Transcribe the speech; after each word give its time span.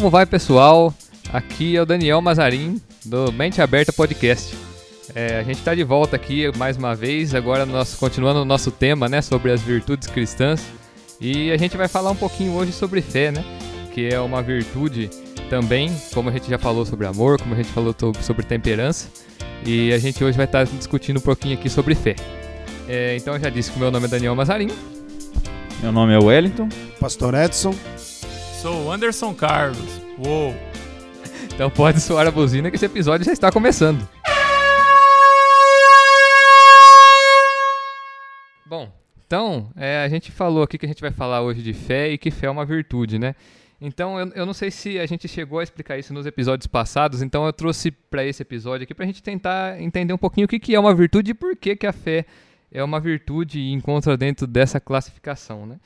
Como 0.00 0.08
vai, 0.08 0.24
pessoal? 0.24 0.94
Aqui 1.30 1.76
é 1.76 1.82
o 1.82 1.84
Daniel 1.84 2.22
Mazarin, 2.22 2.80
do 3.04 3.30
Mente 3.30 3.60
Aberta 3.60 3.92
Podcast. 3.92 4.56
É, 5.14 5.38
a 5.38 5.42
gente 5.42 5.58
está 5.58 5.74
de 5.74 5.84
volta 5.84 6.16
aqui 6.16 6.50
mais 6.56 6.78
uma 6.78 6.94
vez, 6.94 7.34
agora 7.34 7.66
nós, 7.66 7.96
continuando 7.96 8.40
o 8.40 8.44
nosso 8.46 8.70
tema 8.70 9.10
né, 9.10 9.20
sobre 9.20 9.52
as 9.52 9.60
virtudes 9.60 10.08
cristãs. 10.08 10.64
E 11.20 11.52
a 11.52 11.56
gente 11.58 11.76
vai 11.76 11.86
falar 11.86 12.12
um 12.12 12.16
pouquinho 12.16 12.54
hoje 12.54 12.72
sobre 12.72 13.02
fé, 13.02 13.30
né? 13.30 13.44
Que 13.92 14.08
é 14.08 14.18
uma 14.18 14.40
virtude 14.42 15.10
também, 15.50 15.94
como 16.14 16.30
a 16.30 16.32
gente 16.32 16.48
já 16.48 16.56
falou 16.56 16.86
sobre 16.86 17.06
amor, 17.06 17.38
como 17.38 17.52
a 17.52 17.58
gente 17.58 17.68
falou 17.68 17.94
sobre 18.22 18.46
temperança. 18.46 19.06
E 19.66 19.92
a 19.92 19.98
gente 19.98 20.24
hoje 20.24 20.34
vai 20.34 20.46
estar 20.46 20.66
tá 20.66 20.72
discutindo 20.78 21.18
um 21.18 21.22
pouquinho 21.22 21.58
aqui 21.58 21.68
sobre 21.68 21.94
fé. 21.94 22.16
É, 22.88 23.16
então 23.16 23.34
eu 23.34 23.40
já 23.40 23.50
disse 23.50 23.70
que 23.70 23.76
o 23.76 23.80
meu 23.80 23.90
nome 23.90 24.06
é 24.06 24.08
Daniel 24.08 24.34
Mazarin. 24.34 24.70
Meu 25.82 25.92
nome 25.92 26.14
é 26.14 26.18
Wellington. 26.18 26.70
Pastor 26.98 27.34
Edson. 27.34 27.74
Sou 28.60 28.92
Anderson 28.92 29.34
Carlos. 29.34 30.02
Uou! 30.18 30.54
Então 31.54 31.70
pode 31.70 32.00
soar 32.00 32.26
a 32.26 32.30
buzina 32.30 32.70
que 32.70 32.76
esse 32.76 32.86
episódio 32.86 33.24
já 33.24 33.32
está 33.32 33.52
começando. 33.52 34.06
Bom, 38.66 38.90
então 39.26 39.70
é, 39.76 40.02
a 40.02 40.08
gente 40.08 40.32
falou 40.32 40.62
aqui 40.62 40.78
que 40.78 40.86
a 40.86 40.88
gente 40.88 41.02
vai 41.02 41.10
falar 41.10 41.42
hoje 41.42 41.62
de 41.62 41.74
fé 41.74 42.10
e 42.10 42.16
que 42.16 42.30
fé 42.30 42.46
é 42.46 42.50
uma 42.50 42.64
virtude, 42.64 43.18
né? 43.18 43.34
Então 43.78 44.18
eu, 44.18 44.28
eu 44.28 44.46
não 44.46 44.54
sei 44.54 44.70
se 44.70 44.98
a 44.98 45.04
gente 45.04 45.28
chegou 45.28 45.58
a 45.58 45.62
explicar 45.62 45.98
isso 45.98 46.14
nos 46.14 46.24
episódios 46.24 46.66
passados, 46.66 47.20
então 47.20 47.44
eu 47.44 47.52
trouxe 47.52 47.90
para 47.90 48.24
esse 48.24 48.40
episódio 48.42 48.84
aqui 48.84 48.94
para 48.94 49.04
a 49.04 49.06
gente 49.06 49.22
tentar 49.22 49.78
entender 49.80 50.14
um 50.14 50.18
pouquinho 50.18 50.46
o 50.46 50.48
que, 50.48 50.58
que 50.58 50.74
é 50.74 50.80
uma 50.80 50.94
virtude 50.94 51.32
e 51.32 51.34
por 51.34 51.56
que, 51.56 51.76
que 51.76 51.86
a 51.86 51.92
fé 51.92 52.24
é 52.72 52.82
uma 52.82 53.00
virtude 53.00 53.58
e 53.58 53.72
encontra 53.72 54.16
dentro 54.16 54.46
dessa 54.46 54.80
classificação, 54.80 55.66
né? 55.66 55.76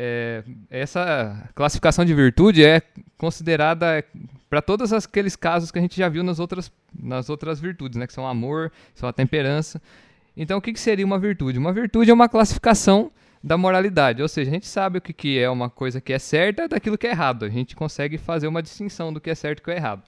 É, 0.00 0.44
essa 0.70 1.50
classificação 1.56 2.04
de 2.04 2.14
virtude 2.14 2.64
é 2.64 2.80
considerada 3.16 4.04
para 4.48 4.62
todos 4.62 4.92
aqueles 4.92 5.34
casos 5.34 5.72
que 5.72 5.78
a 5.80 5.82
gente 5.82 5.96
já 5.96 6.08
viu 6.08 6.22
nas 6.22 6.38
outras, 6.38 6.70
nas 6.96 7.28
outras 7.28 7.58
virtudes, 7.58 7.98
né, 7.98 8.06
que 8.06 8.12
são 8.12 8.24
amor, 8.24 8.70
são 8.94 9.08
a 9.08 9.12
temperança. 9.12 9.82
Então, 10.36 10.58
o 10.58 10.62
que, 10.62 10.72
que 10.72 10.78
seria 10.78 11.04
uma 11.04 11.18
virtude? 11.18 11.58
Uma 11.58 11.72
virtude 11.72 12.12
é 12.12 12.14
uma 12.14 12.28
classificação 12.28 13.10
da 13.42 13.58
moralidade, 13.58 14.22
ou 14.22 14.28
seja, 14.28 14.48
a 14.48 14.54
gente 14.54 14.68
sabe 14.68 14.98
o 14.98 15.00
que, 15.00 15.12
que 15.12 15.36
é 15.36 15.50
uma 15.50 15.68
coisa 15.68 16.00
que 16.00 16.12
é 16.12 16.18
certa 16.20 16.68
daquilo 16.68 16.96
que 16.96 17.08
é 17.08 17.10
errado. 17.10 17.44
A 17.44 17.48
gente 17.48 17.74
consegue 17.74 18.18
fazer 18.18 18.46
uma 18.46 18.62
distinção 18.62 19.12
do 19.12 19.20
que 19.20 19.30
é 19.30 19.34
certo 19.34 19.58
e 19.58 19.62
o 19.62 19.64
que 19.64 19.70
é 19.72 19.76
errado. 19.76 20.04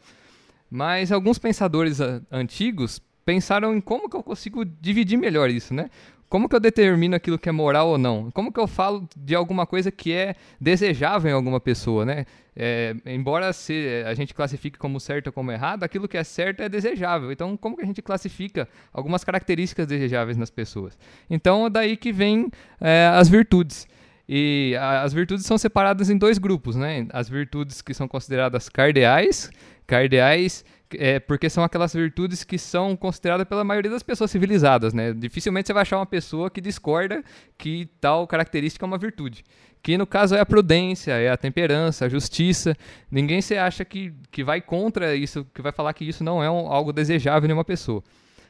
Mas 0.71 1.11
alguns 1.11 1.37
pensadores 1.37 1.99
antigos 2.31 3.03
pensaram 3.25 3.75
em 3.75 3.81
como 3.81 4.09
que 4.09 4.17
eu 4.17 4.23
consigo 4.23 4.65
dividir 4.65 5.17
melhor 5.17 5.51
isso, 5.51 5.75
né? 5.75 5.91
Como 6.31 6.49
que 6.49 6.55
eu 6.55 6.61
determino 6.61 7.17
aquilo 7.17 7.37
que 7.37 7.49
é 7.49 7.53
moral 7.53 7.89
ou 7.89 7.99
não? 7.99 8.31
Como 8.31 8.53
que 8.53 8.61
eu 8.61 8.69
falo 8.69 9.07
de 9.17 9.35
alguma 9.35 9.67
coisa 9.67 9.91
que 9.91 10.13
é 10.13 10.37
desejável 10.61 11.29
em 11.29 11.35
alguma 11.35 11.59
pessoa, 11.59 12.07
né? 12.07 12.25
É, 12.55 12.95
embora 13.05 13.53
se 13.53 14.05
a 14.07 14.15
gente 14.15 14.33
classifique 14.33 14.79
como 14.79 15.01
certo 15.01 15.27
ou 15.27 15.33
como 15.33 15.51
errado, 15.51 15.83
aquilo 15.83 16.07
que 16.07 16.17
é 16.17 16.23
certo 16.23 16.63
é 16.63 16.69
desejável. 16.69 17.33
Então, 17.33 17.57
como 17.57 17.77
que 17.77 17.83
a 17.83 17.87
gente 17.87 18.01
classifica 18.01 18.69
algumas 18.93 19.25
características 19.25 19.89
desejáveis 19.89 20.37
nas 20.37 20.51
pessoas? 20.51 20.97
Então, 21.29 21.67
é 21.67 21.71
daí 21.71 21.97
que 21.97 22.13
vem 22.13 22.49
é, 22.81 23.11
as 23.13 23.29
virtudes. 23.29 23.89
E 24.29 24.77
a, 24.79 25.03
as 25.03 25.13
virtudes 25.13 25.45
são 25.45 25.59
separadas 25.59 26.11
em 26.11 26.17
dois 26.17 26.39
grupos, 26.39 26.77
né? 26.77 27.09
As 27.13 27.29
virtudes 27.29 27.83
que 27.83 27.93
são 27.93 28.07
consideradas 28.07 28.69
cardeais, 28.69 29.51
cardeais 29.85 30.65
é, 30.95 31.21
porque 31.21 31.49
são 31.49 31.63
aquelas 31.63 31.93
virtudes 31.93 32.45
que 32.45 32.59
são 32.59 32.97
consideradas 32.97 33.47
pela 33.47 33.65
maioria 33.65 33.91
das 33.91 34.03
pessoas 34.03 34.31
civilizadas, 34.31 34.93
né? 34.93 35.13
Dificilmente 35.13 35.67
você 35.67 35.73
vai 35.73 35.83
achar 35.83 35.99
uma 35.99 36.07
pessoa 36.07 36.51
que 36.51 36.61
discorda 36.61 37.23
que 37.57 37.89
tal 38.01 38.27
característica 38.27 38.85
é 38.85 38.87
uma 38.87 38.99
virtude. 38.99 39.45
Que 39.83 39.97
no 39.97 40.07
caso 40.07 40.35
é 40.35 40.41
a 40.41 40.47
prudência, 40.47 41.13
é 41.13 41.31
a 41.31 41.37
temperança, 41.37 42.05
a 42.05 42.09
justiça. 42.09 42.77
Ninguém 43.11 43.41
se 43.41 43.57
acha 43.57 43.85
que, 43.85 44.13
que 44.31 44.45
vai 44.45 44.61
contra 44.61 45.15
isso, 45.15 45.47
que 45.55 45.63
vai 45.63 45.73
falar 45.73 45.93
que 45.95 46.05
isso 46.05 46.23
não 46.23 46.43
é 46.43 46.51
um, 46.51 46.67
algo 46.71 46.93
desejável 46.93 47.49
em 47.49 47.53
uma 47.53 47.65
pessoa. 47.65 48.03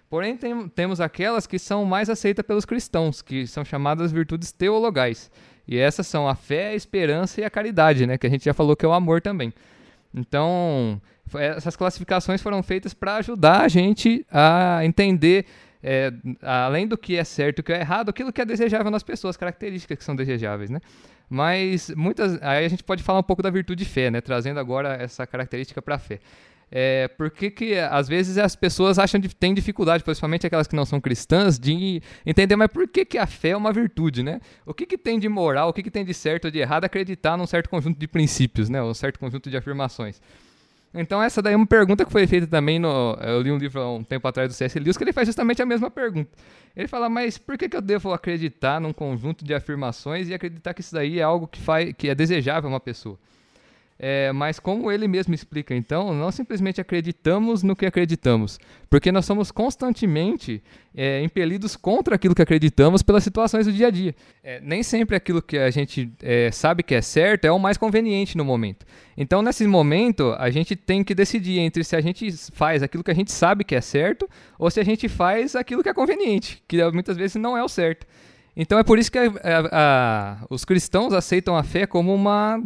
Porém, 0.09 0.37
tem, 0.37 0.69
temos 0.69 1.01
aquelas 1.01 1.47
que 1.47 1.57
são 1.57 1.85
mais 1.85 2.11
aceitas 2.11 2.45
pelos 2.45 2.65
cristãos, 2.65 3.23
que 3.23 3.47
são 3.47 3.65
chamadas 3.65 4.11
virtudes 4.11 4.51
teologais. 4.51 5.31
E 5.69 5.79
essas 5.79 6.05
são 6.09 6.29
a 6.29 6.35
fé, 6.35 6.71
a 6.71 6.75
esperança 6.75 7.41
e 7.41 7.45
a 7.45 7.51
caridade, 7.51 8.05
né? 8.05 8.19
Que 8.19 8.27
a 8.27 8.31
gente 8.31 8.45
já 8.45 8.53
falou 8.53 8.75
que 8.75 8.85
é 8.85 8.89
o 8.89 8.93
amor 8.93 9.21
também. 9.21 9.53
Então, 10.15 11.01
essas 11.35 11.77
classificações 11.77 12.43
foram 12.43 12.63
feitas 12.63 12.93
para 12.93 13.17
ajudar 13.17 13.63
a 13.63 13.69
gente 13.69 14.27
a 14.31 14.85
entender, 14.85 15.47
é, 15.83 16.13
além 16.43 16.87
do 16.87 16.99
que 16.99 17.17
é 17.17 17.25
certo 17.25 17.59
e 17.59 17.61
o 17.61 17.65
que 17.65 17.73
é 17.73 17.81
errado, 17.81 18.09
aquilo 18.09 18.33
que 18.33 18.41
é 18.41 18.45
desejável 18.45 18.91
nas 18.91 19.03
pessoas, 19.03 19.37
características 19.37 19.99
que 19.99 20.05
são 20.05 20.17
desejáveis, 20.17 20.71
né? 20.71 20.81
Mas 21.29 21.91
muitas, 21.91 22.43
aí 22.43 22.65
a 22.65 22.69
gente 22.69 22.83
pode 22.83 23.05
falar 23.05 23.21
um 23.21 23.23
pouco 23.23 23.41
da 23.41 23.51
virtude 23.51 23.85
de 23.85 23.89
fé, 23.89 24.11
né? 24.11 24.21
Trazendo 24.21 24.59
agora 24.59 24.95
essa 25.01 25.25
característica 25.25 25.81
para 25.81 25.95
a 25.95 25.99
fé. 25.99 26.19
É, 26.73 27.09
por 27.09 27.31
que, 27.31 27.51
que 27.51 27.79
às 27.79 28.07
vezes 28.07 28.39
as 28.39 28.55
pessoas 28.55 28.99
acham 28.99 29.21
que 29.21 29.35
têm 29.35 29.53
dificuldade, 29.53 30.05
principalmente 30.05 30.47
aquelas 30.47 30.69
que 30.69 30.77
não 30.77 30.85
são 30.85 31.01
cristãs, 31.01 31.59
de 31.59 32.01
entender, 32.25 32.55
mas 32.55 32.69
por 32.69 32.87
que, 32.87 33.05
que 33.05 33.19
a 33.19 33.27
fé 33.27 33.51
é 33.51 33.57
uma 33.57 33.73
virtude, 33.73 34.23
né? 34.23 34.41
O 34.65 34.73
que, 34.73 34.87
que 34.87 34.97
tem 34.97 35.19
de 35.19 35.29
moral, 35.29 35.71
o 35.71 35.73
que, 35.73 35.83
que 35.83 35.91
tem 35.91 36.05
de 36.05 36.15
certo 36.15 36.45
ou 36.45 36.51
de 36.51 36.61
errado 36.61 36.85
acreditar 36.85 37.37
num 37.37 37.47
certo 37.47 37.69
conjunto 37.69 37.99
de 37.99 38.07
princípios, 38.07 38.69
né? 38.69 38.81
Um 38.81 38.95
certo 38.95 39.19
conjunto 39.19 39.51
de 39.51 39.57
afirmações. 39.57 40.21
Então 40.93 41.23
essa 41.23 41.41
daí 41.41 41.55
é 41.55 41.57
uma 41.57 41.67
pergunta 41.67 42.05
que 42.05 42.11
foi 42.11 42.27
feita 42.27 42.47
também 42.49 42.79
no... 42.79 43.17
Eu 43.21 43.41
li 43.43 43.53
um 43.53 43.59
livro 43.59 43.81
há 43.81 43.93
um 43.93 44.03
tempo 44.03 44.27
atrás 44.27 44.49
do 44.49 44.55
C.S. 44.55 44.79
Lewis 44.79 44.97
que 44.97 45.05
ele 45.05 45.13
faz 45.13 45.27
justamente 45.29 45.63
a 45.63 45.67
mesma 45.67 45.89
pergunta. 45.89 46.31
Ele 46.75 46.89
fala, 46.89 47.09
mas 47.09 47.39
por 47.39 47.57
que, 47.57 47.69
que 47.69 47.77
eu 47.77 47.81
devo 47.81 48.13
acreditar 48.13 48.81
num 48.81 48.93
conjunto 48.93 49.45
de 49.45 49.55
afirmações 49.55 50.29
e 50.29 50.35
acreditar 50.35 50.75
que 50.75 50.81
isso 50.81 50.93
daí 50.93 51.21
é 51.21 51.23
algo 51.23 51.47
que, 51.47 51.61
faz, 51.61 51.93
que 51.97 52.09
é 52.09 52.15
desejável 52.15 52.69
a 52.69 52.73
uma 52.73 52.81
pessoa? 52.81 53.19
É, 54.03 54.33
mas 54.33 54.59
como 54.59 54.91
ele 54.91 55.07
mesmo 55.07 55.35
explica, 55.35 55.75
então, 55.75 56.15
não 56.15 56.33
simplesmente 56.33 56.81
acreditamos 56.81 57.63
no 57.63 57.77
que 57.77 57.85
acreditamos, 57.85 58.59
porque 58.89 59.13
nós 59.13 59.27
somos 59.27 59.51
constantemente 59.51 60.63
é, 60.95 61.23
impelidos 61.23 61.77
contra 61.77 62.15
aquilo 62.15 62.35
que 62.35 62.41
acreditamos 62.41 63.03
pelas 63.03 63.23
situações 63.23 63.67
do 63.67 63.73
dia 63.75 63.89
a 63.89 63.91
dia. 63.91 64.15
É, 64.43 64.59
nem 64.63 64.83
sempre 64.83 65.15
aquilo 65.15 65.43
que 65.43 65.59
a 65.59 65.69
gente 65.69 66.11
é, 66.23 66.51
sabe 66.51 66.83
que 66.83 66.95
é 66.95 67.03
certo 67.03 67.45
é 67.45 67.53
o 67.53 67.59
mais 67.59 67.77
conveniente 67.77 68.39
no 68.39 68.45
momento. 68.45 68.87
Então, 69.19 69.43
nesse 69.43 69.67
momento, 69.67 70.35
a 70.39 70.49
gente 70.49 70.75
tem 70.75 71.05
que 71.05 71.15
decidir 71.15 71.59
entre 71.59 71.85
se 71.85 71.95
a 71.95 72.01
gente 72.01 72.33
faz 72.55 72.83
aquilo 72.83 73.05
que 73.05 73.11
a 73.11 73.15
gente 73.15 73.31
sabe 73.31 73.65
que 73.65 73.75
é 73.75 73.83
certo 73.83 74.27
ou 74.59 74.71
se 74.71 74.81
a 74.81 74.85
gente 74.85 75.11
faz 75.11 75.55
aquilo 75.55 75.83
que 75.83 75.91
é 75.91 75.93
conveniente, 75.95 76.63
que 76.67 76.83
muitas 76.91 77.19
vezes 77.19 77.37
não 77.37 77.55
é 77.55 77.63
o 77.63 77.69
certo. 77.69 78.07
Então, 78.57 78.79
é 78.79 78.83
por 78.83 78.99
isso 78.99 79.13
que 79.13 79.19
a, 79.19 79.25
a, 79.25 79.69
a, 79.73 80.47
os 80.49 80.65
cristãos 80.65 81.13
aceitam 81.13 81.55
a 81.55 81.63
fé 81.63 81.87
como 81.87 82.15
uma 82.15 82.63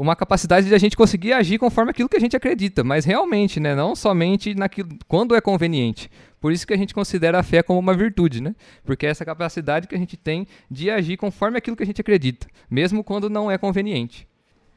uma 0.00 0.16
capacidade 0.16 0.66
de 0.66 0.74
a 0.74 0.78
gente 0.78 0.96
conseguir 0.96 1.34
agir 1.34 1.58
conforme 1.58 1.90
aquilo 1.90 2.08
que 2.08 2.16
a 2.16 2.20
gente 2.20 2.34
acredita, 2.34 2.82
mas 2.82 3.04
realmente, 3.04 3.60
né, 3.60 3.74
não 3.74 3.94
somente 3.94 4.54
naquilo 4.54 4.88
quando 5.06 5.36
é 5.36 5.40
conveniente. 5.42 6.10
Por 6.40 6.52
isso 6.52 6.66
que 6.66 6.72
a 6.72 6.76
gente 6.76 6.94
considera 6.94 7.38
a 7.38 7.42
fé 7.42 7.62
como 7.62 7.78
uma 7.78 7.92
virtude, 7.92 8.40
né? 8.40 8.54
Porque 8.82 9.04
é 9.04 9.10
essa 9.10 9.26
capacidade 9.26 9.86
que 9.86 9.94
a 9.94 9.98
gente 9.98 10.16
tem 10.16 10.46
de 10.70 10.90
agir 10.90 11.18
conforme 11.18 11.58
aquilo 11.58 11.76
que 11.76 11.82
a 11.82 11.86
gente 11.86 12.00
acredita, 12.00 12.46
mesmo 12.70 13.04
quando 13.04 13.28
não 13.28 13.50
é 13.50 13.58
conveniente. 13.58 14.26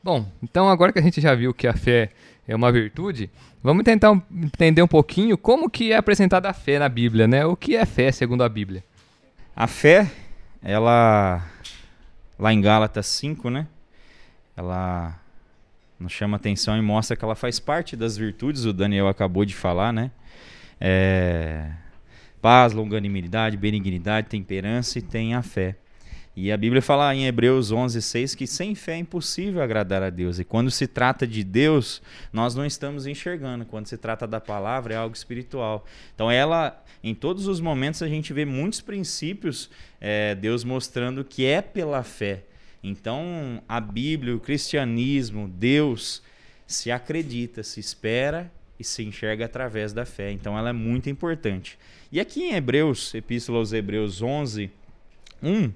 Bom, 0.04 0.26
então 0.44 0.68
agora 0.68 0.92
que 0.92 1.00
a 1.00 1.02
gente 1.02 1.22
já 1.22 1.34
viu 1.34 1.54
que 1.54 1.68
a 1.68 1.74
fé 1.74 2.10
é 2.46 2.54
uma 2.54 2.70
virtude, 2.70 3.30
vamos 3.64 3.86
tentar 3.86 4.22
entender 4.30 4.82
um 4.82 4.88
pouquinho 4.88 5.38
como 5.38 5.70
que 5.70 5.94
é 5.94 5.96
apresentada 5.96 6.50
a 6.50 6.54
fé 6.54 6.78
na 6.78 6.90
Bíblia, 6.90 7.30
né? 7.30 7.46
O 7.46 7.56
que 7.56 7.78
é 7.78 7.86
fé 7.86 8.12
segundo 8.12 8.44
a 8.44 8.50
Bíblia? 8.50 8.84
A 9.56 9.68
fé, 9.68 10.12
ela 10.62 11.46
lá 12.38 12.54
em 12.54 12.60
Gálatas 12.60 13.06
5, 13.06 13.50
né? 13.50 13.68
Ela 14.56 15.20
nos 16.00 16.12
chama 16.12 16.38
atenção 16.38 16.78
e 16.78 16.82
mostra 16.82 17.16
que 17.16 17.24
ela 17.24 17.36
faz 17.36 17.60
parte 17.60 17.96
das 17.96 18.18
virtudes, 18.18 18.66
o 18.66 18.74
Daniel 18.74 19.08
acabou 19.08 19.46
de 19.46 19.56
falar, 19.56 19.94
né? 19.94 20.12
É, 20.80 21.72
paz, 22.42 22.74
longanimidade, 22.74 23.56
benignidade, 23.56 24.28
temperança 24.28 25.00
e 25.00 25.02
tem 25.02 25.34
a 25.34 25.42
fé. 25.42 25.78
E 26.36 26.52
a 26.52 26.58
Bíblia 26.58 26.82
fala 26.82 27.14
em 27.14 27.26
Hebreus 27.26 27.72
11:6 27.72 28.36
que 28.36 28.48
sem 28.48 28.74
fé 28.74 28.94
é 28.94 28.98
impossível 28.98 29.62
agradar 29.62 30.02
a 30.02 30.10
Deus. 30.10 30.40
E 30.40 30.44
quando 30.44 30.72
se 30.72 30.88
trata 30.88 31.28
de 31.28 31.44
Deus, 31.44 32.02
nós 32.34 32.56
não 32.56 32.66
estamos 32.66 33.06
enxergando. 33.06 33.66
Quando 33.66 33.86
se 33.86 33.98
trata 33.98 34.26
da 34.26 34.42
palavra, 34.42 34.96
é 34.96 34.98
algo 34.98 35.16
espiritual. 35.16 35.86
Então, 36.16 36.32
ela, 36.32 36.84
em 37.04 37.14
todos 37.14 37.48
os 37.48 37.62
momentos, 37.62 38.02
a 38.02 38.08
gente 38.08 38.34
vê 38.34 38.46
muitos 38.46 38.82
princípios, 38.82 39.70
é, 40.02 40.34
Deus 40.34 40.64
mostrando 40.64 41.24
que 41.24 41.46
é 41.46 41.62
pela 41.62 42.02
fé 42.02 42.44
então, 42.84 43.64
a 43.68 43.80
Bíblia, 43.80 44.36
o 44.36 44.40
cristianismo, 44.42 45.48
Deus 45.48 46.22
se 46.68 46.92
acredita, 46.92 47.64
se 47.64 47.80
espera 47.80 48.52
e 48.78 48.84
se 48.84 49.04
enxerga 49.04 49.46
através 49.46 49.94
da 49.94 50.06
fé. 50.06 50.32
Então, 50.32 50.58
ela 50.58 50.70
é 50.70 50.74
muito 50.74 51.10
importante. 51.10 51.80
E 52.12 52.20
aqui 52.20 52.44
em 52.44 52.56
Hebreus, 52.56 53.14
Epístola 53.16 53.60
aos 53.60 53.72
Hebreus 53.72 54.22
11, 54.22 54.70
1, 55.42 55.72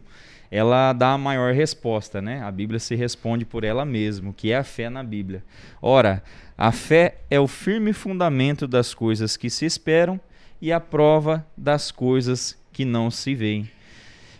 ela 0.52 0.92
dá 0.92 1.14
a 1.14 1.18
maior 1.18 1.54
resposta, 1.54 2.22
né? 2.22 2.42
A 2.42 2.52
Bíblia 2.52 2.80
se 2.80 2.94
responde 2.94 3.46
por 3.46 3.64
ela 3.64 3.86
mesma, 3.86 4.34
que 4.34 4.52
é 4.52 4.58
a 4.58 4.64
fé 4.64 4.90
na 4.90 5.04
Bíblia. 5.04 5.44
Ora, 5.82 6.22
a 6.58 6.74
fé 6.74 7.20
é 7.30 7.40
o 7.40 7.48
firme 7.48 7.94
fundamento 7.94 8.68
das 8.68 8.94
coisas 8.94 9.38
que 9.38 9.50
se 9.50 9.66
esperam 9.66 10.20
e 10.62 10.74
a 10.74 10.80
prova 10.80 11.46
das 11.56 11.90
coisas 11.90 12.58
que 12.74 12.84
não 12.84 13.10
se 13.10 13.34
veem 13.34 13.70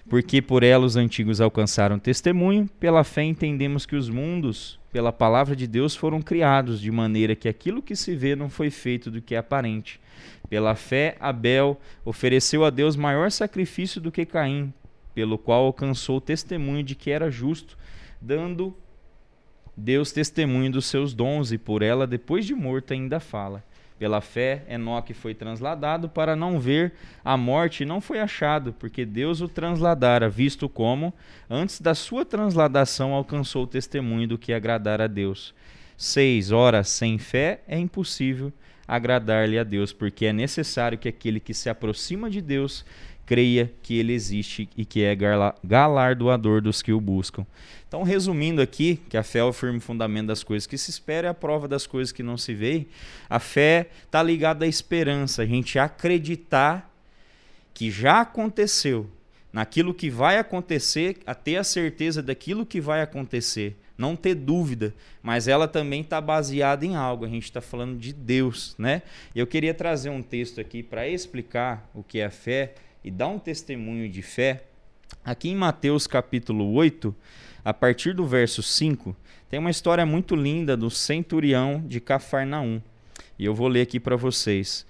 porque 0.10 0.42
por 0.42 0.64
ela 0.64 0.86
os 0.86 0.96
antigos 0.96 1.42
alcançaram 1.42 2.00
testemunho, 2.00 2.70
pela 2.80 3.04
fé 3.04 3.24
entendemos 3.24 3.86
que 3.86 3.96
os 3.96 4.10
mundos, 4.10 4.80
pela 4.92 5.12
palavra 5.12 5.56
de 5.56 5.68
Deus, 5.68 5.96
foram 5.96 6.22
criados, 6.22 6.80
de 6.80 6.90
maneira 6.90 7.36
que 7.36 7.50
aquilo 7.50 7.82
que 7.82 7.96
se 7.96 8.16
vê 8.16 8.36
não 8.36 8.50
foi 8.50 8.70
feito 8.70 9.12
do 9.12 9.22
que 9.22 9.36
é 9.36 9.38
aparente. 9.38 10.00
Pela 10.50 10.76
fé, 10.76 11.18
Abel 11.20 11.80
ofereceu 12.06 12.64
a 12.64 12.70
Deus 12.70 12.96
maior 12.96 13.30
sacrifício 13.32 14.00
do 14.00 14.12
que 14.12 14.26
Caim, 14.26 14.74
pelo 15.14 15.38
qual 15.38 15.66
alcançou 15.66 16.18
o 16.18 16.22
testemunho 16.22 16.84
de 16.84 16.96
que 16.96 17.12
era 17.12 17.30
justo, 17.30 17.78
dando 18.22 18.74
Deus 19.76 20.12
testemunho 20.12 20.72
dos 20.72 20.86
seus 20.86 21.14
dons, 21.14 21.52
e 21.52 21.58
por 21.58 21.82
ela, 21.82 22.08
depois 22.08 22.46
de 22.46 22.56
morto, 22.56 22.94
ainda 22.94 23.20
fala. 23.20 23.64
Pela 23.98 24.22
fé, 24.22 24.64
Enoque 24.70 25.14
foi 25.14 25.34
transladado 25.34 26.08
para 26.08 26.36
não 26.36 26.60
ver 26.60 26.94
a 27.26 27.36
morte 27.36 27.82
e 27.82 27.86
não 27.86 28.00
foi 28.00 28.20
achado, 28.20 28.72
porque 28.74 29.06
Deus 29.06 29.42
o 29.42 29.48
transladara, 29.48 30.30
visto 30.30 30.70
como, 30.70 31.12
antes 31.50 31.82
da 31.82 31.96
sua 31.96 32.24
transladação, 32.24 33.14
alcançou 33.14 33.64
o 33.64 33.68
testemunho 33.68 34.28
do 34.28 34.38
que 34.38 34.54
agradar 34.54 35.02
a 35.02 35.08
Deus. 35.08 35.54
6. 35.98 36.52
Ora, 36.52 36.84
sem 36.84 37.18
fé 37.18 37.62
é 37.68 37.80
impossível 37.80 38.54
agradar-lhe 38.88 39.58
a 39.58 39.64
Deus, 39.64 39.92
porque 39.92 40.28
é 40.28 40.34
necessário 40.34 40.98
que 40.98 41.10
aquele 41.10 41.40
que 41.40 41.54
se 41.54 41.70
aproxima 41.70 42.30
de 42.30 42.40
Deus 42.40 42.86
creia 43.28 43.72
que 43.84 44.00
ele 44.00 44.14
existe 44.14 44.70
e 44.76 44.86
que 44.86 45.04
é 45.04 45.16
galardoador 45.64 46.62
dos 46.62 46.82
que 46.82 46.94
o 46.94 47.02
buscam. 47.02 47.46
Então, 47.86 48.02
resumindo 48.02 48.62
aqui, 48.62 49.02
que 49.10 49.18
a 49.18 49.24
fé 49.24 49.40
é 49.40 49.44
o 49.44 49.52
firme 49.52 49.82
fundamento 49.82 50.28
das 50.28 50.44
coisas 50.44 50.66
que 50.66 50.78
se 50.78 50.90
espera 50.90 51.28
e 51.28 51.30
a 51.30 51.34
prova 51.34 51.68
das 51.68 51.86
coisas 51.86 52.14
que 52.14 52.24
não 52.24 52.38
se 52.38 52.54
vê. 52.54 52.88
A 53.30 53.38
fé 53.38 53.90
está 54.06 54.24
ligada 54.24 54.64
à 54.64 54.68
esperança, 54.68 55.42
a 55.42 55.46
gente 55.46 55.78
acreditar 55.78 56.90
que 57.74 57.92
já 57.92 58.22
aconteceu, 58.22 59.10
naquilo 59.52 59.94
que 59.94 60.10
vai 60.10 60.38
acontecer, 60.38 61.18
a 61.26 61.36
ter 61.36 61.58
a 61.58 61.64
certeza 61.66 62.24
daquilo 62.24 62.66
que 62.66 62.80
vai 62.80 63.02
acontecer, 63.02 63.78
não 63.98 64.16
ter 64.16 64.36
dúvida, 64.36 64.94
mas 65.22 65.50
ela 65.50 65.68
também 65.68 66.02
está 66.02 66.22
baseada 66.22 66.86
em 66.86 66.96
algo. 66.96 67.26
A 67.26 67.30
gente 67.30 67.44
está 67.44 67.60
falando 67.60 67.98
de 67.98 68.14
Deus, 68.14 68.74
né? 68.78 69.02
Eu 69.36 69.46
queria 69.46 69.74
trazer 69.74 70.10
um 70.10 70.22
texto 70.22 70.62
aqui 70.62 70.82
para 70.82 71.08
explicar 71.08 71.90
o 71.94 72.02
que 72.02 72.20
é 72.20 72.26
a 72.26 72.32
fé 72.32 72.76
e 73.04 73.12
dar 73.12 73.28
um 73.28 73.40
testemunho 73.40 74.10
de 74.10 74.22
fé. 74.22 74.64
Aqui 75.24 75.50
em 75.50 75.56
Mateus 75.56 76.08
capítulo 76.08 76.74
8, 76.74 77.16
a 77.64 77.74
partir 77.74 78.14
do 78.14 78.26
verso 78.26 78.64
5, 78.64 79.16
tem 79.50 79.60
uma 79.60 79.72
história 79.72 80.06
muito 80.06 80.36
linda 80.36 80.76
do 80.76 80.90
centurião 80.90 81.84
de 81.88 82.00
Cafarnaum. 82.00 82.82
E 83.40 83.46
eu 83.46 83.54
vou 83.54 83.68
ler 83.68 83.82
aqui 83.82 84.00
para 84.00 84.16
vocês. 84.16 84.86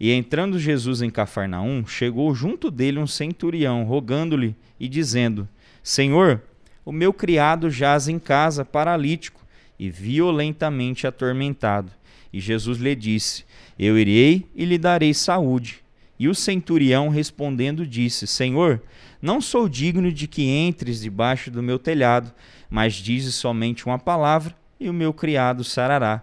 E 0.00 0.10
entrando 0.10 0.58
Jesus 0.58 1.00
em 1.00 1.10
Cafarnaum, 1.10 1.86
chegou 1.86 2.34
junto 2.34 2.70
dele 2.70 2.98
um 2.98 3.06
centurião, 3.06 3.84
rogando-lhe 3.84 4.56
e 4.78 4.88
dizendo: 4.88 5.48
Senhor, 5.82 6.42
o 6.84 6.92
meu 6.92 7.12
criado 7.12 7.70
jaz 7.70 8.08
em 8.08 8.18
casa, 8.18 8.64
paralítico 8.64 9.40
e 9.78 9.88
violentamente 9.88 11.06
atormentado. 11.06 11.92
E 12.32 12.40
Jesus 12.40 12.78
lhe 12.78 12.94
disse: 12.94 13.44
Eu 13.78 13.98
irei 13.98 14.46
e 14.54 14.64
lhe 14.64 14.78
darei 14.78 15.14
saúde. 15.14 15.81
E 16.22 16.28
o 16.28 16.36
centurião 16.36 17.08
respondendo 17.08 17.84
disse: 17.84 18.28
Senhor, 18.28 18.80
não 19.20 19.40
sou 19.40 19.68
digno 19.68 20.12
de 20.12 20.28
que 20.28 20.44
entres 20.44 21.00
debaixo 21.00 21.50
do 21.50 21.60
meu 21.60 21.80
telhado, 21.80 22.32
mas 22.70 22.94
dizes 22.94 23.34
somente 23.34 23.86
uma 23.86 23.98
palavra 23.98 24.54
e 24.78 24.88
o 24.88 24.92
meu 24.92 25.12
criado 25.12 25.64
sarará. 25.64 26.22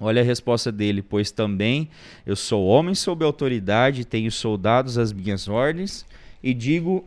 Olha 0.00 0.20
a 0.20 0.24
resposta 0.24 0.72
dele: 0.72 1.00
Pois 1.00 1.30
também 1.30 1.88
eu 2.26 2.34
sou 2.34 2.66
homem 2.66 2.92
sob 2.92 3.24
autoridade, 3.24 4.04
tenho 4.04 4.32
soldados 4.32 4.98
às 4.98 5.12
minhas 5.12 5.46
ordens, 5.46 6.04
e 6.42 6.52
digo 6.52 7.04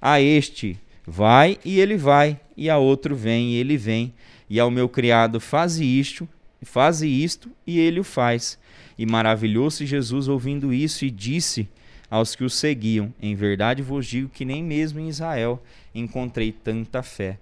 a 0.00 0.18
este: 0.18 0.78
Vai, 1.06 1.58
e 1.62 1.78
ele 1.78 1.98
vai, 1.98 2.40
e 2.56 2.70
a 2.70 2.78
outro: 2.78 3.14
Vem, 3.14 3.50
e 3.50 3.56
ele 3.56 3.76
vem, 3.76 4.14
e 4.48 4.58
ao 4.58 4.70
meu 4.70 4.88
criado: 4.88 5.38
Faze 5.38 5.84
isto, 5.84 6.26
faze 6.62 7.06
isto, 7.06 7.50
e 7.66 7.78
ele 7.78 8.00
o 8.00 8.04
faz. 8.04 8.58
E 9.00 9.06
maravilhou-se 9.06 9.86
Jesus 9.86 10.28
ouvindo 10.28 10.74
isso 10.74 11.06
e 11.06 11.10
disse: 11.10 11.66
aos 12.10 12.36
que 12.36 12.44
o 12.44 12.50
seguiam. 12.50 13.14
Em 13.18 13.34
verdade 13.34 13.80
vos 13.80 14.06
digo 14.06 14.28
que 14.28 14.44
nem 14.44 14.62
mesmo 14.62 15.00
em 15.00 15.08
Israel 15.08 15.62
encontrei 15.94 16.52
tanta 16.52 17.02
fé. 17.02 17.38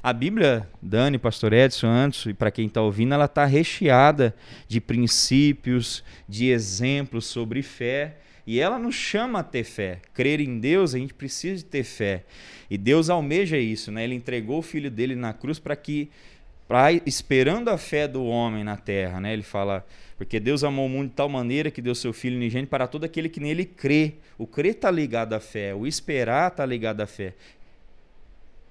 A 0.00 0.12
Bíblia, 0.12 0.68
Dani, 0.80 1.18
Pastor 1.18 1.52
Edson, 1.52 1.88
antes, 1.88 2.26
e 2.26 2.32
para 2.32 2.52
quem 2.52 2.66
está 2.68 2.80
ouvindo, 2.80 3.12
ela 3.12 3.24
está 3.24 3.44
recheada 3.44 4.32
de 4.68 4.80
princípios, 4.80 6.04
de 6.28 6.46
exemplos 6.46 7.26
sobre 7.26 7.60
fé. 7.60 8.18
E 8.46 8.60
ela 8.60 8.78
nos 8.78 8.94
chama 8.94 9.40
a 9.40 9.42
ter 9.42 9.64
fé. 9.64 9.98
Crer 10.14 10.40
em 10.40 10.60
Deus, 10.60 10.94
a 10.94 10.98
gente 10.98 11.12
precisa 11.12 11.56
de 11.56 11.64
ter 11.64 11.82
fé. 11.82 12.24
E 12.70 12.78
Deus 12.78 13.10
almeja 13.10 13.58
isso, 13.58 13.90
né? 13.90 14.04
Ele 14.04 14.14
entregou 14.14 14.60
o 14.60 14.62
filho 14.62 14.90
dele 14.90 15.16
na 15.16 15.32
cruz 15.32 15.58
para 15.58 15.74
que, 15.74 16.08
pra, 16.70 16.92
esperando 16.92 17.68
a 17.68 17.76
fé 17.76 18.06
do 18.06 18.24
homem 18.24 18.62
na 18.62 18.76
terra, 18.76 19.20
né? 19.20 19.32
Ele 19.32 19.42
fala: 19.42 19.84
porque 20.16 20.38
Deus 20.38 20.62
amou 20.62 20.86
o 20.86 20.88
mundo 20.88 21.08
de 21.08 21.14
tal 21.16 21.28
maneira 21.28 21.68
que 21.68 21.82
deu 21.82 21.96
seu 21.96 22.12
Filho 22.12 22.36
unigênito 22.36 22.70
para 22.70 22.86
todo 22.86 23.02
aquele 23.02 23.28
que 23.28 23.40
nele 23.40 23.64
crê. 23.64 24.14
O 24.38 24.46
crer 24.46 24.76
está 24.76 24.88
ligado 24.88 25.32
à 25.32 25.40
fé, 25.40 25.74
o 25.74 25.84
esperar 25.84 26.48
está 26.48 26.64
ligado 26.64 27.00
à 27.00 27.08
fé. 27.08 27.34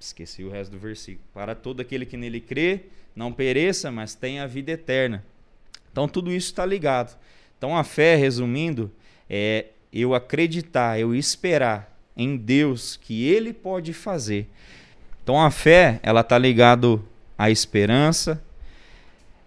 Esqueci 0.00 0.42
o 0.42 0.50
resto 0.50 0.70
do 0.70 0.78
versículo. 0.78 1.22
Para 1.34 1.54
todo 1.54 1.80
aquele 1.80 2.06
que 2.06 2.16
nele 2.16 2.40
crê, 2.40 2.84
não 3.14 3.34
pereça, 3.34 3.90
mas 3.90 4.14
tenha 4.14 4.44
a 4.44 4.46
vida 4.46 4.72
eterna. 4.72 5.22
Então 5.92 6.08
tudo 6.08 6.32
isso 6.32 6.46
está 6.46 6.64
ligado. 6.64 7.14
Então 7.58 7.76
a 7.76 7.84
fé, 7.84 8.16
resumindo, 8.16 8.90
é 9.28 9.66
eu 9.92 10.14
acreditar, 10.14 10.98
eu 10.98 11.14
esperar 11.14 11.94
em 12.16 12.34
Deus 12.34 12.96
que 12.96 13.28
Ele 13.28 13.52
pode 13.52 13.92
fazer. 13.92 14.48
Então 15.22 15.38
a 15.38 15.50
fé, 15.50 16.00
ela 16.02 16.22
está 16.22 16.38
ligado 16.38 17.06
à 17.40 17.50
esperança, 17.50 18.44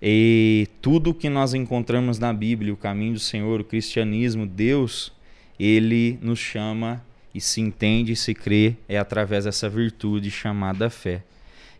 e 0.01 0.67
tudo 0.81 1.13
que 1.13 1.29
nós 1.29 1.53
encontramos 1.53 2.17
na 2.17 2.33
Bíblia, 2.33 2.73
o 2.73 2.75
caminho 2.75 3.13
do 3.13 3.19
Senhor, 3.19 3.61
o 3.61 3.63
cristianismo, 3.63 4.47
Deus, 4.47 5.13
ele 5.59 6.17
nos 6.19 6.39
chama 6.39 7.05
e 7.35 7.39
se 7.39 7.61
entende 7.61 8.13
e 8.13 8.15
se 8.15 8.33
crê 8.33 8.75
é 8.89 8.97
através 8.97 9.45
dessa 9.45 9.69
virtude 9.69 10.31
chamada 10.31 10.89
fé. 10.89 11.21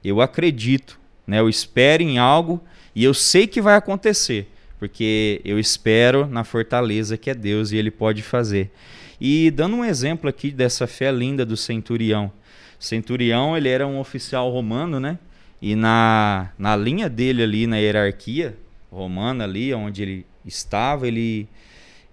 Eu 0.04 0.21
acredito, 0.21 1.00
né? 1.25 1.39
Eu 1.39 1.50
espero 1.50 2.04
em 2.04 2.19
algo 2.19 2.62
e 2.94 3.04
eu 3.04 3.16
sei 3.16 3.48
que 3.48 3.59
vai 3.59 3.75
acontecer, 3.75 4.48
porque 4.77 5.42
eu 5.44 5.57
espero 5.57 6.27
na 6.27 6.44
fortaleza 6.44 7.18
que 7.18 7.31
é 7.31 7.33
Deus 7.33 7.71
e 7.71 7.77
ele 7.77 7.89
pode 7.89 8.21
fazer. 8.21 8.71
E 9.19 9.50
dando 9.50 9.77
um 9.77 9.83
exemplo 9.83 10.30
aqui 10.30 10.51
dessa 10.51 10.86
fé 10.86 11.12
linda 11.12 11.44
do 11.44 11.57
centurião. 11.57 12.31
Centurião, 12.77 13.57
ele 13.57 13.68
era 13.68 13.88
um 13.88 14.00
oficial 14.00 14.51
romano, 14.51 15.00
né? 15.00 15.18
E 15.63 15.77
na, 15.77 16.50
na 16.60 16.75
linha 16.75 17.07
dele 17.07 17.42
ali, 17.42 17.66
na 17.66 17.78
hierarquia 17.78 18.54
romana 18.92 19.45
ali, 19.45 19.73
onde 19.73 20.02
ele 20.02 20.26
estava, 20.45 21.07
ele, 21.07 21.47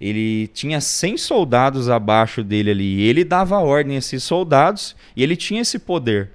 ele 0.01 0.47
tinha 0.55 0.81
100 0.81 1.17
soldados 1.17 1.89
abaixo 1.89 2.45
dele 2.45 2.71
ali. 2.71 3.01
E 3.01 3.09
ele 3.09 3.25
dava 3.25 3.59
ordem 3.59 3.97
a 3.97 3.99
esses 3.99 4.23
soldados 4.23 4.95
e 5.17 5.23
ele 5.25 5.35
tinha 5.35 5.63
esse 5.63 5.81
poder. 5.81 6.31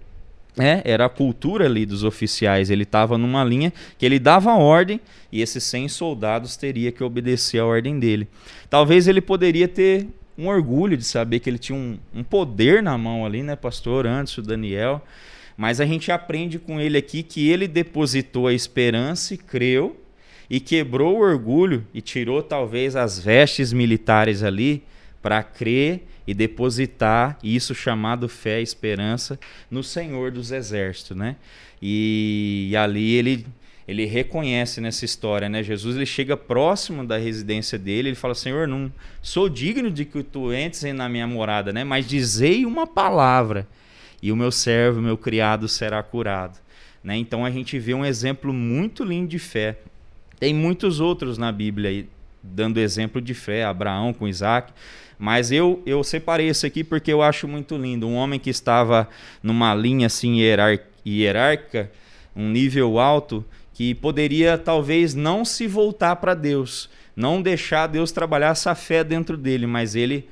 É, 0.60 0.82
era 0.84 1.06
a 1.06 1.10
cultura 1.10 1.68
ali 1.68 1.86
dos 1.86 2.04
oficiais. 2.04 2.70
Ele 2.70 2.84
estava 2.84 3.18
numa 3.18 3.46
linha 3.46 3.72
que 3.98 4.06
ele 4.06 4.20
dava 4.20 4.54
ordem 4.54 5.00
e 5.32 5.42
esses 5.42 5.64
100 5.64 5.88
soldados 5.88 6.58
teria 6.58 6.92
que 6.92 7.02
obedecer 7.02 7.60
a 7.60 7.66
ordem 7.66 7.98
dele. 7.98 8.28
Talvez 8.70 9.08
ele 9.08 9.22
poderia 9.22 9.70
ter 9.70 10.06
um 10.38 10.50
orgulho 10.50 10.98
de 10.98 11.06
saber 11.06 11.40
que 11.40 11.50
ele 11.50 11.60
tinha 11.60 11.80
um, 11.80 11.98
um 12.14 12.26
poder 12.26 12.84
na 12.84 12.98
mão 12.98 13.26
ali, 13.26 13.42
né, 13.42 13.56
pastor? 13.56 14.06
Antes 14.06 14.38
o 14.38 14.42
Daniel. 14.42 15.02
Mas 15.58 15.80
a 15.80 15.86
gente 15.86 16.12
aprende 16.12 16.60
com 16.60 16.80
ele 16.80 16.98
aqui 16.98 17.24
que 17.24 17.50
ele 17.50 17.68
depositou 17.68 18.48
a 18.48 18.54
esperança 18.54 19.34
e 19.34 19.38
creu 19.38 20.00
e 20.50 20.60
quebrou 20.60 21.16
o 21.16 21.22
orgulho 21.22 21.86
e 21.94 22.02
tirou 22.02 22.44
talvez 22.44 22.96
as 22.96 23.20
vestes 23.20 23.72
militares 23.74 24.44
ali 24.44 24.84
para 25.22 25.42
crer 25.42 26.06
e 26.28 26.34
depositar 26.34 27.38
isso 27.44 27.74
chamado 27.74 28.28
fé 28.28 28.60
e 28.60 28.64
esperança 28.64 29.40
no 29.70 29.84
Senhor 29.84 30.32
dos 30.32 30.52
Exércitos, 30.52 31.16
né? 31.16 31.36
E, 31.82 32.68
e 32.72 32.76
ali 32.76 33.14
ele 33.16 33.46
ele 33.88 34.06
reconhece 34.06 34.82
nessa 34.82 35.06
história, 35.06 35.48
né? 35.48 35.62
Jesus 35.62 35.96
ele 35.96 36.08
chega 36.08 36.36
próximo 36.36 37.06
da 37.06 37.18
residência 37.18 37.78
dele, 37.78 38.10
ele 38.10 38.16
fala: 38.16 38.34
Senhor, 38.34 38.68
não 38.68 38.92
sou 39.22 39.48
digno 39.48 39.92
de 39.92 40.06
que 40.06 40.24
tu 40.24 40.52
entres 40.52 40.82
na 40.94 41.08
minha 41.08 41.28
morada, 41.28 41.72
né? 41.72 41.84
Mas 41.84 42.08
dizei 42.08 42.66
uma 42.66 42.88
palavra 42.88 43.68
e 44.22 44.32
o 44.32 44.36
meu 44.36 44.52
servo, 44.52 45.02
meu 45.02 45.18
criado 45.18 45.68
será 45.68 46.02
curado. 46.02 46.60
Né? 47.04 47.18
Então 47.18 47.46
a 47.46 47.52
gente 47.52 47.78
vê 47.78 47.94
um 47.94 48.06
exemplo 48.06 48.52
muito 48.52 49.04
lindo 49.04 49.28
de 49.28 49.40
fé. 49.40 49.78
Tem 50.40 50.54
muitos 50.54 51.00
outros 51.00 51.38
na 51.38 51.52
Bíblia 51.52 52.08
dando 52.42 52.80
exemplo 52.80 53.22
de 53.22 53.34
fé, 53.34 53.64
Abraão 53.64 54.14
com 54.14 54.28
Isaac. 54.28 54.74
Mas 55.18 55.52
eu, 55.52 55.82
eu 55.86 56.04
separei 56.04 56.48
esse 56.48 56.66
aqui 56.66 56.84
porque 56.84 57.12
eu 57.12 57.22
acho 57.22 57.48
muito 57.48 57.78
lindo. 57.78 58.08
Um 58.08 58.16
homem 58.16 58.40
que 58.40 58.50
estava 58.50 59.08
numa 59.42 59.74
linha 59.74 60.08
assim 60.08 60.40
hierárquica, 61.06 61.92
um 62.36 62.50
nível 62.50 63.00
alto, 63.00 63.46
que 63.74 63.94
poderia 63.94 64.58
talvez 64.58 65.14
não 65.14 65.46
se 65.46 65.68
voltar 65.68 66.16
para 66.18 66.34
Deus, 66.34 66.90
não 67.16 67.42
deixar 67.42 67.88
Deus 67.88 68.12
trabalhar 68.12 68.52
essa 68.52 68.74
fé 68.76 69.04
dentro 69.04 69.38
dele, 69.38 69.68
mas 69.68 69.96
ele 69.96 70.28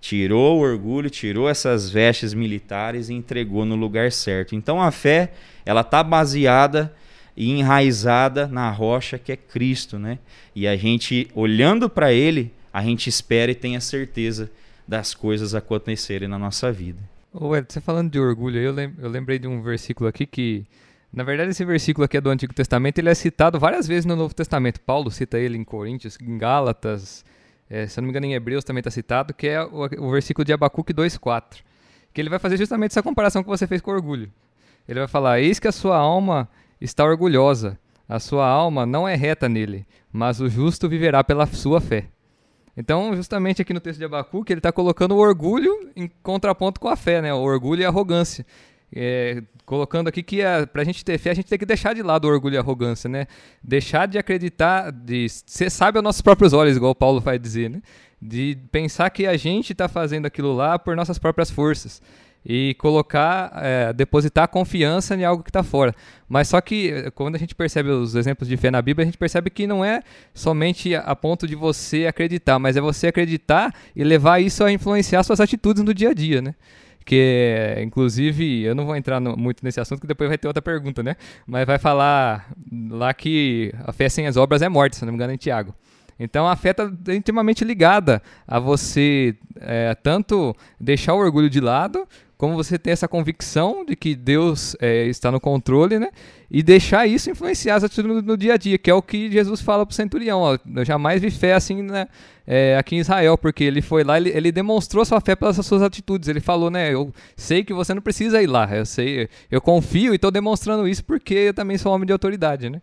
tirou 0.00 0.58
o 0.58 0.60
orgulho, 0.60 1.10
tirou 1.10 1.48
essas 1.48 1.90
vestes 1.90 2.32
militares 2.34 3.08
e 3.08 3.14
entregou 3.14 3.64
no 3.64 3.74
lugar 3.74 4.12
certo. 4.12 4.54
Então 4.54 4.80
a 4.80 4.90
fé, 4.90 5.32
ela 5.64 5.82
tá 5.82 6.02
baseada 6.02 6.94
e 7.36 7.50
enraizada 7.50 8.46
na 8.46 8.70
rocha 8.70 9.18
que 9.18 9.32
é 9.32 9.36
Cristo, 9.36 9.98
né? 9.98 10.18
E 10.54 10.66
a 10.66 10.76
gente 10.76 11.28
olhando 11.34 11.88
para 11.88 12.12
ele, 12.12 12.52
a 12.72 12.82
gente 12.82 13.08
espera 13.08 13.52
e 13.52 13.54
tem 13.54 13.76
a 13.76 13.80
certeza 13.80 14.50
das 14.86 15.14
coisas 15.14 15.54
acontecerem 15.54 16.28
na 16.28 16.38
nossa 16.38 16.72
vida. 16.72 16.98
Ô, 17.32 17.54
Ed, 17.54 17.66
você 17.68 17.80
falando 17.80 18.10
de 18.10 18.18
orgulho, 18.18 18.58
eu, 18.58 18.72
lem 18.72 18.92
eu 18.98 19.08
lembrei 19.08 19.38
de 19.38 19.46
um 19.46 19.62
versículo 19.62 20.08
aqui 20.08 20.26
que 20.26 20.66
na 21.12 21.24
verdade, 21.24 21.50
esse 21.50 21.64
versículo 21.64 22.04
aqui 22.04 22.18
é 22.18 22.20
do 22.20 22.28
Antigo 22.28 22.52
Testamento, 22.52 22.98
ele 22.98 23.08
é 23.08 23.14
citado 23.14 23.58
várias 23.58 23.86
vezes 23.86 24.04
no 24.04 24.14
Novo 24.14 24.34
Testamento. 24.34 24.80
Paulo 24.80 25.10
cita 25.10 25.38
ele 25.38 25.56
em 25.56 25.64
Coríntios, 25.64 26.18
em 26.20 26.36
Gálatas, 26.36 27.24
é, 27.70 27.86
se 27.86 27.98
eu 27.98 28.02
não 28.02 28.06
me 28.06 28.10
engano, 28.10 28.26
em 28.26 28.34
Hebreus 28.34 28.64
também 28.64 28.80
está 28.80 28.90
citado, 28.90 29.34
que 29.34 29.46
é 29.46 29.62
o, 29.62 29.84
o 29.98 30.10
versículo 30.10 30.44
de 30.44 30.52
Abacuque 30.52 30.94
2,4. 30.94 31.58
Que 32.12 32.20
ele 32.20 32.30
vai 32.30 32.38
fazer 32.38 32.56
justamente 32.56 32.92
essa 32.92 33.02
comparação 33.02 33.42
que 33.42 33.48
você 33.48 33.66
fez 33.66 33.80
com 33.80 33.90
orgulho. 33.90 34.32
Ele 34.88 35.00
vai 35.00 35.08
falar: 35.08 35.40
Eis 35.40 35.58
que 35.58 35.68
a 35.68 35.72
sua 35.72 35.96
alma 35.96 36.48
está 36.80 37.04
orgulhosa, 37.04 37.78
a 38.08 38.18
sua 38.18 38.48
alma 38.48 38.86
não 38.86 39.06
é 39.06 39.14
reta 39.14 39.48
nele, 39.48 39.86
mas 40.10 40.40
o 40.40 40.48
justo 40.48 40.88
viverá 40.88 41.22
pela 41.22 41.46
sua 41.46 41.80
fé. 41.80 42.06
Então, 42.74 43.14
justamente 43.14 43.60
aqui 43.60 43.74
no 43.74 43.80
texto 43.80 43.98
de 43.98 44.04
Abacuque, 44.04 44.52
ele 44.52 44.60
está 44.60 44.70
colocando 44.70 45.12
o 45.12 45.18
orgulho 45.18 45.90
em 45.96 46.08
contraponto 46.22 46.80
com 46.80 46.88
a 46.88 46.96
fé, 46.96 47.20
né? 47.20 47.34
O 47.34 47.38
orgulho 47.38 47.82
e 47.82 47.84
a 47.84 47.88
arrogância. 47.88 48.46
É, 48.94 49.42
colocando 49.66 50.08
aqui 50.08 50.22
que 50.22 50.38
para 50.72 50.82
a 50.82 50.84
gente 50.84 51.04
ter 51.04 51.18
fé, 51.18 51.30
a 51.30 51.34
gente 51.34 51.46
tem 51.46 51.58
que 51.58 51.66
deixar 51.66 51.94
de 51.94 52.02
lado 52.02 52.24
o 52.26 52.30
orgulho 52.30 52.54
e 52.54 52.56
a 52.56 52.60
arrogância, 52.60 53.08
né? 53.08 53.26
Deixar 53.62 54.06
de 54.06 54.18
acreditar, 54.18 54.90
de 54.90 55.28
ser 55.28 55.70
sábio 55.70 55.98
aos 55.98 56.04
nossos 56.04 56.22
próprios 56.22 56.52
olhos, 56.52 56.76
igual 56.76 56.92
o 56.92 56.94
Paulo 56.94 57.20
vai 57.20 57.38
dizer, 57.38 57.68
né? 57.68 57.82
De 58.20 58.56
pensar 58.72 59.10
que 59.10 59.26
a 59.26 59.36
gente 59.36 59.72
está 59.72 59.88
fazendo 59.88 60.26
aquilo 60.26 60.54
lá 60.54 60.78
por 60.78 60.96
nossas 60.96 61.18
próprias 61.18 61.50
forças 61.50 62.00
e 62.44 62.74
colocar, 62.78 63.52
é, 63.56 63.92
depositar 63.92 64.48
confiança 64.48 65.14
em 65.14 65.24
algo 65.24 65.42
que 65.42 65.50
está 65.50 65.62
fora. 65.62 65.94
Mas 66.26 66.48
só 66.48 66.60
que 66.60 67.10
quando 67.14 67.34
a 67.34 67.38
gente 67.38 67.54
percebe 67.54 67.90
os 67.90 68.14
exemplos 68.14 68.48
de 68.48 68.56
fé 68.56 68.70
na 68.70 68.80
Bíblia, 68.80 69.04
a 69.04 69.06
gente 69.06 69.18
percebe 69.18 69.50
que 69.50 69.66
não 69.66 69.84
é 69.84 70.02
somente 70.32 70.94
a 70.94 71.14
ponto 71.14 71.46
de 71.46 71.54
você 71.54 72.06
acreditar, 72.06 72.58
mas 72.58 72.76
é 72.76 72.80
você 72.80 73.08
acreditar 73.08 73.74
e 73.94 74.02
levar 74.02 74.40
isso 74.40 74.64
a 74.64 74.72
influenciar 74.72 75.22
suas 75.24 75.40
atitudes 75.40 75.82
no 75.82 75.92
dia 75.92 76.10
a 76.10 76.14
dia, 76.14 76.40
né? 76.40 76.54
Que 77.08 77.74
inclusive 77.82 78.64
eu 78.64 78.74
não 78.74 78.84
vou 78.84 78.94
entrar 78.94 79.18
no, 79.18 79.34
muito 79.34 79.64
nesse 79.64 79.80
assunto 79.80 80.02
que 80.02 80.06
depois 80.06 80.28
vai 80.28 80.36
ter 80.36 80.46
outra 80.46 80.60
pergunta, 80.60 81.02
né? 81.02 81.16
Mas 81.46 81.64
vai 81.64 81.78
falar 81.78 82.52
lá 82.90 83.14
que 83.14 83.72
a 83.82 83.92
fé 83.94 84.10
sem 84.10 84.26
as 84.26 84.36
obras 84.36 84.60
é 84.60 84.68
morte, 84.68 84.96
se 84.96 85.06
não 85.06 85.12
me 85.12 85.16
engano, 85.16 85.32
é 85.32 85.34
em 85.34 85.38
Tiago. 85.38 85.74
Então 86.20 86.46
a 86.46 86.54
fé 86.54 86.72
está 86.72 86.92
intimamente 87.14 87.64
ligada 87.64 88.22
a 88.46 88.58
você 88.58 89.34
é, 89.58 89.94
tanto 89.94 90.54
deixar 90.78 91.14
o 91.14 91.18
orgulho 91.18 91.48
de 91.48 91.60
lado, 91.60 92.06
como 92.38 92.54
você 92.54 92.78
ter 92.78 92.90
essa 92.90 93.08
convicção 93.08 93.84
de 93.84 93.96
que 93.96 94.14
Deus 94.14 94.76
é, 94.80 95.06
está 95.06 95.28
no 95.30 95.40
controle, 95.40 95.98
né? 95.98 96.08
E 96.48 96.62
deixar 96.62 97.04
isso 97.04 97.28
influenciar 97.28 97.74
as 97.74 97.84
atitudes 97.84 98.08
no, 98.08 98.22
no, 98.22 98.36
dia 98.36 98.54
a 98.54 98.56
dia, 98.56 98.78
que 98.78 98.88
é 98.88 98.94
o 98.94 99.02
que 99.02 99.28
Jesus 99.28 99.60
fala 99.60 99.84
para 99.84 99.92
o 99.92 99.94
centurião. 99.94 100.40
Ó, 100.40 100.56
eu 100.76 100.84
jamais 100.84 101.20
vi 101.20 101.32
fé 101.32 101.54
assim 101.54 101.82
né, 101.82 102.06
é, 102.46 102.76
aqui 102.78 102.94
em 102.94 103.00
Israel, 103.00 103.36
porque 103.36 103.64
ele 103.64 103.82
foi 103.82 104.04
lá, 104.04 104.16
ele, 104.16 104.30
ele 104.30 104.52
demonstrou 104.52 105.04
sua 105.04 105.20
fé 105.20 105.34
pelas 105.34 105.56
suas 105.56 105.82
atitudes. 105.82 106.28
Ele 106.28 106.38
falou, 106.38 106.70
né? 106.70 106.94
Eu 106.94 107.12
sei 107.36 107.64
que 107.64 107.74
você 107.74 107.92
não 107.92 108.00
precisa 108.00 108.40
ir 108.40 108.46
lá, 108.46 108.68
eu 108.72 108.86
sei, 108.86 109.28
eu 109.50 109.60
confio 109.60 110.12
e 110.12 110.16
estou 110.16 110.30
demonstrando 110.30 110.86
isso 110.86 111.04
porque 111.04 111.34
eu 111.34 111.54
também 111.54 111.76
sou 111.76 111.92
homem 111.92 112.06
de 112.06 112.12
autoridade, 112.12 112.70
né? 112.70 112.80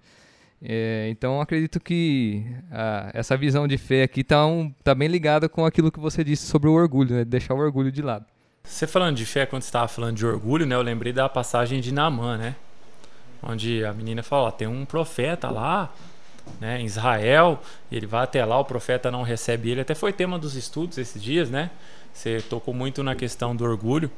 É, 0.61 1.07
então 1.09 1.39
acredito 1.39 1.79
que 1.79 2.45
a, 2.69 3.09
essa 3.13 3.37
visão 3.37 3.69
de 3.69 3.77
fé 3.77 4.03
aqui 4.03 4.19
está 4.19 4.45
um, 4.45 4.69
tá 4.83 4.93
bem 4.93 5.07
ligada 5.07 5.47
com 5.47 5.65
aquilo 5.65 5.91
que 5.91 5.99
você 5.99 6.25
disse 6.25 6.45
sobre 6.45 6.67
o 6.67 6.73
orgulho, 6.73 7.15
né? 7.15 7.23
Deixar 7.23 7.53
o 7.53 7.57
orgulho 7.57 7.89
de 7.89 8.01
lado. 8.01 8.34
Você 8.65 8.87
falando 8.87 9.15
de 9.15 9.25
fé, 9.25 9.45
quando 9.45 9.61
você 9.61 9.67
estava 9.67 9.87
falando 9.87 10.17
de 10.17 10.25
orgulho, 10.25 10.65
né? 10.65 10.75
Eu 10.75 10.81
lembrei 10.81 11.13
da 11.13 11.29
passagem 11.29 11.79
de 11.79 11.93
Naamã, 11.93 12.37
né? 12.37 12.55
Onde 13.41 13.85
a 13.85 13.93
menina 13.93 14.23
fala, 14.23 14.47
ó, 14.47 14.51
tem 14.51 14.67
um 14.67 14.85
profeta 14.85 15.49
lá, 15.51 15.93
né, 16.59 16.81
em 16.81 16.85
Israel, 16.85 17.61
ele 17.91 18.05
vai 18.05 18.23
até 18.23 18.43
lá, 18.43 18.59
o 18.59 18.65
profeta 18.65 19.11
não 19.11 19.21
recebe 19.21 19.69
ele. 19.69 19.81
Até 19.81 19.93
foi 19.93 20.11
tema 20.11 20.39
dos 20.39 20.55
estudos 20.55 20.97
esses 20.97 21.21
dias, 21.21 21.49
né? 21.49 21.69
Você 22.13 22.41
tocou 22.41 22.73
muito 22.73 23.03
na 23.03 23.15
questão 23.15 23.55
do 23.55 23.63
orgulho. 23.63 24.09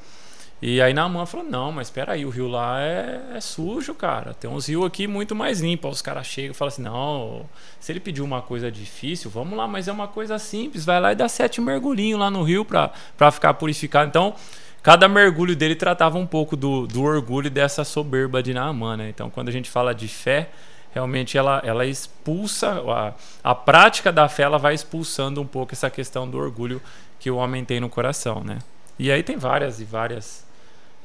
E 0.62 0.82
aí 0.82 0.94
Naamã 0.94 1.26
falou: 1.26 1.46
Não, 1.46 1.72
mas 1.72 1.88
espera 1.88 2.14
aí, 2.14 2.26
o 2.26 2.30
rio 2.30 2.48
lá 2.48 2.82
é, 2.82 3.22
é, 3.36 3.42
sujo, 3.42 3.94
cara. 3.94 4.34
Tem 4.34 4.50
uns 4.50 4.68
rios 4.68 4.86
aqui 4.86 5.08
muito 5.08 5.36
mais 5.36 5.62
limpos. 5.62 5.98
Os 5.98 6.02
caras 6.02 6.26
chegam 6.26 6.52
e 6.52 6.54
falam 6.54 6.70
assim: 6.70 6.82
Não, 6.82 7.46
se 7.80 7.92
ele 7.92 8.00
pediu 8.00 8.26
uma 8.26 8.42
coisa 8.42 8.72
difícil, 8.72 9.30
vamos 9.30 9.56
lá, 9.56 9.68
mas 9.68 9.88
é 9.88 9.92
uma 9.92 10.08
coisa 10.08 10.40
simples. 10.40 10.84
Vai 10.84 11.00
lá 11.00 11.12
e 11.12 11.16
dá 11.16 11.30
sete 11.30 11.62
mergulhinhos 11.62 12.20
lá 12.20 12.32
no 12.32 12.42
rio 12.42 12.66
pra, 12.66 12.92
pra 13.16 13.30
ficar 13.30 13.54
purificado. 13.54 14.10
Então, 14.10 14.34
cada 14.82 15.08
mergulho 15.08 15.56
dele 15.56 15.76
tratava 15.76 16.18
um 16.18 16.26
pouco 16.26 16.56
do, 16.56 16.88
do 16.88 17.04
orgulho 17.04 17.52
dessa 17.52 17.84
soberba 17.84 18.42
de 18.42 18.52
Naamã, 18.52 18.98
né? 18.98 19.10
Então, 19.10 19.30
quando 19.30 19.50
a 19.50 19.52
gente 19.52 19.70
fala 19.70 19.94
de 19.94 20.08
fé, 20.08 20.50
realmente 20.92 21.38
ela, 21.38 21.62
ela 21.64 21.86
expulsa, 21.86 22.82
a, 22.88 23.14
a 23.44 23.54
prática 23.54 24.12
da 24.12 24.28
fé 24.28 24.44
ela 24.44 24.58
vai 24.58 24.74
expulsando 24.74 25.40
um 25.40 25.46
pouco 25.46 25.76
essa 25.76 25.92
questão 25.92 26.28
do 26.28 26.40
orgulho 26.40 26.82
que 27.20 27.30
o 27.30 27.36
homem 27.36 27.64
tem 27.64 27.80
no 27.80 27.90
coração, 27.90 28.44
né? 28.44 28.58
E 28.98 29.12
aí 29.12 29.22
tem 29.22 29.38
várias 29.38 29.80
e 29.80 29.86
várias 29.86 30.47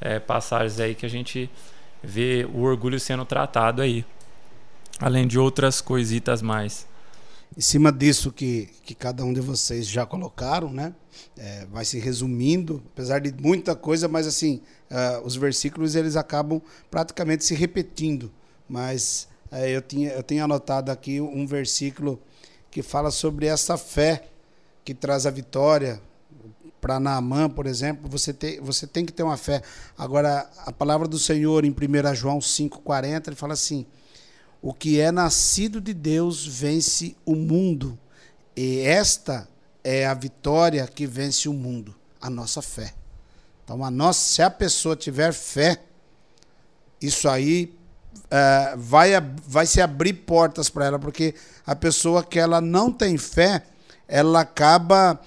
é, 0.03 0.19
passagens 0.19 0.79
aí 0.81 0.95
que 0.95 1.07
a 1.07 1.09
gente 1.09 1.49
vê 2.03 2.47
o 2.53 2.63
orgulho 2.63 2.99
sendo 2.99 3.25
tratado 3.25 3.81
aí. 3.81 4.05
Além 4.99 5.27
de 5.27 5.39
outras 5.39 5.81
coisitas 5.81 6.43
mais. 6.43 6.87
Em 7.57 7.61
cima 7.61 7.93
disso 7.93 8.33
que, 8.33 8.69
que 8.85 8.95
cada 8.95 9.25
um 9.25 9.33
de 9.33 9.41
vocês 9.41 9.87
já 9.87 10.07
colocaram, 10.07 10.73
né? 10.73 10.95
É, 11.37 11.67
vai 11.67 11.85
se 11.85 11.99
resumindo, 11.99 12.83
apesar 12.93 13.21
de 13.21 13.33
muita 13.33 13.77
coisa, 13.77 14.09
mas 14.09 14.27
assim, 14.27 14.61
uh, 14.91 15.25
os 15.25 15.37
versículos 15.37 15.95
eles 15.95 16.17
acabam 16.17 16.61
praticamente 16.91 17.45
se 17.45 17.55
repetindo. 17.55 18.33
Mas 18.69 19.29
uh, 19.51 19.57
eu, 19.57 19.83
tinha, 19.83 20.11
eu 20.11 20.23
tenho 20.23 20.45
anotado 20.45 20.91
aqui 20.91 21.21
um 21.21 21.47
versículo 21.47 22.21
que 22.71 22.83
fala 22.83 23.11
sobre 23.11 23.47
essa 23.47 23.77
fé 23.77 24.29
que 24.85 24.95
traz 24.95 25.27
a 25.27 25.31
vitória, 25.31 26.01
para 26.83 26.99
Naamã, 26.99 27.49
por 27.49 27.69
exemplo, 27.69 28.11
você 28.11 28.33
tem, 28.33 28.61
você 28.61 28.89
tem 28.89 29.07
que 29.07 29.13
ter 29.13 29.23
uma 29.23 29.37
fé. 29.37 29.63
Agora, 29.97 30.51
a 30.67 30.73
palavra 30.73 31.07
do 31.07 31.17
Senhor 31.17 31.65
em 31.65 31.71
1 31.71 32.15
João 32.17 32.41
5,40, 32.41 33.29
ele 33.29 33.37
fala 33.37 33.53
assim: 33.53 33.87
O 34.61 34.75
que 34.75 34.99
é 34.99 35.13
nascido 35.13 35.81
de 35.81 35.95
Deus 35.95 36.45
vence 36.45 37.15
o 37.25 37.37
mundo, 37.37 37.97
e 38.57 38.81
esta 38.81 39.49
é 39.85 40.05
a 40.05 40.13
vitória 40.13 40.85
que 40.89 41.07
vence 41.07 41.49
o 41.49 41.53
mundo, 41.53 41.95
a 42.21 42.29
nossa 42.29 42.61
fé. 42.61 42.93
Então, 43.63 43.85
a 43.85 43.91
nossa, 43.91 44.19
se 44.19 44.43
a 44.43 44.51
pessoa 44.51 44.97
tiver 44.97 45.33
fé, 45.33 45.81
isso 47.01 47.29
aí 47.29 47.73
uh, 48.11 48.77
vai, 48.77 49.13
vai 49.47 49.67
se 49.67 49.81
abrir 49.81 50.15
portas 50.15 50.69
para 50.69 50.87
ela, 50.87 50.99
porque 50.99 51.33
a 51.65 51.77
pessoa 51.77 52.25
que 52.25 52.41
ela 52.41 52.61
não 52.61 52.91
tem 52.91 53.17
fé, 53.17 53.63
ela 54.09 54.41
acaba 54.41 55.21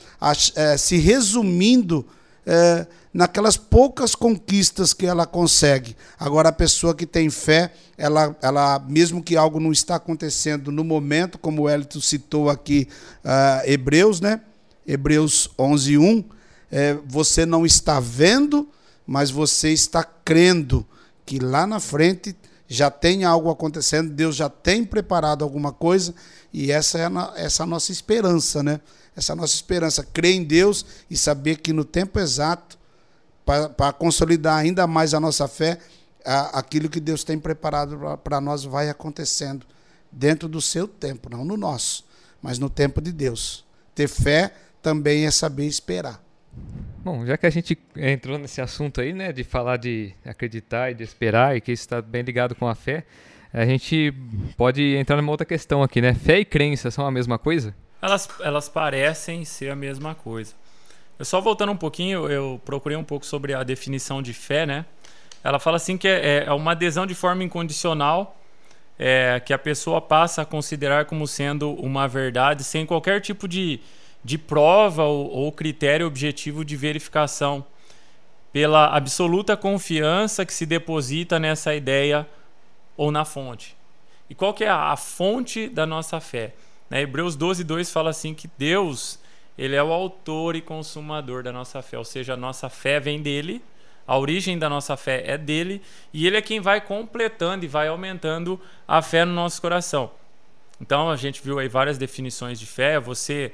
é, 0.56 0.78
se 0.78 0.98
resumindo 0.98 2.06
é, 2.46 2.86
naquelas 3.16 3.56
poucas 3.56 4.14
conquistas 4.14 4.94
que 4.94 5.06
ela 5.06 5.26
consegue. 5.26 5.96
Agora, 6.20 6.50
a 6.50 6.52
pessoa 6.52 6.94
que 6.94 7.06
tem 7.06 7.30
fé, 7.30 7.72
ela, 7.98 8.36
ela 8.42 8.78
mesmo 8.80 9.24
que 9.24 9.38
algo 9.38 9.58
não 9.58 9.72
está 9.72 9.96
acontecendo 9.96 10.70
no 10.70 10.84
momento, 10.84 11.38
como 11.38 11.62
o 11.62 11.70
Elito 11.70 12.02
citou 12.02 12.50
aqui, 12.50 12.90
uh, 13.24 13.70
Hebreus, 13.70 14.20
né? 14.20 14.42
Hebreus 14.86 15.50
11, 15.58 15.98
1, 15.98 16.26
é, 16.70 16.98
você 17.08 17.46
não 17.46 17.66
está 17.66 18.02
vendo, 18.02 18.68
mas 19.08 19.32
você 19.32 19.72
está 19.72 20.04
crendo 20.04 20.86
que 21.26 21.40
lá 21.40 21.66
na 21.66 21.80
frente 21.80 22.36
já 22.76 22.92
tem 22.92 23.24
algo 23.24 23.50
acontecendo, 23.50 24.12
Deus 24.12 24.36
já 24.36 24.50
tem 24.50 24.84
preparado 24.84 25.44
alguma 25.44 25.72
coisa 25.72 26.14
e 26.54 26.72
essa 26.72 26.98
é 27.00 27.06
a, 27.06 27.34
essa 27.36 27.64
é 27.64 27.66
a 27.66 27.68
nossa 27.68 27.92
esperança, 27.92 28.62
né? 28.62 28.80
Essa 29.16 29.32
é 29.32 29.36
nossa 29.36 29.56
esperança, 29.56 30.04
crer 30.04 30.36
em 30.36 30.44
Deus 30.44 30.86
e 31.10 31.16
saber 31.16 31.58
que 31.58 31.72
no 31.72 31.86
tempo 31.86 32.20
exato, 32.20 32.78
para 33.46 33.94
consolidar 33.94 34.58
ainda 34.58 34.86
mais 34.86 35.14
a 35.14 35.20
nossa 35.20 35.48
fé, 35.48 35.80
a, 36.26 36.60
aquilo 36.60 36.90
que 36.90 37.00
Deus 37.00 37.24
tem 37.24 37.40
preparado 37.40 37.98
para 38.24 38.42
nós 38.42 38.66
vai 38.66 38.90
acontecendo 38.90 39.66
dentro 40.12 40.50
do 40.50 40.62
seu 40.62 40.88
tempo, 40.88 41.30
não 41.30 41.46
no 41.46 41.56
nosso, 41.56 42.04
mas 42.42 42.60
no 42.60 42.70
tempo 42.70 43.00
de 43.02 43.12
Deus. 43.12 43.64
Ter 43.94 44.10
fé 44.10 44.54
também 44.82 45.26
é 45.26 45.32
saber 45.32 45.66
esperar. 45.66 46.22
Bom, 47.06 47.24
já 47.24 47.38
que 47.38 47.46
a 47.46 47.52
gente 47.52 47.78
entrou 47.96 48.36
nesse 48.40 48.60
assunto 48.60 49.00
aí, 49.00 49.14
né, 49.14 49.32
de 49.32 49.44
falar 49.44 49.78
de 49.78 50.12
acreditar 50.26 50.90
e 50.90 50.96
de 50.96 51.04
esperar, 51.04 51.56
e 51.56 51.62
que 51.62 51.72
isso 51.72 51.84
está 51.84 52.02
bem 52.02 52.24
ligado 52.24 52.56
com 52.56 52.68
a 52.68 52.74
fé, 52.74 53.04
a 53.54 53.64
gente 53.64 54.12
pode 54.58 54.96
entrar 54.96 55.16
numa 55.16 55.32
outra 55.32 55.46
questão 55.46 55.84
aqui, 55.84 56.02
né? 56.02 56.16
Fé 56.16 56.40
e 56.40 56.46
crença 56.46 56.90
são 56.90 57.06
a 57.06 57.12
mesma 57.12 57.38
coisa? 57.38 57.76
Elas, 58.02 58.28
elas 58.40 58.68
parecem 58.68 59.46
ser 59.46 59.70
a 59.70 59.76
mesma 59.76 60.16
coisa. 60.16 60.56
Eu 61.20 61.26
só 61.26 61.40
voltando 61.40 61.72
um 61.72 61.78
pouquinho, 61.78 62.28
eu 62.28 62.60
procurei 62.66 62.98
um 62.98 63.04
pouco 63.04 63.24
sobre 63.24 63.54
a 63.54 63.62
definição 63.62 64.20
de 64.20 64.34
fé, 64.34 64.66
né? 64.66 64.84
Ela 65.44 65.60
fala 65.60 65.78
assim 65.78 65.98
que 65.98 66.08
é, 66.08 66.46
é 66.48 66.54
uma 66.54 66.72
adesão 66.72 67.06
de 67.06 67.14
forma 67.14 67.44
incondicional 67.44 68.36
é, 68.98 69.40
que 69.46 69.54
a 69.54 69.60
pessoa 69.60 70.02
passa 70.02 70.42
a 70.42 70.46
considerar 70.46 71.06
como 71.06 71.28
sendo 71.28 71.72
uma 71.76 72.08
verdade 72.08 72.64
sem 72.64 72.84
qualquer 72.84 73.22
tipo 73.22 73.48
de 73.48 73.80
de 74.26 74.40
prova 74.40 75.04
ou, 75.04 75.30
ou 75.30 75.52
critério 75.52 76.08
objetivo 76.08 76.66
de 76.66 76.76
verificação, 76.76 77.64
pela 78.52 78.88
absoluta 78.88 79.56
confiança 79.56 80.44
que 80.44 80.54
se 80.54 80.66
deposita 80.66 81.38
nessa 81.38 81.76
ideia 81.76 82.28
ou 82.98 83.12
na 83.12 83.24
fonte. 83.24 83.78
E 84.28 84.34
qual 84.34 84.52
que 84.52 84.64
é 84.64 84.68
a, 84.68 84.92
a 84.92 84.98
fonte 84.98 85.70
da 85.70 85.86
nossa 85.86 86.20
fé? 86.20 86.56
Né? 86.90 87.02
Hebreus 87.02 87.36
12, 87.36 87.64
2 87.64 87.92
fala 87.92 88.10
assim 88.10 88.34
que 88.34 88.50
Deus 88.58 89.20
ele 89.56 89.76
é 89.76 89.84
o 89.84 89.94
autor 89.94 90.56
e 90.56 90.62
consumador 90.62 91.44
da 91.44 91.52
nossa 91.52 91.84
fé, 91.84 91.98
ou 91.98 92.04
seja, 92.04 92.34
a 92.34 92.38
nossa 92.38 92.68
fé 92.68 93.00
vem 93.00 93.22
dele, 93.22 93.62
a 94.08 94.18
origem 94.18 94.58
da 94.58 94.68
nossa 94.68 94.98
fé 94.98 95.24
é 95.26 95.38
dele, 95.38 95.84
e 96.12 96.26
ele 96.26 96.36
é 96.36 96.42
quem 96.42 96.60
vai 96.60 96.82
completando 96.82 97.64
e 97.64 97.68
vai 97.68 97.88
aumentando 97.90 98.60
a 98.88 99.04
fé 99.04 99.24
no 99.24 99.34
nosso 99.34 99.62
coração. 99.62 100.12
Então 100.82 101.12
a 101.12 101.16
gente 101.16 101.42
viu 101.44 101.60
aí 101.60 101.68
várias 101.68 101.98
definições 101.98 102.60
de 102.60 102.66
fé, 102.66 103.00
você 103.00 103.54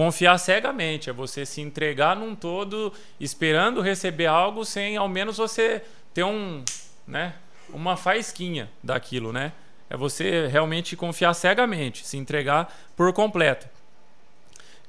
confiar 0.00 0.38
cegamente, 0.38 1.10
é 1.10 1.12
você 1.12 1.44
se 1.44 1.60
entregar 1.60 2.16
num 2.16 2.34
todo, 2.34 2.90
esperando 3.20 3.82
receber 3.82 4.24
algo 4.24 4.64
sem 4.64 4.96
ao 4.96 5.06
menos 5.06 5.36
você 5.36 5.82
ter 6.14 6.24
um, 6.24 6.64
né, 7.06 7.34
uma 7.68 7.98
faísquinha 7.98 8.70
daquilo, 8.82 9.30
né? 9.30 9.52
É 9.90 9.98
você 9.98 10.46
realmente 10.46 10.96
confiar 10.96 11.34
cegamente, 11.34 12.06
se 12.06 12.16
entregar 12.16 12.74
por 12.96 13.12
completo. 13.12 13.68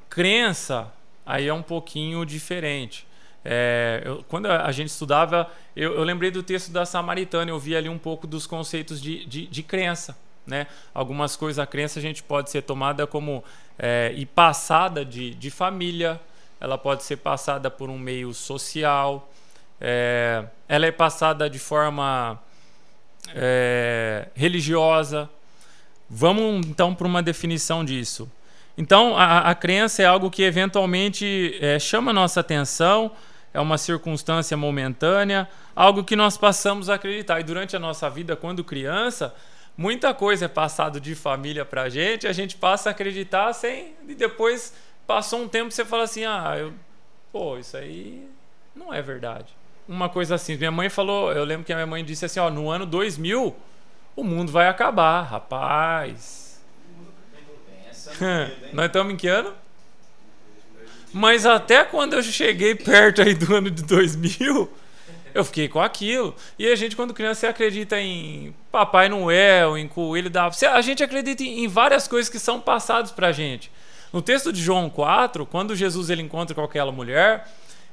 Crença 0.09 0.89
aí 1.25 1.45
é 1.45 1.53
um 1.53 1.61
pouquinho 1.61 2.25
diferente. 2.25 3.05
É, 3.43 4.03
eu, 4.05 4.23
quando 4.29 4.45
a 4.45 4.71
gente 4.71 4.91
estudava, 4.91 5.51
eu, 5.75 5.93
eu, 5.93 6.03
lembrei 6.05 6.31
do 6.31 6.41
texto 6.41 6.71
da 6.71 6.85
Samaritana, 6.85 7.51
eu 7.51 7.59
vi 7.59 7.75
ali 7.75 7.89
um 7.89 7.97
pouco 7.97 8.25
dos 8.25 8.47
conceitos 8.47 9.01
de, 9.01 9.25
de, 9.25 9.45
de 9.45 9.61
crença. 9.61 10.17
Né? 10.45 10.67
Algumas 10.93 11.35
coisas, 11.35 11.59
a 11.59 11.67
crença 11.67 11.99
a 11.99 12.01
gente 12.01 12.23
pode 12.23 12.49
ser 12.49 12.63
tomada 12.63 13.05
como 13.05 13.43
é, 13.77 14.11
e 14.15 14.25
passada 14.25 15.05
de, 15.05 15.33
de 15.35 15.49
família, 15.49 16.19
ela 16.59 16.77
pode 16.77 17.03
ser 17.03 17.17
passada 17.17 17.69
por 17.69 17.89
um 17.89 17.97
meio 17.97 18.33
social, 18.33 19.31
é, 19.79 20.43
ela 20.67 20.85
é 20.85 20.91
passada 20.91 21.49
de 21.49 21.57
forma 21.57 22.39
é, 23.33 24.27
religiosa. 24.35 25.29
Vamos 26.09 26.65
então 26.67 26.93
para 26.93 27.07
uma 27.07 27.23
definição 27.23 27.83
disso. 27.85 28.29
Então, 28.77 29.17
a, 29.17 29.49
a 29.49 29.55
crença 29.55 30.01
é 30.01 30.05
algo 30.05 30.29
que 30.29 30.43
eventualmente 30.43 31.59
chama 31.79 32.13
nossa 32.13 32.39
atenção, 32.39 33.11
é 33.53 33.59
uma 33.59 33.77
circunstância 33.77 34.55
momentânea, 34.55 35.47
algo 35.75 36.03
que 36.03 36.15
nós 36.15 36.37
passamos 36.37 36.89
a 36.89 36.95
acreditar. 36.95 37.39
E 37.39 37.43
durante 37.43 37.75
a 37.75 37.79
nossa 37.79 38.09
vida, 38.09 38.35
quando 38.35 38.63
criança, 38.63 39.33
muita 39.81 40.13
coisa 40.13 40.45
é 40.45 40.47
passado 40.47 40.99
de 40.99 41.15
família 41.15 41.65
para 41.65 41.83
a 41.83 41.89
gente, 41.89 42.27
a 42.27 42.33
gente 42.33 42.55
passa 42.55 42.89
a 42.89 42.91
acreditar 42.91 43.51
sem. 43.53 43.95
E 44.07 44.13
depois 44.13 44.73
passou 45.07 45.41
um 45.41 45.47
tempo 45.47 45.71
você 45.71 45.83
fala 45.83 46.03
assim: 46.03 46.23
ah, 46.23 46.55
eu, 46.57 46.73
pô, 47.31 47.57
isso 47.57 47.75
aí 47.75 48.29
não 48.75 48.93
é 48.93 49.01
verdade 49.01 49.61
uma 49.91 50.09
coisa 50.09 50.35
assim. 50.35 50.55
Minha 50.55 50.71
mãe 50.71 50.89
falou, 50.89 51.31
eu 51.33 51.43
lembro 51.43 51.65
que 51.65 51.73
a 51.73 51.75
minha 51.75 51.87
mãe 51.87 52.03
disse 52.03 52.25
assim, 52.25 52.39
ó, 52.39 52.49
no 52.49 52.69
ano 52.69 52.85
2000 52.85 53.55
o 54.15 54.23
mundo 54.23 54.51
vai 54.51 54.67
acabar, 54.67 55.23
rapaz. 55.23 56.61
Nós 58.73 58.85
estamos 58.87 59.13
em 59.13 59.17
que 59.17 59.27
ano? 59.27 59.53
Mas 61.13 61.45
até 61.45 61.83
quando 61.83 62.13
eu 62.13 62.23
cheguei 62.23 62.73
perto 62.73 63.21
aí 63.21 63.33
do 63.33 63.53
ano 63.53 63.69
de 63.69 63.83
2000, 63.83 64.69
eu 65.33 65.43
fiquei 65.43 65.67
com 65.67 65.81
aquilo. 65.81 66.35
E 66.57 66.67
a 66.67 66.75
gente, 66.75 66.95
quando 66.95 67.13
criança, 67.13 67.49
acredita 67.49 67.99
em 67.99 68.55
Papai 68.71 69.09
Noel, 69.09 69.77
em 69.77 69.87
Coelho 69.87 70.29
da... 70.29 70.49
A 70.73 70.81
gente 70.81 71.03
acredita 71.03 71.43
em 71.43 71.67
várias 71.67 72.07
coisas 72.07 72.29
que 72.29 72.39
são 72.39 72.59
passadas 72.59 73.11
pra 73.11 73.31
gente. 73.31 73.71
No 74.11 74.21
texto 74.21 74.51
de 74.51 74.61
João 74.61 74.89
4, 74.89 75.45
quando 75.45 75.75
Jesus 75.75 76.09
ele 76.09 76.21
encontra 76.21 76.53
com 76.53 76.63
aquela 76.63 76.91
mulher, 76.91 77.47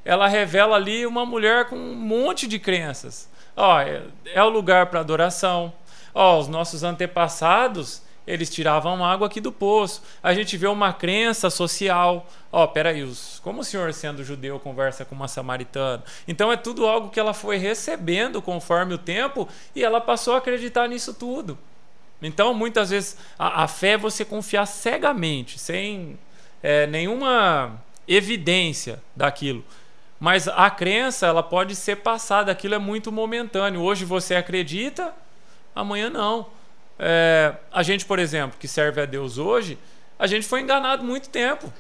ela 0.05 0.27
revela 0.27 0.77
ali 0.77 1.07
uma 1.07 1.25
mulher 1.25 1.67
com 1.67 1.77
um 1.77 1.95
monte 1.95 2.47
de 2.47 2.59
crenças. 2.59 3.29
Ó, 3.57 3.81
é, 3.81 4.03
é 4.27 4.43
o 4.43 4.49
lugar 4.49 4.87
para 4.87 5.01
adoração. 5.01 5.73
Ó, 6.15 6.39
os 6.39 6.49
nossos 6.49 6.83
antepassados, 6.83 8.03
eles 8.29 8.51
tiravam 8.51 9.03
água 9.03 9.27
aqui 9.27 9.41
do 9.41 9.51
poço. 9.51 10.03
A 10.23 10.35
gente 10.35 10.55
vê 10.59 10.67
uma 10.67 10.93
crença 10.93 11.49
social. 11.49 12.27
Ó, 12.53 12.67
peraí, 12.67 13.03
os, 13.03 13.41
como 13.43 13.63
o 13.63 13.65
senhor, 13.65 13.93
sendo 13.95 14.23
judeu, 14.23 14.61
conversa 14.61 15.03
com 15.03 15.15
uma 15.15 15.27
samaritana? 15.27 16.05
Então 16.27 16.53
é 16.53 16.57
tudo 16.57 16.87
algo 16.87 17.09
que 17.09 17.19
ela 17.19 17.33
foi 17.33 17.57
recebendo 17.57 18.43
conforme 18.43 18.93
o 18.93 18.99
tempo 18.99 19.49
e 19.75 19.83
ela 19.83 19.99
passou 19.99 20.35
a 20.35 20.39
acreditar 20.39 20.87
nisso 20.89 21.15
tudo. 21.15 21.59
Então, 22.21 22.53
muitas 22.53 22.91
vezes, 22.91 23.17
a, 23.39 23.63
a 23.65 23.69
fé 23.69 23.93
é 23.93 23.97
você 23.99 24.25
confiar 24.25 24.67
cegamente, 24.67 25.59
sem 25.59 26.19
é, 26.63 26.87
nenhuma 26.87 27.81
evidência 28.07 29.03
daquilo. 29.17 29.65
Mas 30.21 30.49
a 30.49 30.69
crença, 30.69 31.27
ela 31.27 31.43
pode 31.43 31.75
ser 31.75 31.97
passada, 31.97 32.53
aquilo 32.53 32.75
é 32.75 32.79
muito 32.79 33.11
momentâneo. 33.11 33.81
Hoje 33.81 34.05
você 34.05 34.35
acredita, 34.35 35.15
amanhã 35.75 36.11
não. 36.11 36.58
É, 36.99 37.55
a 37.71 37.83
gente, 37.83 38.05
por 38.05 38.19
exemplo, 38.19 38.59
que 38.59 38.67
serve 38.67 39.01
a 39.01 39.05
Deus 39.05 39.39
hoje, 39.39 39.79
a 40.19 40.27
gente 40.27 40.47
foi 40.47 40.61
enganado 40.61 41.05
muito 41.05 41.29
tempo. 41.29 41.73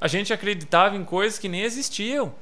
A 0.00 0.08
gente 0.08 0.32
acreditava 0.32 0.96
em 0.96 1.04
coisas 1.04 1.38
que 1.38 1.48
nem 1.48 1.62
existiam. 1.62 2.34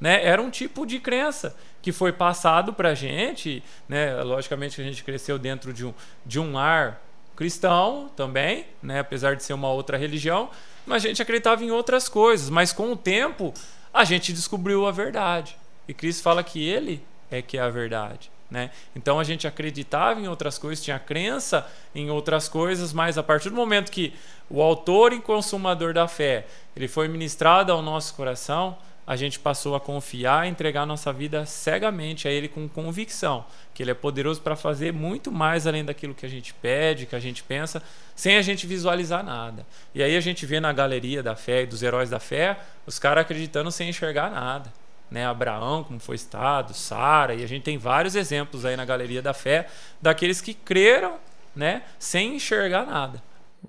Né? 0.00 0.24
Era 0.24 0.40
um 0.40 0.50
tipo 0.50 0.86
de 0.86 0.98
crença 0.98 1.54
que 1.82 1.92
foi 1.92 2.12
passado 2.12 2.72
para 2.72 2.90
a 2.90 2.94
gente. 2.94 3.62
Né? 3.88 4.22
Logicamente, 4.22 4.80
a 4.80 4.84
gente 4.84 5.04
cresceu 5.04 5.38
dentro 5.38 5.72
de 5.72 5.84
um, 5.84 5.92
de 6.24 6.40
um 6.40 6.56
ar 6.56 7.02
cristão 7.36 8.10
também, 8.16 8.66
né? 8.82 9.00
apesar 9.00 9.36
de 9.36 9.44
ser 9.44 9.52
uma 9.52 9.70
outra 9.70 9.96
religião, 9.96 10.50
mas 10.84 11.04
a 11.04 11.08
gente 11.08 11.22
acreditava 11.22 11.62
em 11.62 11.70
outras 11.70 12.08
coisas. 12.08 12.48
Mas 12.48 12.72
com 12.72 12.92
o 12.92 12.96
tempo, 12.96 13.52
a 13.92 14.04
gente 14.04 14.32
descobriu 14.32 14.86
a 14.86 14.90
verdade. 14.90 15.56
E 15.86 15.94
Cristo 15.94 16.22
fala 16.22 16.42
que 16.42 16.66
ele 16.66 17.02
é 17.30 17.42
que 17.42 17.58
é 17.58 17.60
a 17.60 17.68
verdade. 17.68 18.30
Né? 18.50 18.70
Então 18.96 19.20
a 19.20 19.24
gente 19.24 19.46
acreditava 19.46 20.20
em 20.20 20.26
outras 20.26 20.56
coisas, 20.56 20.82
tinha 20.82 20.98
crença 20.98 21.66
em 21.94 22.10
outras 22.10 22.48
coisas, 22.48 22.92
mas 22.94 23.18
a 23.18 23.22
partir 23.22 23.50
do 23.50 23.56
momento 23.56 23.92
que 23.92 24.14
o 24.48 24.62
autor 24.62 25.12
e 25.12 25.20
consumador 25.20 25.92
da 25.92 26.08
fé 26.08 26.46
ele 26.74 26.88
foi 26.88 27.08
ministrado 27.08 27.70
ao 27.70 27.82
nosso 27.82 28.14
coração, 28.14 28.78
a 29.08 29.16
gente 29.16 29.38
passou 29.38 29.74
a 29.74 29.80
confiar 29.80 30.46
e 30.46 30.50
entregar 30.50 30.84
nossa 30.84 31.10
vida 31.14 31.46
cegamente 31.46 32.28
a 32.28 32.30
Ele 32.30 32.46
com 32.46 32.68
convicção, 32.68 33.42
que 33.72 33.82
Ele 33.82 33.90
é 33.90 33.94
poderoso 33.94 34.42
para 34.42 34.54
fazer 34.54 34.92
muito 34.92 35.32
mais 35.32 35.66
além 35.66 35.82
daquilo 35.82 36.14
que 36.14 36.26
a 36.26 36.28
gente 36.28 36.52
pede, 36.52 37.06
que 37.06 37.16
a 37.16 37.18
gente 37.18 37.42
pensa, 37.42 37.82
sem 38.14 38.36
a 38.36 38.42
gente 38.42 38.66
visualizar 38.66 39.24
nada. 39.24 39.66
E 39.94 40.02
aí 40.02 40.14
a 40.14 40.20
gente 40.20 40.44
vê 40.44 40.60
na 40.60 40.74
galeria 40.74 41.22
da 41.22 41.34
fé 41.34 41.62
e 41.62 41.66
dos 41.66 41.82
heróis 41.82 42.10
da 42.10 42.20
fé, 42.20 42.58
os 42.86 42.98
caras 42.98 43.22
acreditando 43.22 43.72
sem 43.72 43.88
enxergar 43.88 44.30
nada. 44.30 44.70
Né, 45.10 45.24
Abraão, 45.24 45.84
como 45.84 45.98
foi 45.98 46.16
estado, 46.16 46.74
Sara, 46.74 47.34
e 47.34 47.42
a 47.42 47.46
gente 47.46 47.62
tem 47.62 47.78
vários 47.78 48.14
exemplos 48.14 48.66
aí 48.66 48.76
na 48.76 48.84
galeria 48.84 49.22
da 49.22 49.32
fé 49.32 49.66
daqueles 50.02 50.40
que 50.42 50.52
creram, 50.52 51.16
né, 51.56 51.82
sem 51.98 52.36
enxergar 52.36 52.84
nada. 52.84 53.22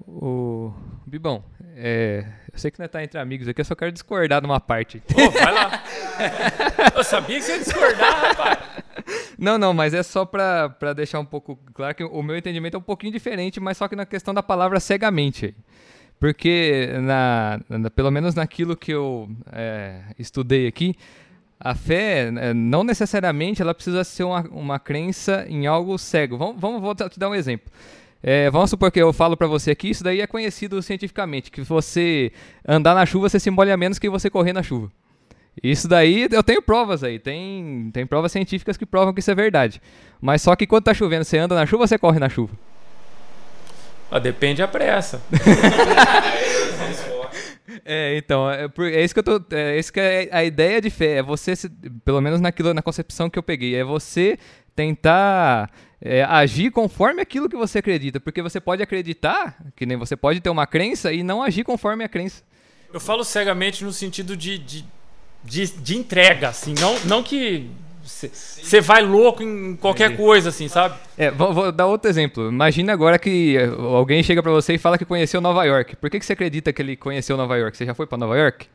O 0.06 0.74
Bibão, 1.06 1.44
é, 1.78 2.26
eu 2.52 2.60
sei 2.60 2.70
que 2.70 2.78
não 2.78 2.86
está 2.86 3.02
entre 3.02 3.18
amigos 3.18 3.48
aqui, 3.48 3.62
eu 3.62 3.66
só 3.66 3.74
quero 3.74 3.92
discordar 3.92 4.42
de 4.42 4.48
uma 4.48 4.60
parte. 4.60 5.02
Pô, 5.08 5.32
vai 5.32 5.54
lá. 5.54 5.84
eu 6.94 7.04
sabia 7.06 7.38
que 7.38 7.44
você 7.44 7.54
ia 7.54 7.60
discordar, 7.60 8.22
rapaz. 8.22 8.60
Não, 9.38 9.58
não, 9.58 9.74
mas 9.74 9.94
é 9.94 10.04
só 10.04 10.26
para 10.26 10.94
deixar 10.94 11.20
um 11.20 11.26
pouco 11.26 11.58
claro 11.74 11.96
que 11.96 12.04
o 12.04 12.22
meu 12.22 12.36
entendimento 12.36 12.76
é 12.76 12.78
um 12.78 12.84
pouquinho 12.84 13.14
diferente, 13.14 13.60
mas 13.60 13.78
só 13.78 13.88
que 13.88 13.96
na 13.96 14.06
questão 14.06 14.34
da 14.34 14.44
palavra 14.44 14.80
cegamente. 14.80 15.56
Porque, 16.20 16.90
na, 17.02 17.62
na 17.70 17.90
pelo 17.90 18.12
menos 18.12 18.36
naquilo 18.36 18.76
que 18.76 18.92
eu 18.92 19.30
é, 19.54 20.02
estudei 20.20 20.68
aqui, 20.68 20.94
a 21.60 21.76
fé, 21.76 22.32
é, 22.36 22.54
não 22.54 22.84
necessariamente, 22.84 23.62
ela 23.62 23.74
precisa 23.74 24.04
ser 24.04 24.24
uma, 24.24 24.42
uma 24.50 24.80
crença 24.80 25.46
em 25.50 25.68
algo 25.68 25.98
cego. 25.98 26.38
Vamos, 26.38 26.60
vamos 26.60 26.82
vou 26.82 26.96
te 26.96 27.20
dar 27.20 27.30
um 27.30 27.36
exemplo. 27.36 27.70
É, 28.24 28.50
vamos 28.50 28.70
supor 28.70 28.92
que 28.92 29.00
eu 29.00 29.12
falo 29.14 29.36
para 29.36 29.48
você 29.48 29.72
aqui, 29.72 29.90
isso 29.90 30.04
daí 30.04 30.22
é 30.22 30.28
conhecido 30.28 30.82
cientificamente, 30.82 31.50
que 31.50 31.62
você 31.62 32.34
andar 32.68 32.94
na 32.94 33.06
chuva 33.06 33.30
você 33.30 33.40
se 33.40 33.50
molha 33.50 33.78
menos 33.78 33.98
que 33.98 34.10
você 34.10 34.30
correr 34.30 34.54
na 34.54 34.62
chuva. 34.62 34.92
Isso 35.62 35.88
daí 35.88 36.28
eu 36.32 36.44
tenho 36.44 36.62
provas 36.62 37.04
aí, 37.04 37.20
tem, 37.20 37.90
tem 37.94 38.06
provas 38.06 38.32
científicas 38.32 38.78
que 38.78 38.86
provam 38.86 39.14
que 39.14 39.20
isso 39.20 39.32
é 39.32 39.36
verdade. 39.36 39.82
Mas 40.22 40.42
só 40.42 40.56
que 40.56 40.68
quando 40.68 40.86
tá 40.86 40.94
chovendo, 40.94 41.26
você 41.26 41.38
anda 41.38 41.56
na 41.56 41.66
chuva 41.66 41.84
ou 41.84 41.88
você 41.88 41.98
corre 41.98 42.20
na 42.20 42.30
chuva? 42.30 42.54
Ah, 44.12 44.20
depende 44.20 44.62
a 44.62 44.68
pressa. 44.68 45.22
é, 47.86 48.18
então, 48.18 48.50
é, 48.50 48.66
é, 48.66 49.04
isso 49.04 49.14
que 49.14 49.20
eu 49.20 49.24
tô. 49.24 49.56
É 49.56 49.78
isso 49.78 49.92
que 49.92 50.00
é 50.00 50.30
a 50.32 50.44
ideia 50.44 50.82
de 50.82 50.90
fé. 50.90 51.18
É 51.18 51.24
você, 51.24 51.54
pelo 52.04 52.22
menos 52.22 52.42
naquilo, 52.42 52.74
na 52.74 52.82
concepção 52.82 53.30
que 53.30 53.38
eu 53.38 53.44
peguei, 53.44 53.76
é 53.76 53.84
você 53.84 54.38
tentar 54.76 55.70
é, 56.02 56.24
agir 56.24 56.72
conforme 56.72 57.22
aquilo 57.22 57.50
que 57.50 57.56
você 57.56 57.80
acredita. 57.80 58.20
Porque 58.20 58.42
você 58.42 58.60
pode 58.60 58.82
acreditar, 58.82 59.58
que 59.76 59.86
nem 59.86 59.98
você 59.98 60.16
pode 60.16 60.40
ter 60.42 60.50
uma 60.50 60.66
crença 60.66 61.12
e 61.12 61.24
não 61.24 61.44
agir 61.44 61.64
conforme 61.64 62.04
a 62.04 62.10
crença. 62.10 62.44
Eu 62.92 63.00
falo 63.00 63.24
cegamente 63.24 63.84
no 63.84 63.92
sentido 63.92 64.36
de, 64.36 64.58
de, 64.58 64.86
de, 65.44 65.68
de 65.68 65.98
entrega, 65.98 66.50
assim. 66.50 66.74
Não, 66.80 67.00
não 67.02 67.22
que 67.22 67.70
você 68.10 68.82
vai 68.82 69.02
louco 69.02 69.44
em 69.44 69.76
qualquer 69.76 70.16
coisa, 70.18 70.50
assim, 70.50 70.68
sabe? 70.68 70.96
É, 71.18 71.30
vou, 71.32 71.54
vou 71.54 71.72
dar 71.72 71.86
outro 71.86 72.10
exemplo. 72.10 72.50
Imagina 72.50 72.92
agora 72.94 73.18
que 73.20 73.56
eh, 73.58 73.66
alguém 73.78 74.24
chega 74.24 74.42
pra 74.44 74.52
você 74.52 74.74
e 74.74 74.78
fala 74.78 74.98
que 74.98 75.06
conheceu 75.06 75.40
Nova 75.40 75.64
York. 75.64 75.96
Por 75.96 76.10
que, 76.10 76.20
que 76.20 76.26
você 76.26 76.34
acredita 76.34 76.74
que 76.74 76.82
ele 76.82 76.96
conheceu 76.96 77.38
Nova 77.38 77.56
York? 77.58 77.78
Você 77.78 77.86
já 77.86 77.94
foi 77.94 78.06
pra 78.08 78.18
Nova 78.18 78.38
York? 78.38 78.68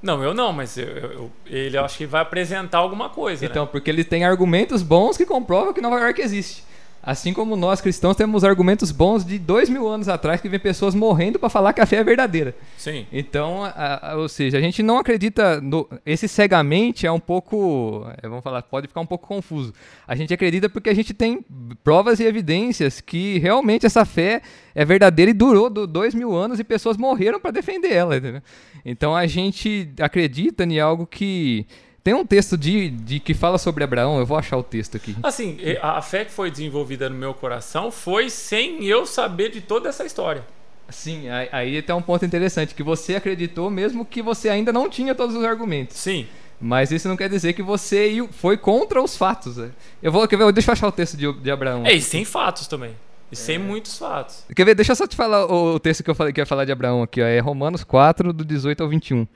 Não, 0.00 0.22
eu 0.22 0.32
não, 0.32 0.52
mas 0.52 0.76
eu, 0.78 0.86
eu- 0.86 1.32
ele 1.46 1.76
acho 1.76 1.98
que 1.98 2.06
vai 2.06 2.20
apresentar 2.22 2.78
alguma 2.78 3.08
coisa. 3.08 3.44
Então, 3.44 3.64
né? 3.64 3.68
porque 3.72 3.90
ele 3.90 4.04
tem 4.04 4.24
argumentos 4.24 4.82
bons 4.82 5.16
que 5.16 5.26
comprovam 5.26 5.72
que 5.72 5.80
Nova 5.80 5.98
York 5.98 6.20
existe. 6.20 6.62
Assim 7.10 7.32
como 7.32 7.56
nós 7.56 7.80
cristãos 7.80 8.14
temos 8.16 8.44
argumentos 8.44 8.92
bons 8.92 9.24
de 9.24 9.38
dois 9.38 9.70
mil 9.70 9.88
anos 9.88 10.08
atrás 10.10 10.42
que 10.42 10.48
vem 10.48 10.60
pessoas 10.60 10.94
morrendo 10.94 11.38
pra 11.38 11.48
falar 11.48 11.72
que 11.72 11.80
a 11.80 11.86
fé 11.86 11.96
é 11.96 12.04
verdadeira. 12.04 12.54
Sim. 12.76 13.06
Então, 13.10 13.64
a- 13.64 14.10
a- 14.12 14.16
ou 14.16 14.28
seja, 14.28 14.58
a 14.58 14.60
gente 14.60 14.82
não 14.82 14.98
acredita. 14.98 15.58
No, 15.58 15.88
esse 16.04 16.28
cegamente 16.28 17.06
é 17.06 17.10
um 17.10 17.18
pouco. 17.18 18.04
é, 18.22 18.28
vamos 18.28 18.44
falar, 18.44 18.60
pode 18.60 18.88
ficar 18.88 19.00
um 19.00 19.06
pouco 19.06 19.26
confuso. 19.26 19.72
A 20.06 20.14
gente 20.14 20.34
acredita 20.34 20.68
porque 20.68 20.90
a 20.90 20.94
gente 20.94 21.14
tem 21.14 21.42
provas 21.82 22.20
e 22.20 22.24
evidências 22.24 23.00
que 23.00 23.38
realmente 23.38 23.86
essa 23.86 24.04
fé 24.04 24.42
é 24.74 24.84
verdadeira 24.84 25.30
e 25.30 25.34
durou 25.34 25.70
do, 25.70 25.86
dois 25.86 26.14
mil 26.14 26.36
anos 26.36 26.60
e 26.60 26.64
pessoas 26.64 26.98
morreram 26.98 27.40
para 27.40 27.52
defender 27.52 27.90
ela. 27.90 28.18
entendeu? 28.18 28.42
Então 28.84 29.16
a 29.16 29.26
gente 29.26 29.88
acredita 29.98 30.62
em 30.64 30.78
algo 30.78 31.06
que. 31.06 31.66
Tem 32.08 32.14
um 32.14 32.24
texto 32.24 32.56
de, 32.56 32.88
de 32.88 33.20
que 33.20 33.34
fala 33.34 33.58
sobre 33.58 33.84
Abraão, 33.84 34.18
eu 34.18 34.24
vou 34.24 34.38
achar 34.38 34.56
o 34.56 34.62
texto 34.62 34.96
aqui. 34.96 35.14
Assim, 35.22 35.58
a 35.82 36.00
fé 36.00 36.24
que 36.24 36.30
foi 36.30 36.50
desenvolvida 36.50 37.10
no 37.10 37.14
meu 37.14 37.34
coração 37.34 37.90
foi 37.90 38.30
sem 38.30 38.82
eu 38.86 39.04
saber 39.04 39.50
de 39.50 39.60
toda 39.60 39.90
essa 39.90 40.06
história. 40.06 40.42
Sim, 40.88 41.28
aí, 41.28 41.48
aí 41.52 41.82
tem 41.82 41.94
um 41.94 42.00
ponto 42.00 42.24
interessante, 42.24 42.74
que 42.74 42.82
você 42.82 43.16
acreditou 43.16 43.68
mesmo 43.68 44.06
que 44.06 44.22
você 44.22 44.48
ainda 44.48 44.72
não 44.72 44.88
tinha 44.88 45.14
todos 45.14 45.36
os 45.36 45.44
argumentos. 45.44 45.98
Sim. 45.98 46.26
Mas 46.58 46.90
isso 46.90 47.06
não 47.08 47.14
quer 47.14 47.28
dizer 47.28 47.52
que 47.52 47.62
você 47.62 48.26
foi 48.32 48.56
contra 48.56 49.02
os 49.02 49.14
fatos. 49.14 49.58
né? 49.58 49.70
Eu 50.02 50.10
vou, 50.10 50.26
quer 50.26 50.38
ver, 50.38 50.50
deixa 50.50 50.70
eu 50.70 50.72
achar 50.72 50.88
o 50.88 50.92
texto 50.92 51.14
de, 51.14 51.30
de 51.30 51.50
Abraão. 51.50 51.84
É, 51.84 51.92
e 51.92 52.00
sem 52.00 52.24
fatos 52.24 52.66
também. 52.66 52.92
E 53.30 53.36
sem 53.36 53.58
muitos 53.58 53.98
fatos. 53.98 54.46
Quer 54.56 54.64
ver? 54.64 54.74
Deixa 54.74 54.92
eu 54.92 54.96
só 54.96 55.06
te 55.06 55.14
falar 55.14 55.44
o, 55.44 55.74
o 55.74 55.78
texto 55.78 56.02
que 56.02 56.08
eu 56.08 56.14
falei 56.14 56.32
que 56.32 56.40
ia 56.40 56.46
falar 56.46 56.64
de 56.64 56.72
Abraão 56.72 57.02
aqui, 57.02 57.20
ó. 57.20 57.26
É 57.26 57.38
Romanos 57.38 57.84
4, 57.84 58.32
do 58.32 58.46
18 58.46 58.82
ao 58.82 58.88
21. 58.88 59.26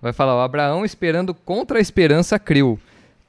Vai 0.00 0.12
falar, 0.12 0.36
ó, 0.36 0.42
Abraão, 0.42 0.84
esperando 0.84 1.34
contra 1.34 1.78
a 1.78 1.80
esperança, 1.80 2.38
creu, 2.38 2.78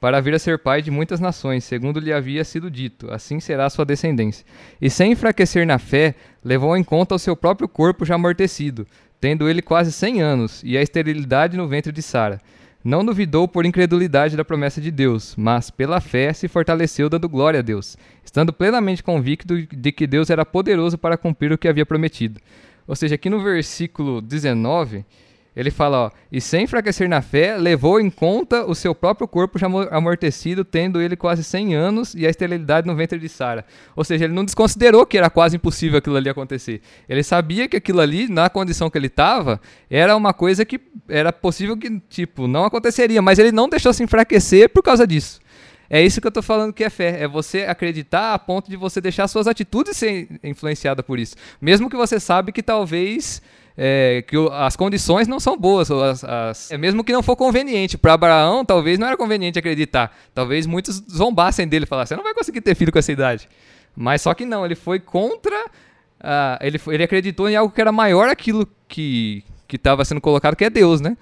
para 0.00 0.20
vir 0.20 0.34
a 0.34 0.38
ser 0.38 0.58
pai 0.58 0.80
de 0.80 0.90
muitas 0.90 1.20
nações, 1.20 1.64
segundo 1.64 2.00
lhe 2.00 2.12
havia 2.12 2.42
sido 2.44 2.70
dito, 2.70 3.12
assim 3.12 3.38
será 3.38 3.66
a 3.66 3.70
sua 3.70 3.84
descendência. 3.84 4.46
E 4.80 4.88
sem 4.88 5.12
enfraquecer 5.12 5.66
na 5.66 5.78
fé, 5.78 6.14
levou 6.44 6.76
em 6.76 6.82
conta 6.82 7.14
o 7.14 7.18
seu 7.18 7.36
próprio 7.36 7.68
corpo 7.68 8.06
já 8.06 8.14
amortecido, 8.14 8.86
tendo 9.20 9.48
ele 9.48 9.60
quase 9.60 9.92
cem 9.92 10.22
anos, 10.22 10.62
e 10.64 10.78
a 10.78 10.82
esterilidade 10.82 11.56
no 11.56 11.68
ventre 11.68 11.92
de 11.92 12.00
Sara. 12.00 12.40
Não 12.82 13.04
duvidou 13.04 13.46
por 13.46 13.66
incredulidade 13.66 14.38
da 14.38 14.44
promessa 14.44 14.80
de 14.80 14.90
Deus, 14.90 15.34
mas 15.36 15.70
pela 15.70 16.00
fé 16.00 16.32
se 16.32 16.48
fortaleceu 16.48 17.10
dando 17.10 17.28
glória 17.28 17.60
a 17.60 17.62
Deus, 17.62 17.98
estando 18.24 18.54
plenamente 18.54 19.02
convicto 19.02 19.66
de 19.66 19.92
que 19.92 20.06
Deus 20.06 20.30
era 20.30 20.46
poderoso 20.46 20.96
para 20.96 21.18
cumprir 21.18 21.52
o 21.52 21.58
que 21.58 21.68
havia 21.68 21.84
prometido. 21.84 22.40
Ou 22.88 22.96
seja, 22.96 23.16
aqui 23.16 23.28
no 23.28 23.42
versículo 23.42 24.22
19, 24.22 25.04
ele 25.54 25.70
fala, 25.70 26.06
ó, 26.06 26.10
e 26.30 26.40
sem 26.40 26.64
enfraquecer 26.64 27.08
na 27.08 27.20
fé, 27.20 27.56
levou 27.56 28.00
em 28.00 28.08
conta 28.08 28.64
o 28.64 28.74
seu 28.74 28.94
próprio 28.94 29.26
corpo 29.26 29.58
já 29.58 29.66
amor- 29.66 29.88
amortecido, 29.92 30.64
tendo 30.64 31.00
ele 31.00 31.16
quase 31.16 31.42
100 31.42 31.74
anos 31.74 32.14
e 32.14 32.26
a 32.26 32.30
esterilidade 32.30 32.86
no 32.86 32.94
ventre 32.94 33.18
de 33.18 33.28
Sara. 33.28 33.64
Ou 33.96 34.04
seja, 34.04 34.24
ele 34.24 34.34
não 34.34 34.44
desconsiderou 34.44 35.04
que 35.04 35.18
era 35.18 35.28
quase 35.28 35.56
impossível 35.56 35.98
aquilo 35.98 36.16
ali 36.16 36.28
acontecer. 36.28 36.80
Ele 37.08 37.22
sabia 37.22 37.68
que 37.68 37.76
aquilo 37.76 38.00
ali, 38.00 38.28
na 38.28 38.48
condição 38.48 38.88
que 38.88 38.96
ele 38.96 39.08
estava, 39.08 39.60
era 39.90 40.16
uma 40.16 40.32
coisa 40.32 40.64
que 40.64 40.80
era 41.08 41.32
possível 41.32 41.76
que, 41.76 42.00
tipo, 42.08 42.46
não 42.46 42.64
aconteceria, 42.64 43.20
mas 43.20 43.38
ele 43.38 43.52
não 43.52 43.68
deixou 43.68 43.92
se 43.92 44.02
enfraquecer 44.02 44.68
por 44.68 44.82
causa 44.82 45.06
disso. 45.06 45.40
É 45.92 46.00
isso 46.00 46.20
que 46.20 46.26
eu 46.28 46.30
tô 46.30 46.40
falando 46.40 46.72
que 46.72 46.84
é 46.84 46.88
fé. 46.88 47.20
É 47.20 47.26
você 47.26 47.64
acreditar 47.64 48.32
a 48.32 48.38
ponto 48.38 48.70
de 48.70 48.76
você 48.76 49.00
deixar 49.00 49.26
suas 49.26 49.48
atitudes 49.48 49.96
ser 49.96 50.28
influenciadas 50.44 51.04
por 51.04 51.18
isso. 51.18 51.34
Mesmo 51.60 51.90
que 51.90 51.96
você 51.96 52.20
sabe 52.20 52.52
que 52.52 52.62
talvez 52.62 53.42
é, 53.82 54.22
que 54.26 54.36
o- 54.36 54.52
as 54.52 54.76
condições 54.76 55.26
não 55.26 55.40
são 55.40 55.56
boas. 55.56 55.90
as- 55.90 56.22
as- 56.22 56.70
é, 56.70 56.76
mesmo 56.76 57.02
que 57.02 57.12
não 57.14 57.22
for 57.22 57.34
conveniente. 57.34 57.96
Para 57.96 58.12
Abraão, 58.12 58.62
talvez 58.62 58.98
não 58.98 59.06
era 59.06 59.16
conveniente 59.16 59.58
acreditar. 59.58 60.14
Talvez 60.34 60.66
muitos 60.66 61.02
zombassem 61.10 61.66
dele 61.66 61.84
e 61.84 61.88
falassem, 61.88 62.14
você 62.14 62.16
não 62.16 62.24
vai 62.24 62.34
conseguir 62.34 62.60
ter 62.60 62.74
filho 62.74 62.92
com 62.92 62.98
essa 62.98 63.10
idade. 63.10 63.48
Mas 63.96 64.20
só 64.20 64.34
que 64.34 64.44
não, 64.44 64.66
ele 64.66 64.74
foi 64.74 65.00
contra. 65.00 65.56
ah, 66.22 66.58
ele, 66.60 66.78
ele 66.88 67.02
acreditou 67.02 67.48
em 67.48 67.56
algo 67.56 67.72
que 67.74 67.80
era 67.80 67.90
maior 67.90 68.28
aquilo 68.28 68.68
que 68.86 69.42
estava 69.72 70.04
sendo 70.04 70.20
colocado, 70.20 70.54
que 70.56 70.64
é 70.66 70.68
Deus, 70.70 71.00
né? 71.00 71.16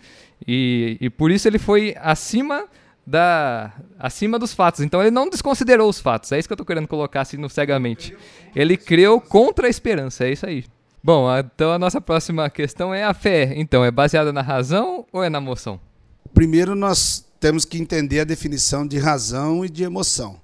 E, 0.47 0.97
e 1.01 1.09
por 1.11 1.31
isso 1.31 1.47
ele 1.47 1.59
foi 1.59 1.95
acima 2.01 2.65
da 3.07 3.73
acima 3.99 4.39
dos 4.39 4.53
fatos. 4.53 4.81
Então 4.81 5.01
ele 5.01 5.11
não 5.13 5.31
desconsiderou 5.31 5.89
os 5.89 6.01
fatos. 6.01 6.33
É 6.33 6.39
isso 6.39 6.49
que 6.49 6.53
eu 6.53 6.57
tô 6.57 6.65
querendo 6.65 6.89
colocar 6.89 7.21
assim 7.23 7.37
no 7.37 7.49
cegamente. 7.49 8.17
Ele 8.55 8.77
creu 8.77 9.21
contra 9.21 9.67
a 9.67 9.71
esperança. 9.71 10.25
É 10.27 10.33
isso 10.33 10.45
aí. 10.45 10.65
Bom, 11.03 11.27
então 11.39 11.73
a 11.73 11.79
nossa 11.79 12.01
próxima 12.01 12.51
questão 12.51 12.93
é 12.93 13.05
a 13.05 13.15
fé. 13.15 13.53
Então, 13.57 13.85
é 13.85 13.91
baseada 13.91 14.33
na 14.33 14.43
razão 14.43 15.07
ou 15.13 15.23
é 15.23 15.31
na 15.31 15.39
emoção? 15.39 15.81
Primeiro, 16.35 16.75
nós 16.75 17.25
temos 17.41 17.65
que 17.65 17.79
entender 17.79 18.21
a 18.21 18.25
definição 18.25 18.87
de 18.87 18.99
razão 18.99 19.65
e 19.65 19.69
de 19.69 19.85
emoção. 19.85 20.41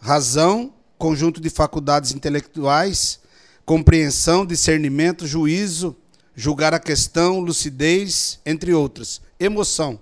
Razão, 0.00 0.72
conjunto 0.96 1.40
de 1.40 1.50
faculdades 1.50 2.12
intelectuais, 2.12 3.20
compreensão, 3.64 4.44
discernimento, 4.44 5.26
juízo, 5.26 5.96
julgar 6.34 6.74
a 6.74 6.80
questão, 6.80 7.40
lucidez, 7.40 8.40
entre 8.44 8.72
outras. 8.72 9.20
Emoção 9.38 9.98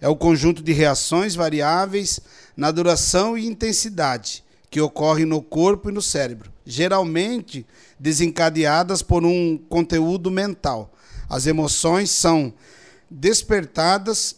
é 0.00 0.08
o 0.08 0.16
conjunto 0.16 0.62
de 0.62 0.72
reações 0.72 1.34
variáveis 1.34 2.20
na 2.56 2.70
duração 2.70 3.36
e 3.36 3.46
intensidade 3.46 4.44
que 4.70 4.80
ocorrem 4.80 5.24
no 5.24 5.40
corpo 5.42 5.88
e 5.88 5.92
no 5.92 6.02
cérebro, 6.02 6.52
geralmente 6.64 7.66
desencadeadas 7.98 9.02
por 9.02 9.24
um 9.24 9.56
conteúdo 9.68 10.30
mental. 10.30 10.92
As 11.28 11.46
emoções 11.46 12.10
são 12.10 12.52
despertadas 13.10 14.36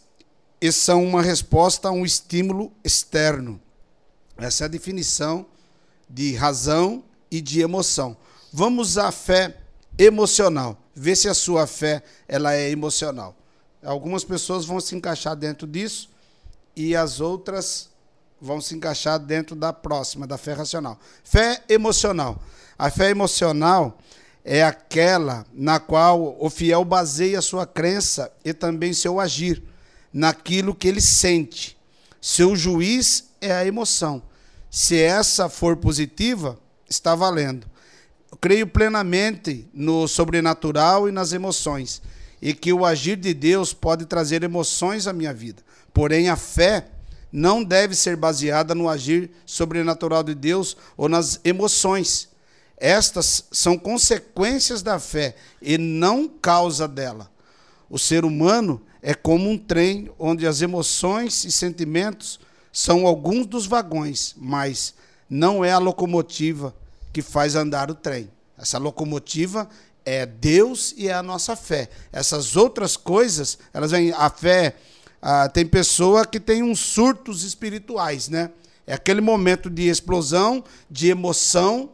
e 0.61 0.71
são 0.71 1.05
uma 1.05 1.23
resposta 1.23 1.89
a 1.89 1.93
um 1.93 2.05
estímulo 2.05 2.73
externo. 2.85 3.61
Essa 4.37 4.65
é 4.65 4.67
a 4.67 4.69
definição 4.69 5.47
de 6.09 6.35
razão 6.35 7.05
e 7.31 7.41
de 7.41 7.61
emoção. 7.61 8.17
Vamos 8.53 8.99
à 8.99 9.11
fé 9.13 9.57
emocional. 9.99 10.77
Ver 10.95 11.17
se 11.17 11.29
a 11.29 11.35
sua 11.35 11.67
fé 11.67 12.03
ela 12.27 12.55
é 12.55 12.71
emocional. 12.71 13.37
Algumas 13.83 14.25
pessoas 14.25 14.65
vão 14.65 14.81
se 14.81 14.95
encaixar 14.95 15.37
dentro 15.37 15.67
disso 15.67 16.11
e 16.75 16.97
as 16.97 17.21
outras 17.21 17.90
vão 18.41 18.61
se 18.61 18.75
encaixar 18.75 19.19
dentro 19.19 19.55
da 19.55 19.73
próxima, 19.73 20.27
da 20.27 20.39
fé 20.39 20.53
racional. 20.53 20.99
Fé 21.23 21.63
emocional. 21.69 22.43
A 22.79 22.91
fé 22.91 23.11
emocional 23.11 23.99
é 24.45 24.63
aquela 24.63 25.45
na 25.53 25.79
qual 25.79 26.37
o 26.41 26.49
fiel 26.49 26.85
baseia 26.85 27.43
sua 27.43 27.67
crença 27.67 28.33
e 28.45 28.55
também 28.55 28.93
seu 28.93 29.21
agir 29.21 29.63
naquilo 30.13 30.75
que 30.75 30.89
ele 30.89 31.01
sente. 31.01 31.79
Seu 32.21 32.57
juiz 32.57 33.31
é 33.41 33.53
a 33.53 33.67
emoção. 33.67 34.23
Se 34.71 35.01
essa 35.01 35.49
for 35.49 35.77
positiva, 35.77 36.59
está 36.89 37.15
valendo. 37.15 37.67
Eu 38.31 38.39
creio 38.39 38.67
plenamente 38.67 39.69
no 39.75 40.07
sobrenatural 40.07 41.09
e 41.09 41.13
nas 41.13 41.33
emoções, 41.33 42.01
e 42.41 42.55
que 42.55 42.73
o 42.73 42.85
agir 42.85 43.17
de 43.17 43.35
Deus 43.35 43.73
pode 43.73 44.07
trazer 44.07 44.43
emoções 44.43 45.07
à 45.07 45.13
minha 45.13 45.35
vida. 45.35 45.63
Porém, 45.93 46.29
a 46.29 46.37
fé 46.37 46.87
não 47.33 47.63
deve 47.63 47.95
ser 47.95 48.17
baseada 48.17 48.75
no 48.75 48.89
agir 48.89 49.31
sobrenatural 49.47 50.23
de 50.23 50.35
Deus 50.35 50.77
ou 50.97 51.09
nas 51.09 51.41
emoções. 51.45 52.29
Estas 52.77 53.45
são 53.53 53.77
consequências 53.77 54.83
da 54.83 54.99
fé 54.99 55.37
e 55.61 55.77
não 55.77 56.29
causa 56.29 56.89
dela. 56.89 57.31
O 57.89 57.99
ser 57.99 58.25
humano 58.25 58.81
é 59.03 59.15
como 59.15 59.51
um 59.51 59.59
trem 59.59 60.11
onde 60.19 60.47
as 60.47 60.63
emoções 60.63 61.45
e 61.45 61.53
sentimentos 61.53 62.41
são 62.73 63.07
alguns 63.07 63.47
dos 63.47 63.67
vagões, 63.67 64.35
mas 64.37 64.95
não 65.29 65.65
é 65.65 65.73
a 65.73 65.79
locomotiva 65.79 66.75
que 67.13 67.23
faz 67.23 67.55
andar 67.55 67.91
o 67.91 67.95
trem. 67.95 68.31
Essa 68.57 68.79
locomotiva 68.79 69.69
é 70.05 70.25
Deus 70.27 70.95
e 70.97 71.09
é 71.09 71.13
a 71.13 71.23
nossa 71.23 71.57
fé. 71.57 71.89
Essas 72.13 72.57
outras 72.57 72.97
coisas, 72.97 73.59
elas 73.73 73.91
vêm. 73.91 74.13
A 74.13 74.31
fé, 74.31 74.77
ah, 75.23 75.49
tem 75.49 75.67
pessoa 75.67 76.27
que 76.27 76.41
tem 76.41 76.63
uns 76.63 76.81
surtos 76.81 77.43
espirituais, 77.45 78.29
né? 78.29 78.51
É 78.87 78.95
aquele 78.95 79.21
momento 79.21 79.69
de 79.69 79.89
explosão, 79.89 80.65
de 80.91 81.09
emoção, 81.09 81.91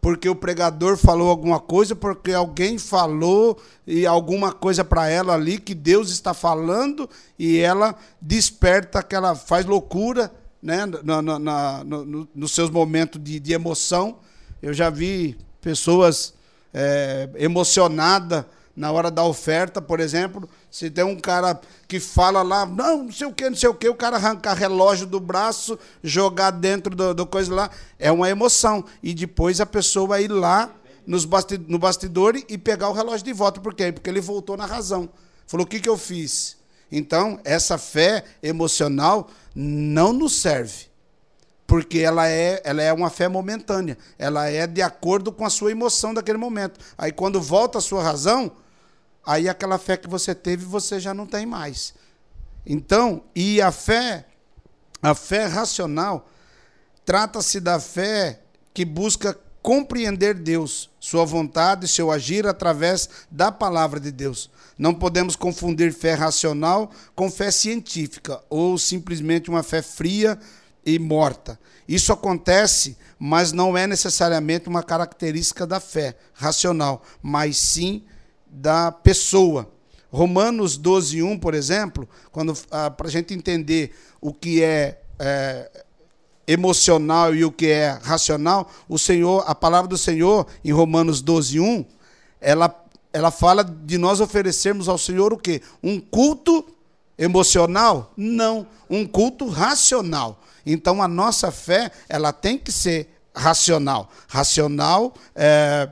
porque 0.00 0.28
o 0.28 0.34
pregador 0.34 0.96
falou 0.96 1.28
alguma 1.28 1.58
coisa, 1.58 1.96
porque 1.96 2.32
alguém 2.32 2.78
falou 2.78 3.60
e 3.86 4.06
alguma 4.06 4.52
coisa 4.52 4.84
para 4.84 5.08
ela 5.08 5.34
ali 5.34 5.58
que 5.58 5.74
Deus 5.74 6.10
está 6.10 6.32
falando 6.32 7.10
e 7.38 7.58
ela 7.58 7.96
desperta, 8.20 9.02
que 9.02 9.14
ela 9.14 9.34
faz 9.34 9.66
loucura, 9.66 10.32
né? 10.62 10.86
Na, 11.02 11.20
na, 11.20 11.38
na, 11.38 11.84
no, 11.84 12.28
nos 12.34 12.52
seus 12.52 12.70
momentos 12.70 13.22
de, 13.22 13.40
de 13.40 13.52
emoção. 13.52 14.18
Eu 14.62 14.72
já 14.72 14.88
vi 14.88 15.36
pessoas 15.60 16.32
é, 16.72 17.28
emocionadas 17.34 18.44
na 18.78 18.92
hora 18.92 19.10
da 19.10 19.24
oferta, 19.24 19.82
por 19.82 19.98
exemplo, 19.98 20.48
se 20.70 20.88
tem 20.88 21.02
um 21.02 21.18
cara 21.18 21.60
que 21.88 21.98
fala 21.98 22.42
lá, 22.42 22.64
não, 22.64 23.02
não 23.02 23.12
sei 23.12 23.26
o 23.26 23.32
que, 23.32 23.50
não 23.50 23.56
sei 23.56 23.68
o 23.68 23.74
que, 23.74 23.88
o 23.88 23.94
cara 23.94 24.14
arrancar 24.14 24.54
relógio 24.54 25.04
do 25.04 25.18
braço, 25.18 25.76
jogar 26.00 26.52
dentro 26.52 26.94
do, 26.94 27.12
do 27.12 27.26
coisa 27.26 27.52
lá, 27.52 27.70
é 27.98 28.12
uma 28.12 28.30
emoção. 28.30 28.84
E 29.02 29.12
depois 29.12 29.60
a 29.60 29.66
pessoa 29.66 30.20
ir 30.20 30.30
lá 30.30 30.70
nos 31.04 31.24
basti 31.24 31.58
no 31.58 31.76
bastidor 31.76 32.36
e 32.48 32.56
pegar 32.56 32.88
o 32.88 32.92
relógio 32.92 33.24
de 33.24 33.32
volta. 33.32 33.60
Por 33.60 33.74
quê? 33.74 33.90
Porque 33.90 34.08
ele 34.08 34.20
voltou 34.20 34.56
na 34.56 34.64
razão. 34.64 35.08
Falou, 35.44 35.66
o 35.66 35.68
que, 35.68 35.80
que 35.80 35.88
eu 35.88 35.98
fiz? 35.98 36.56
Então, 36.90 37.40
essa 37.42 37.78
fé 37.78 38.24
emocional 38.40 39.28
não 39.56 40.12
nos 40.12 40.40
serve 40.40 40.88
porque 41.68 41.98
ela 41.98 42.26
é, 42.26 42.62
ela 42.64 42.82
é 42.82 42.90
uma 42.90 43.10
fé 43.10 43.28
momentânea. 43.28 43.98
Ela 44.18 44.48
é 44.48 44.66
de 44.66 44.80
acordo 44.80 45.30
com 45.30 45.44
a 45.44 45.50
sua 45.50 45.70
emoção 45.70 46.14
daquele 46.14 46.38
momento. 46.38 46.80
Aí 46.96 47.12
quando 47.12 47.42
volta 47.42 47.76
a 47.76 47.80
sua 47.82 48.02
razão, 48.02 48.50
aí 49.24 49.48
aquela 49.48 49.78
fé 49.78 49.96
que 49.96 50.08
você 50.08 50.34
teve, 50.34 50.64
você 50.64 50.98
já 50.98 51.12
não 51.12 51.26
tem 51.26 51.46
mais. 51.46 51.94
Então, 52.66 53.24
e 53.34 53.60
a 53.60 53.72
fé, 53.72 54.26
a 55.02 55.14
fé 55.14 55.46
racional, 55.46 56.28
trata-se 57.04 57.60
da 57.60 57.80
fé 57.80 58.40
que 58.74 58.84
busca 58.84 59.38
compreender 59.62 60.34
Deus, 60.34 60.90
sua 61.00 61.24
vontade, 61.24 61.88
seu 61.88 62.10
agir 62.10 62.46
através 62.46 63.08
da 63.30 63.50
palavra 63.50 63.98
de 63.98 64.10
Deus. 64.10 64.50
Não 64.78 64.94
podemos 64.94 65.34
confundir 65.34 65.92
fé 65.92 66.14
racional 66.14 66.90
com 67.14 67.30
fé 67.30 67.50
científica 67.50 68.40
ou 68.48 68.78
simplesmente 68.78 69.50
uma 69.50 69.62
fé 69.62 69.82
fria 69.82 70.38
e 70.86 70.98
morta. 70.98 71.58
Isso 71.88 72.12
acontece, 72.12 72.96
mas 73.18 73.52
não 73.52 73.76
é 73.76 73.86
necessariamente 73.86 74.68
uma 74.68 74.82
característica 74.82 75.66
da 75.66 75.80
fé 75.80 76.16
racional, 76.32 77.02
mas 77.22 77.56
sim 77.58 78.04
da 78.50 78.90
pessoa. 78.92 79.68
Romanos 80.10 80.76
12, 80.76 81.22
1, 81.22 81.38
por 81.38 81.54
exemplo, 81.54 82.08
quando 82.32 82.54
ah, 82.70 82.90
para 82.90 83.08
a 83.08 83.10
gente 83.10 83.34
entender 83.34 83.94
o 84.20 84.32
que 84.32 84.62
é, 84.62 85.00
é, 85.18 85.84
emocional 86.46 87.34
e 87.34 87.44
o 87.44 87.52
que 87.52 87.66
é 87.66 87.98
racional, 88.02 88.70
o 88.88 88.98
Senhor, 88.98 89.44
a 89.46 89.54
palavra 89.54 89.88
do 89.88 89.98
Senhor 89.98 90.46
em 90.64 90.72
Romanos 90.72 91.20
12, 91.20 91.60
1, 91.60 91.84
ela, 92.40 92.74
ela 93.12 93.30
fala 93.30 93.62
de 93.62 93.98
nós 93.98 94.20
oferecermos 94.20 94.88
ao 94.88 94.96
Senhor 94.96 95.32
o 95.32 95.36
quê? 95.36 95.60
Um 95.82 96.00
culto 96.00 96.64
emocional? 97.18 98.12
Não, 98.16 98.66
um 98.88 99.06
culto 99.06 99.46
racional. 99.48 100.40
Então 100.64 101.02
a 101.02 101.08
nossa 101.08 101.50
fé 101.50 101.90
ela 102.08 102.32
tem 102.32 102.56
que 102.56 102.72
ser 102.72 103.08
racional. 103.34 104.10
Racional 104.26 105.14
é, 105.34 105.88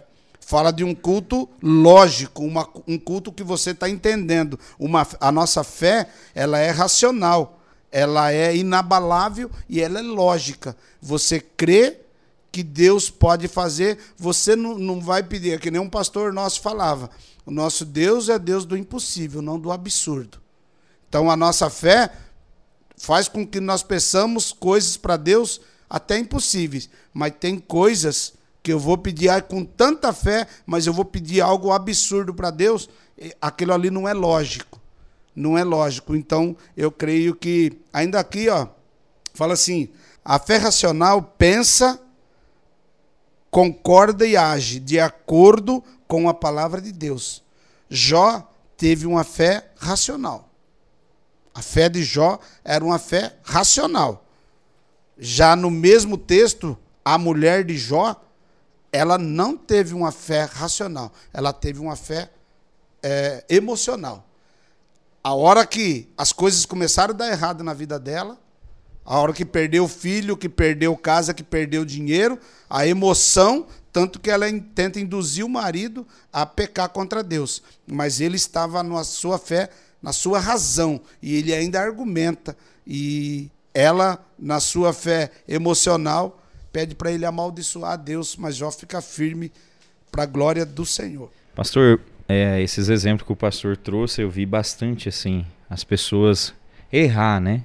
fala 0.46 0.70
de 0.70 0.84
um 0.84 0.94
culto 0.94 1.48
lógico, 1.60 2.44
uma, 2.44 2.68
um 2.86 2.96
culto 2.96 3.32
que 3.32 3.42
você 3.42 3.72
está 3.72 3.90
entendendo. 3.90 4.56
Uma, 4.78 5.04
a 5.20 5.32
nossa 5.32 5.64
fé 5.64 6.08
ela 6.36 6.56
é 6.60 6.70
racional, 6.70 7.58
ela 7.90 8.32
é 8.32 8.56
inabalável 8.56 9.50
e 9.68 9.80
ela 9.80 9.98
é 9.98 10.02
lógica. 10.02 10.76
Você 11.02 11.40
crê 11.40 11.98
que 12.52 12.62
Deus 12.62 13.10
pode 13.10 13.48
fazer, 13.48 13.98
você 14.16 14.54
não, 14.54 14.78
não 14.78 15.00
vai 15.00 15.20
pedir, 15.20 15.54
é 15.54 15.58
que 15.58 15.68
nem 15.68 15.80
um 15.80 15.90
pastor 15.90 16.32
nosso 16.32 16.60
falava. 16.60 17.10
O 17.44 17.50
nosso 17.50 17.84
Deus 17.84 18.28
é 18.28 18.38
Deus 18.38 18.64
do 18.64 18.76
impossível, 18.76 19.42
não 19.42 19.58
do 19.58 19.72
absurdo. 19.72 20.40
Então 21.08 21.28
a 21.28 21.36
nossa 21.36 21.68
fé 21.68 22.12
faz 22.96 23.26
com 23.26 23.44
que 23.44 23.58
nós 23.58 23.82
peçamos 23.82 24.52
coisas 24.52 24.96
para 24.96 25.16
Deus 25.16 25.60
até 25.90 26.16
impossíveis, 26.16 26.88
mas 27.12 27.34
tem 27.40 27.58
coisas 27.58 28.35
que 28.66 28.72
eu 28.72 28.80
vou 28.80 28.98
pedir 28.98 29.30
com 29.42 29.64
tanta 29.64 30.12
fé, 30.12 30.44
mas 30.66 30.88
eu 30.88 30.92
vou 30.92 31.04
pedir 31.04 31.40
algo 31.40 31.70
absurdo 31.70 32.34
para 32.34 32.50
Deus, 32.50 32.90
aquilo 33.40 33.72
ali 33.72 33.92
não 33.92 34.08
é 34.08 34.12
lógico. 34.12 34.80
Não 35.36 35.56
é 35.56 35.62
lógico. 35.62 36.16
Então, 36.16 36.56
eu 36.76 36.90
creio 36.90 37.32
que 37.36 37.78
ainda 37.92 38.18
aqui, 38.18 38.48
ó, 38.48 38.66
fala 39.34 39.52
assim: 39.52 39.88
a 40.24 40.36
fé 40.40 40.56
racional 40.56 41.22
pensa, 41.22 41.96
concorda 43.52 44.26
e 44.26 44.36
age 44.36 44.80
de 44.80 44.98
acordo 44.98 45.80
com 46.08 46.28
a 46.28 46.34
palavra 46.34 46.80
de 46.80 46.90
Deus. 46.90 47.44
Jó 47.88 48.52
teve 48.76 49.06
uma 49.06 49.22
fé 49.22 49.70
racional. 49.76 50.48
A 51.54 51.62
fé 51.62 51.88
de 51.88 52.02
Jó 52.02 52.40
era 52.64 52.84
uma 52.84 52.98
fé 52.98 53.36
racional. 53.44 54.24
Já 55.16 55.54
no 55.54 55.70
mesmo 55.70 56.18
texto, 56.18 56.76
a 57.04 57.16
mulher 57.16 57.62
de 57.62 57.78
Jó, 57.78 58.25
ela 58.96 59.18
não 59.18 59.56
teve 59.56 59.94
uma 59.94 60.10
fé 60.10 60.44
racional, 60.44 61.12
ela 61.32 61.52
teve 61.52 61.80
uma 61.80 61.96
fé 61.96 62.30
é, 63.02 63.44
emocional. 63.48 64.26
A 65.22 65.34
hora 65.34 65.66
que 65.66 66.08
as 66.16 66.32
coisas 66.32 66.64
começaram 66.64 67.14
a 67.14 67.16
dar 67.16 67.30
errado 67.30 67.62
na 67.64 67.74
vida 67.74 67.98
dela, 67.98 68.38
a 69.04 69.18
hora 69.18 69.32
que 69.32 69.44
perdeu 69.44 69.86
filho, 69.86 70.36
que 70.36 70.48
perdeu 70.48 70.96
casa, 70.96 71.34
que 71.34 71.42
perdeu 71.42 71.84
dinheiro, 71.84 72.38
a 72.68 72.86
emoção, 72.86 73.66
tanto 73.92 74.18
que 74.18 74.30
ela 74.30 74.46
tenta 74.74 75.00
induzir 75.00 75.44
o 75.44 75.48
marido 75.48 76.06
a 76.32 76.44
pecar 76.44 76.88
contra 76.88 77.22
Deus. 77.22 77.62
Mas 77.86 78.20
ele 78.20 78.36
estava 78.36 78.82
na 78.82 79.04
sua 79.04 79.38
fé 79.38 79.70
na 80.06 80.12
sua 80.12 80.38
razão, 80.38 81.00
e 81.20 81.34
ele 81.34 81.52
ainda 81.52 81.80
argumenta. 81.80 82.56
E 82.86 83.50
ela, 83.74 84.24
na 84.38 84.60
sua 84.60 84.92
fé 84.92 85.32
emocional, 85.48 86.40
pede 86.76 86.94
para 86.94 87.10
ele 87.10 87.24
amaldiçoar 87.24 87.96
Deus, 87.96 88.36
mas 88.36 88.54
Jó 88.54 88.70
fica 88.70 89.00
firme 89.00 89.50
para 90.12 90.24
a 90.24 90.26
glória 90.26 90.66
do 90.66 90.84
Senhor. 90.84 91.30
Pastor, 91.54 91.98
é, 92.28 92.60
esses 92.60 92.90
exemplos 92.90 93.26
que 93.26 93.32
o 93.32 93.36
pastor 93.36 93.78
trouxe, 93.78 94.20
eu 94.20 94.28
vi 94.28 94.44
bastante 94.44 95.08
assim, 95.08 95.46
as 95.70 95.82
pessoas 95.84 96.52
errar, 96.92 97.40
né? 97.40 97.62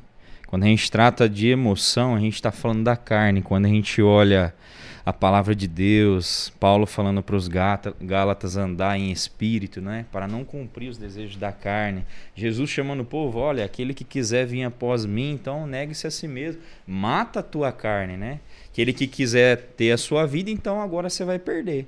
Quando 0.48 0.64
a 0.64 0.68
gente 0.68 0.90
trata 0.90 1.28
de 1.28 1.50
emoção, 1.50 2.16
a 2.16 2.22
gente 2.22 2.36
está 2.36 2.54
falando 2.54 2.86
da 2.86 2.96
carne. 2.96 3.42
Quando 3.42 3.66
a 3.66 3.70
gente 3.70 4.02
olha 4.02 4.54
a 5.06 5.12
palavra 5.12 5.54
de 5.54 5.68
Deus, 5.68 6.54
Paulo 6.58 6.86
falando 6.86 7.22
para 7.22 7.36
os 7.36 7.50
Gálatas 7.50 8.56
andar 8.56 8.98
em 8.98 9.12
espírito, 9.12 9.82
né, 9.82 10.06
para 10.12 10.28
não 10.28 10.46
cumprir 10.46 10.90
os 10.90 10.98
desejos 10.98 11.36
da 11.36 11.52
carne. 11.52 12.06
Jesus 12.36 12.70
chamando 12.70 13.02
o 13.02 13.06
povo, 13.06 13.40
olha, 13.40 13.66
aquele 13.66 13.94
que 13.94 14.04
quiser 14.04 14.46
vir 14.46 14.64
após 14.64 15.06
mim, 15.06 15.32
então 15.32 15.68
negue-se 15.68 16.08
a 16.08 16.12
si 16.12 16.28
mesmo, 16.28 16.62
mata 16.88 17.42
a 17.42 17.44
tua 17.44 17.72
carne, 17.72 18.16
né? 18.16 18.40
Aquele 18.72 18.94
que 18.94 19.08
quiser 19.08 19.74
ter 19.76 19.92
a 19.92 19.98
sua 19.98 20.26
vida, 20.26 20.50
então 20.50 20.82
agora 20.82 21.10
você 21.10 21.26
vai 21.26 21.38
perder. 21.38 21.88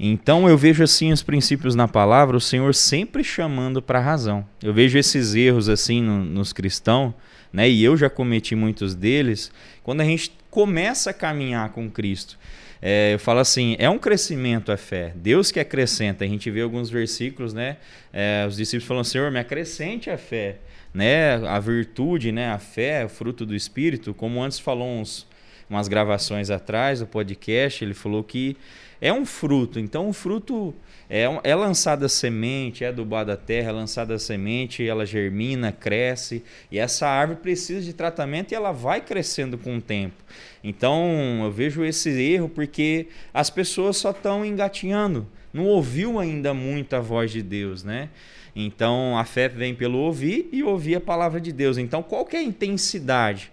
Então 0.00 0.48
eu 0.48 0.56
vejo 0.56 0.82
assim 0.82 1.12
os 1.12 1.22
princípios 1.22 1.74
na 1.74 1.86
palavra, 1.86 2.36
o 2.36 2.40
Senhor 2.40 2.74
sempre 2.74 3.22
chamando 3.22 3.82
para 3.82 3.98
a 3.98 4.02
razão. 4.02 4.44
Eu 4.62 4.72
vejo 4.72 4.98
esses 4.98 5.34
erros 5.34 5.68
assim 5.68 6.02
no, 6.02 6.24
nos 6.24 6.52
cristãos, 6.52 7.14
né? 7.52 7.68
E 7.68 7.84
eu 7.84 7.96
já 7.96 8.08
cometi 8.08 8.54
muitos 8.54 8.94
deles. 8.94 9.52
Quando 9.82 10.00
a 10.00 10.04
gente 10.04 10.32
começa 10.50 11.10
a 11.10 11.14
caminhar 11.14 11.70
com 11.70 11.90
Cristo, 11.90 12.38
é, 12.84 13.14
eu 13.14 13.18
falo 13.20 13.38
assim, 13.38 13.76
é 13.78 13.88
um 13.88 13.98
crescimento 13.98 14.72
a 14.72 14.76
fé. 14.76 15.12
Deus 15.14 15.52
que 15.52 15.60
acrescenta. 15.60 16.24
A 16.24 16.28
gente 16.28 16.50
vê 16.50 16.62
alguns 16.62 16.90
versículos, 16.90 17.54
né? 17.54 17.76
É, 18.12 18.44
os 18.48 18.56
discípulos 18.56 18.88
falam, 18.88 19.04
Senhor, 19.04 19.30
me 19.30 19.38
acrescente 19.38 20.10
a 20.10 20.18
fé. 20.18 20.56
Né? 20.92 21.34
A 21.46 21.60
virtude, 21.60 22.32
né? 22.32 22.50
a 22.50 22.58
fé, 22.58 23.04
o 23.04 23.08
fruto 23.08 23.46
do 23.46 23.54
Espírito, 23.54 24.12
como 24.12 24.42
antes 24.42 24.58
falou 24.58 24.88
uns, 24.88 25.26
umas 25.72 25.88
gravações 25.88 26.50
atrás, 26.50 27.00
o 27.00 27.06
podcast, 27.06 27.82
ele 27.82 27.94
falou 27.94 28.22
que 28.22 28.58
é 29.00 29.10
um 29.10 29.24
fruto. 29.24 29.80
Então, 29.80 30.06
o 30.06 30.12
fruto 30.12 30.74
é, 31.08 31.24
é 31.42 31.54
lançada 31.54 32.06
a 32.06 32.08
semente, 32.10 32.84
é 32.84 32.88
adubada 32.88 33.32
a 33.32 33.36
terra, 33.38 33.70
é 33.70 33.72
lançada 33.72 34.14
a 34.14 34.18
semente, 34.18 34.86
ela 34.86 35.06
germina, 35.06 35.72
cresce. 35.72 36.44
E 36.70 36.78
essa 36.78 37.08
árvore 37.08 37.40
precisa 37.40 37.80
de 37.80 37.94
tratamento 37.94 38.52
e 38.52 38.54
ela 38.54 38.70
vai 38.70 39.00
crescendo 39.00 39.56
com 39.56 39.78
o 39.78 39.80
tempo. 39.80 40.22
Então 40.62 41.40
eu 41.42 41.50
vejo 41.50 41.82
esse 41.84 42.10
erro 42.10 42.50
porque 42.50 43.08
as 43.32 43.48
pessoas 43.48 43.96
só 43.96 44.10
estão 44.10 44.44
engatinhando, 44.44 45.26
não 45.52 45.64
ouviu 45.64 46.18
ainda 46.18 46.52
muito 46.52 46.94
a 46.94 47.00
voz 47.00 47.30
de 47.30 47.42
Deus, 47.42 47.82
né? 47.82 48.10
Então 48.54 49.18
a 49.18 49.24
fé 49.24 49.48
vem 49.48 49.74
pelo 49.74 49.98
ouvir 49.98 50.48
e 50.52 50.62
ouvir 50.62 50.96
a 50.96 51.00
palavra 51.00 51.40
de 51.40 51.50
Deus. 51.50 51.78
Então 51.78 52.02
qual 52.02 52.28
é 52.32 52.36
a 52.36 52.42
intensidade? 52.42 53.51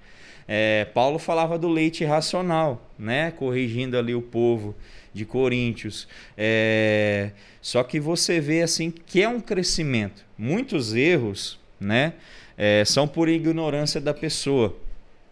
É, 0.51 0.85
Paulo 0.95 1.19
falava 1.19 1.59
do 1.59 1.67
leite 1.67 2.03
racional, 2.03 2.89
né? 2.97 3.29
Corrigindo 3.29 3.95
ali 3.95 4.15
o 4.15 4.21
povo 4.21 4.75
de 5.13 5.23
Coríntios. 5.23 6.07
É, 6.35 7.29
só 7.61 7.83
que 7.83 7.99
você 7.99 8.39
vê 8.39 8.63
assim 8.63 8.89
que 8.89 9.21
é 9.21 9.29
um 9.29 9.39
crescimento. 9.39 10.25
Muitos 10.35 10.95
erros, 10.95 11.59
né? 11.79 12.13
É, 12.57 12.83
são 12.83 13.07
por 13.07 13.29
ignorância 13.29 14.01
da 14.01 14.11
pessoa 14.11 14.75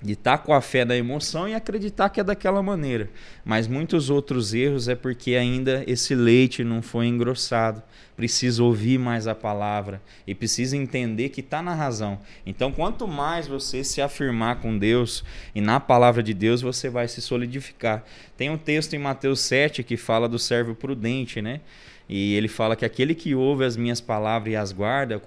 de 0.01 0.13
estar 0.13 0.37
tá 0.37 0.43
com 0.43 0.53
a 0.53 0.61
fé 0.61 0.85
da 0.85 0.95
emoção 0.95 1.47
e 1.47 1.55
acreditar 1.55 2.09
que 2.09 2.19
é 2.19 2.23
daquela 2.23 2.61
maneira. 2.61 3.09
Mas 3.43 3.67
muitos 3.67 4.09
outros 4.09 4.53
erros 4.53 4.87
é 4.87 4.95
porque 4.95 5.35
ainda 5.35 5.83
esse 5.87 6.13
leite 6.13 6.63
não 6.63 6.81
foi 6.81 7.07
engrossado. 7.07 7.81
Precisa 8.15 8.63
ouvir 8.63 8.97
mais 8.97 9.27
a 9.27 9.35
palavra 9.35 10.01
e 10.25 10.33
precisa 10.33 10.77
entender 10.77 11.29
que 11.29 11.41
está 11.41 11.61
na 11.61 11.73
razão. 11.73 12.19
Então, 12.45 12.71
quanto 12.71 13.07
mais 13.07 13.47
você 13.47 13.83
se 13.83 14.01
afirmar 14.01 14.59
com 14.59 14.77
Deus 14.77 15.23
e 15.53 15.61
na 15.61 15.79
palavra 15.79 16.21
de 16.21 16.33
Deus, 16.33 16.61
você 16.61 16.89
vai 16.89 17.07
se 17.07 17.21
solidificar. 17.21 18.03
Tem 18.35 18.49
um 18.49 18.57
texto 18.57 18.93
em 18.93 18.99
Mateus 18.99 19.39
7 19.41 19.83
que 19.83 19.97
fala 19.97 20.27
do 20.27 20.39
servo 20.39 20.73
prudente, 20.73 21.41
né? 21.41 21.61
E 22.09 22.35
ele 22.35 22.47
fala 22.47 22.75
que 22.75 22.85
aquele 22.85 23.13
que 23.13 23.35
ouve 23.35 23.65
as 23.65 23.75
minhas 23.75 23.99
palavras 23.99 24.53
e 24.53 24.55
as 24.55 24.71
guarda, 24.71 25.21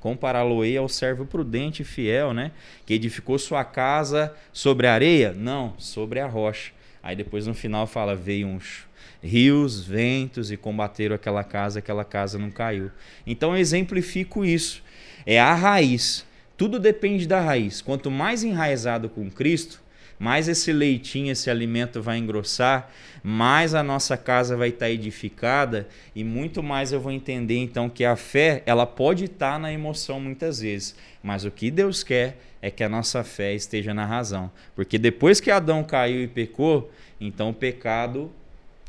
compará-lo-ei 0.00 0.76
ao 0.76 0.88
servo 0.88 1.26
prudente 1.26 1.82
e 1.82 1.84
fiel, 1.84 2.32
né? 2.32 2.52
Que 2.86 2.94
edificou 2.94 3.36
sua 3.38 3.64
casa 3.64 4.32
sobre 4.52 4.86
a 4.86 4.94
areia? 4.94 5.32
Não, 5.32 5.74
sobre 5.76 6.20
a 6.20 6.26
rocha. 6.26 6.70
Aí 7.02 7.16
depois 7.16 7.46
no 7.46 7.54
final 7.54 7.86
fala: 7.86 8.14
veio 8.14 8.46
uns 8.46 8.86
rios, 9.20 9.82
ventos 9.82 10.52
e 10.52 10.56
combateram 10.56 11.16
aquela 11.16 11.42
casa, 11.42 11.80
aquela 11.80 12.04
casa 12.04 12.38
não 12.38 12.50
caiu. 12.50 12.90
Então 13.26 13.52
eu 13.52 13.58
exemplifico 13.58 14.44
isso. 14.44 14.82
É 15.26 15.40
a 15.40 15.54
raiz. 15.54 16.24
Tudo 16.56 16.78
depende 16.78 17.26
da 17.26 17.40
raiz. 17.40 17.80
Quanto 17.80 18.10
mais 18.10 18.44
enraizado 18.44 19.08
com 19.08 19.30
Cristo, 19.30 19.80
mais 20.18 20.48
esse 20.48 20.72
leitinho, 20.72 21.30
esse 21.30 21.50
alimento 21.50 22.02
vai 22.02 22.18
engrossar, 22.18 22.90
mais 23.22 23.74
a 23.74 23.82
nossa 23.82 24.16
casa 24.16 24.56
vai 24.56 24.68
estar 24.68 24.90
edificada 24.90 25.88
e 26.14 26.24
muito 26.24 26.62
mais 26.62 26.92
eu 26.92 27.00
vou 27.00 27.12
entender 27.12 27.58
então 27.58 27.88
que 27.88 28.04
a 28.04 28.16
fé, 28.16 28.62
ela 28.66 28.86
pode 28.86 29.24
estar 29.24 29.58
na 29.58 29.72
emoção 29.72 30.20
muitas 30.20 30.60
vezes, 30.60 30.96
mas 31.22 31.44
o 31.44 31.50
que 31.50 31.70
Deus 31.70 32.02
quer 32.02 32.38
é 32.60 32.70
que 32.70 32.82
a 32.82 32.88
nossa 32.88 33.22
fé 33.22 33.54
esteja 33.54 33.94
na 33.94 34.04
razão, 34.04 34.50
porque 34.74 34.98
depois 34.98 35.40
que 35.40 35.50
Adão 35.50 35.84
caiu 35.84 36.22
e 36.22 36.28
pecou, 36.28 36.90
então 37.20 37.50
o 37.50 37.54
pecado 37.54 38.30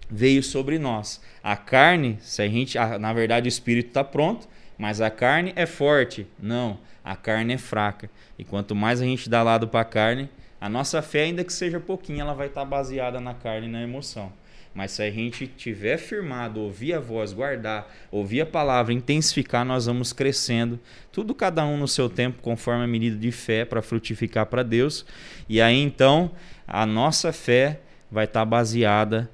veio 0.10 0.42
sobre 0.42 0.80
nós. 0.80 1.22
A 1.44 1.56
carne, 1.56 2.18
se 2.22 2.42
a 2.42 2.48
gente, 2.48 2.78
na 3.00 3.14
verdade 3.14 3.48
o 3.48 3.50
espírito 3.50 3.90
está 3.90 4.04
pronto, 4.04 4.48
mas 4.78 5.02
a 5.02 5.10
carne 5.10 5.54
é 5.56 5.66
forte. 5.66 6.26
Não, 6.42 6.80
a 7.04 7.16
carne 7.16 7.54
é 7.54 7.58
fraca. 7.58 8.10
E 8.38 8.44
quanto 8.44 8.74
mais 8.74 9.02
a 9.02 9.06
gente 9.06 9.30
dá 9.30 9.44
lado 9.44 9.68
para 9.68 9.82
a 9.82 9.86
carne, 9.86 10.30
a 10.60 10.68
nossa 10.68 11.02
fé, 11.02 11.24
ainda 11.24 11.44
que 11.44 11.54
seja 11.54 11.80
pouquinho, 11.80 12.22
ela 12.22 12.34
vai 12.34 12.48
estar 12.48 12.66
baseada 12.66 13.20
na 13.22 13.34
carne 13.34 13.68
e 13.68 13.72
na 13.72 13.82
emoção. 13.82 14.32
Mas 14.74 14.92
se 14.92 15.02
a 15.02 15.10
gente 15.10 15.48
tiver 15.48 15.98
firmado, 15.98 16.60
ouvir 16.60 16.94
a 16.94 17.00
voz, 17.00 17.34
guardar, 17.34 17.92
ouvir 18.12 18.42
a 18.42 18.46
palavra, 18.46 18.94
intensificar, 18.94 19.66
nós 19.66 19.88
vamos 19.88 20.14
crescendo. 20.14 20.80
Tudo 21.12 21.34
cada 21.34 21.66
um 21.66 21.78
no 21.78 21.88
seu 21.88 22.10
tempo, 22.10 22.42
conforme 22.42 22.84
a 22.84 22.88
medida 22.88 23.18
de 23.18 23.32
fé 23.32 23.66
para 23.66 23.82
frutificar 23.82 24.46
para 24.46 24.62
Deus. 24.62 25.06
E 25.48 25.60
aí 25.60 25.82
então, 25.82 26.32
a 26.68 26.86
nossa 26.86 27.34
fé 27.34 27.80
vai 28.12 28.26
estar 28.26 28.46
baseada 28.46 29.30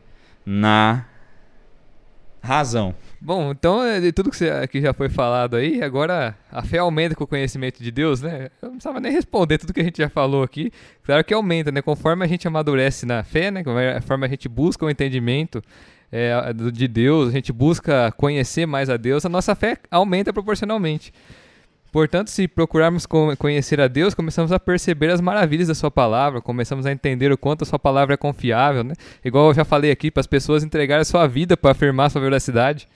na 0.46 1.06
razão. 2.42 2.96
Bom, 3.26 3.50
então, 3.50 3.84
é, 3.84 4.00
de 4.00 4.12
tudo 4.12 4.30
que, 4.30 4.38
você, 4.38 4.68
que 4.68 4.80
já 4.80 4.94
foi 4.94 5.10
falado 5.10 5.56
aí, 5.56 5.82
agora 5.82 6.38
a 6.52 6.62
fé 6.62 6.78
aumenta 6.78 7.16
com 7.16 7.24
o 7.24 7.28
conhecimento 7.28 7.82
de 7.82 7.90
Deus, 7.90 8.22
né? 8.22 8.52
Eu 8.62 8.68
não 8.68 8.76
precisava 8.76 9.00
nem 9.00 9.12
responder 9.12 9.58
tudo 9.58 9.74
que 9.74 9.82
a 9.82 9.84
gente 9.84 9.98
já 9.98 10.08
falou 10.08 10.44
aqui. 10.44 10.72
Claro 11.04 11.24
que 11.24 11.34
aumenta, 11.34 11.72
né? 11.72 11.82
Conforme 11.82 12.24
a 12.24 12.28
gente 12.28 12.48
amadurece 12.48 13.04
na 13.04 13.24
fé, 13.24 13.50
né? 13.50 13.64
Conforme 13.64 14.28
a 14.28 14.30
gente 14.30 14.48
busca 14.48 14.86
o 14.86 14.92
entendimento 14.92 15.60
é, 16.12 16.54
de 16.72 16.88
Deus, 16.88 17.30
a 17.30 17.32
gente 17.32 17.52
busca 17.52 18.12
conhecer 18.12 18.68
mais 18.68 18.92
a 18.92 18.96
Deus, 18.96 19.26
a 19.26 19.30
nossa 19.30 19.56
fé 19.56 19.76
aumenta 19.90 20.32
proporcionalmente. 20.32 21.12
Portanto, 21.92 22.30
se 22.30 22.48
procurarmos 22.48 23.08
conhecer 23.40 23.82
a 23.82 23.88
Deus, 23.88 24.14
começamos 24.14 24.52
a 24.52 24.60
perceber 24.60 25.10
as 25.10 25.20
maravilhas 25.20 25.68
da 25.68 25.74
Sua 25.74 25.90
palavra, 25.90 26.42
começamos 26.42 26.86
a 26.86 26.92
entender 26.92 27.32
o 27.32 27.38
quanto 27.40 27.64
a 27.64 27.66
Sua 27.66 27.80
palavra 27.80 28.14
é 28.14 28.18
confiável, 28.18 28.84
né? 28.84 28.94
Igual 29.24 29.48
eu 29.48 29.56
já 29.56 29.66
falei 29.66 29.90
aqui, 29.90 30.12
para 30.12 30.22
as 30.22 30.28
pessoas 30.28 30.64
entregarem 30.64 31.02
a 31.02 31.06
sua 31.06 31.26
vida 31.26 31.58
para 31.58 31.72
afirmar 31.72 32.06
a 32.06 32.10
sua 32.12 32.22
veracidade 32.22 32.88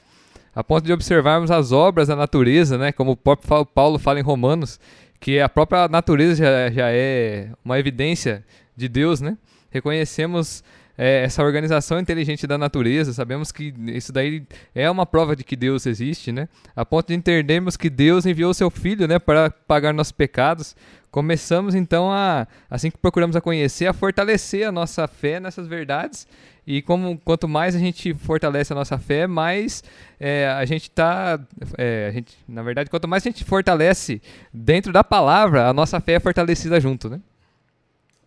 a 0.59 0.63
ponto 0.63 0.83
de 0.83 0.91
observarmos 0.91 1.49
as 1.51 1.71
obras 1.71 2.09
da 2.09 2.17
natureza, 2.17 2.77
né? 2.77 2.91
Como 2.91 3.11
o 3.11 3.15
próprio 3.15 3.65
Paulo 3.65 3.97
fala 3.97 4.19
em 4.19 4.21
Romanos, 4.21 4.77
que 5.17 5.39
a 5.39 5.47
própria 5.47 5.87
natureza 5.87 6.35
já, 6.35 6.69
já 6.69 6.91
é 6.91 7.49
uma 7.63 7.79
evidência 7.79 8.43
de 8.75 8.89
Deus, 8.89 9.21
né? 9.21 9.37
Reconhecemos 9.71 10.61
é, 10.97 11.23
essa 11.23 11.41
organização 11.45 11.97
inteligente 11.97 12.45
da 12.45 12.57
natureza, 12.57 13.13
sabemos 13.13 13.53
que 13.53 13.73
isso 13.87 14.11
daí 14.11 14.43
é 14.75 14.91
uma 14.91 15.05
prova 15.05 15.33
de 15.33 15.45
que 15.45 15.55
Deus 15.55 15.85
existe, 15.85 16.29
né? 16.29 16.49
A 16.75 16.83
ponto 16.83 17.07
de 17.07 17.13
entendermos 17.13 17.77
que 17.77 17.89
Deus 17.89 18.25
enviou 18.25 18.53
seu 18.53 18.69
Filho, 18.69 19.07
né, 19.07 19.17
para 19.17 19.49
pagar 19.49 19.93
nossos 19.93 20.11
pecados. 20.11 20.75
Começamos 21.11 21.73
então 21.73 22.11
a, 22.11 22.47
assim 22.69 22.91
que 22.91 22.97
procuramos 22.97 23.35
a 23.35 23.41
conhecer, 23.41 23.87
a 23.87 23.93
fortalecer 23.93 24.67
a 24.67 24.71
nossa 24.71 25.07
fé 25.07 25.39
nessas 25.39 25.67
verdades 25.67 26.27
e 26.71 26.83
como, 26.83 27.17
quanto 27.25 27.47
mais 27.47 27.75
a 27.75 27.79
gente 27.79 28.13
fortalece 28.13 28.71
a 28.71 28.75
nossa 28.75 28.99
fé, 28.99 29.25
mais 29.25 29.83
é, 30.19 30.47
a 30.47 30.63
gente 30.65 30.83
está. 30.83 31.39
É, 31.75 32.23
na 32.47 32.61
verdade, 32.61 32.91
quanto 32.91 33.07
mais 33.07 33.25
a 33.25 33.29
gente 33.29 33.43
fortalece 33.43 34.21
dentro 34.53 34.93
da 34.93 35.03
palavra, 35.03 35.67
a 35.67 35.73
nossa 35.73 35.99
fé 35.99 36.13
é 36.13 36.19
fortalecida 36.19 36.79
junto, 36.79 37.09
né? 37.09 37.19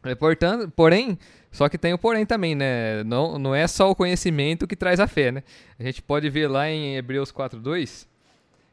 É, 0.03 0.17
portanto, 0.17 0.69
porém, 0.75 1.17
só 1.53 1.69
que 1.69 1.79
tem 1.79 1.95
o 1.95 1.99
porém 1.99 2.27
também, 2.27 2.57
né? 2.57 3.05
Não, 3.05 3.39
não 3.39 3.55
é 3.55 3.69
só 3.69 3.89
o 3.89 3.95
conhecimento 3.95 4.67
que 4.67 4.75
traz 4.75 4.99
a 4.99 5.07
fé, 5.07 5.31
né? 5.31 5.45
A 5.79 5.85
gente 5.85 6.03
pode 6.03 6.29
ver 6.29 6.49
lá 6.49 6.69
em 6.69 6.97
Hebreus 6.97 7.31
4:2, 7.31 8.09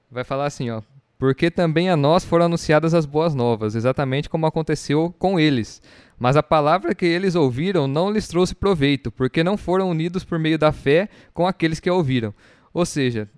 vai 0.10 0.24
falar 0.24 0.48
assim, 0.48 0.72
ó: 0.72 0.82
"Porque 1.20 1.52
também 1.52 1.90
a 1.90 1.98
nós 1.98 2.26
foram 2.26 2.46
anunciadas 2.46 2.96
as 2.96 3.06
boas 3.06 3.36
novas, 3.36 3.76
exatamente 3.76 4.30
como 4.30 4.48
aconteceu 4.48 5.14
com 5.20 5.40
eles." 5.40 5.82
Mas 6.18 6.36
a 6.36 6.44
palavra 6.44 6.96
que 6.96 7.06
eles 7.06 7.36
ouviram 7.36 7.88
não 7.88 8.12
lhes 8.12 8.28
trouxe 8.28 8.56
proveito, 8.56 9.12
porque 9.12 9.44
não 9.44 9.56
foram 9.56 9.90
unidos 9.90 10.24
por 10.24 10.40
meio 10.40 10.58
da 10.58 10.72
fé 10.72 11.08
com 11.34 11.46
aqueles 11.46 11.80
que 11.80 11.88
a 11.88 11.94
ouviram. 11.94 12.34
Ou 12.74 12.86
seja, 12.86 13.30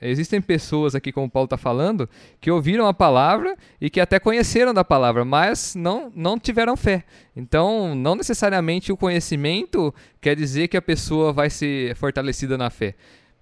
existem 0.00 0.40
pessoas 0.40 0.94
aqui, 0.94 1.10
como 1.10 1.28
Paulo 1.28 1.46
está 1.46 1.56
falando, 1.56 2.08
que 2.40 2.50
ouviram 2.50 2.86
a 2.86 2.94
palavra 2.94 3.56
e 3.80 3.90
que 3.90 4.00
até 4.00 4.20
conheceram 4.20 4.72
da 4.72 4.84
palavra, 4.84 5.24
mas 5.24 5.74
não, 5.74 6.12
não 6.14 6.38
tiveram 6.38 6.76
fé. 6.76 7.04
Então, 7.34 7.94
não 7.94 8.14
necessariamente 8.14 8.92
o 8.92 8.96
conhecimento 8.96 9.92
quer 10.20 10.36
dizer 10.36 10.68
que 10.68 10.76
a 10.76 10.82
pessoa 10.82 11.32
vai 11.32 11.50
ser 11.50 11.96
fortalecida 11.96 12.56
na 12.56 12.70
fé. 12.70 12.94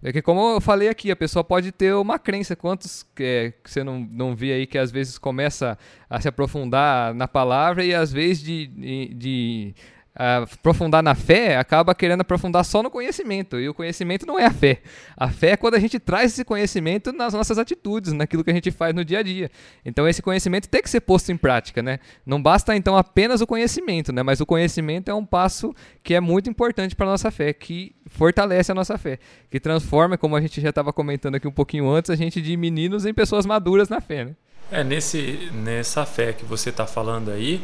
É 0.07 0.13
que, 0.13 0.23
como 0.23 0.53
eu 0.53 0.61
falei 0.61 0.89
aqui, 0.89 1.11
a 1.11 1.17
pessoa 1.17 1.43
pode 1.43 1.73
ter 1.73 1.93
uma 1.93 2.17
crença. 2.17 2.55
Quantos 2.55 3.05
é, 3.19 3.53
que 3.61 3.69
você 3.69 3.83
não, 3.83 3.99
não 4.09 4.37
vê 4.37 4.53
aí 4.53 4.65
que 4.65 4.79
às 4.79 4.93
vezes 4.93 5.19
começa 5.19 5.77
a 6.09 6.21
se 6.21 6.29
aprofundar 6.29 7.13
na 7.13 7.27
palavra 7.27 7.85
e 7.85 7.93
às 7.93 8.13
vezes 8.13 8.41
de, 8.41 8.69
de, 8.69 9.15
de 9.15 9.75
aprofundar 10.17 11.03
na 11.03 11.15
fé, 11.15 11.57
acaba 11.57 11.95
querendo 11.95 12.23
aprofundar 12.23 12.65
só 12.65 12.83
no 12.83 12.91
conhecimento. 12.91 13.61
E 13.61 13.69
o 13.69 13.75
conhecimento 13.75 14.27
não 14.27 14.39
é 14.39 14.47
a 14.47 14.51
fé. 14.51 14.81
A 15.17 15.29
fé 15.29 15.51
é 15.51 15.57
quando 15.57 15.75
a 15.75 15.79
gente 15.79 15.99
traz 15.99 16.33
esse 16.33 16.45
conhecimento 16.45 17.13
nas 17.13 17.35
nossas 17.35 17.59
atitudes, 17.59 18.13
naquilo 18.13 18.43
que 18.43 18.51
a 18.51 18.55
gente 18.55 18.71
faz 18.71 18.95
no 18.95 19.05
dia 19.05 19.19
a 19.19 19.23
dia. 19.23 19.51
Então 19.85 20.09
esse 20.09 20.23
conhecimento 20.23 20.69
tem 20.69 20.83
que 20.83 20.89
ser 20.89 21.01
posto 21.01 21.31
em 21.31 21.37
prática, 21.37 21.83
né? 21.83 21.99
Não 22.25 22.43
basta 22.43 22.75
então 22.75 22.97
apenas 22.97 23.41
o 23.43 23.47
conhecimento, 23.47 24.13
né? 24.13 24.23
Mas 24.23 24.41
o 24.41 24.47
conhecimento 24.47 25.11
é 25.11 25.15
um 25.15 25.25
passo 25.25 25.75
que 26.03 26.15
é 26.15 26.21
muito 26.21 26.49
importante 26.49 26.97
para 26.97 27.07
nossa 27.07 27.31
fé, 27.31 27.53
que 27.53 27.95
fortalece 28.07 28.73
a 28.73 28.75
nossa 28.75 28.97
fé, 28.97 29.19
que 29.51 29.61
transforma, 29.61 30.17
como 30.17 30.35
a 30.35 30.41
gente 30.41 30.61
já 30.61 30.71
estava 30.71 30.93
comentando 30.93 31.35
aqui 31.35 31.47
um 31.47 31.53
pouquinho 31.53 31.89
antes, 31.91 32.11
a 32.11 32.17
gente 32.17 32.41
de 32.41 32.57
meninos 32.57 33.05
em 33.05 33.13
pessoas 33.13 33.45
maduras 33.45 33.89
na 33.89 34.01
fé, 34.01 34.25
né? 34.25 34.37
É, 34.71 34.83
nesse, 34.83 35.51
nessa 35.53 36.05
fé 36.05 36.33
que 36.33 36.45
você 36.45 36.71
está 36.71 36.87
falando 36.87 37.31
aí, 37.31 37.63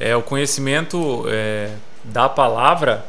é, 0.00 0.14
o 0.14 0.22
conhecimento 0.22 1.24
é, 1.28 1.70
da 2.04 2.28
palavra 2.28 3.04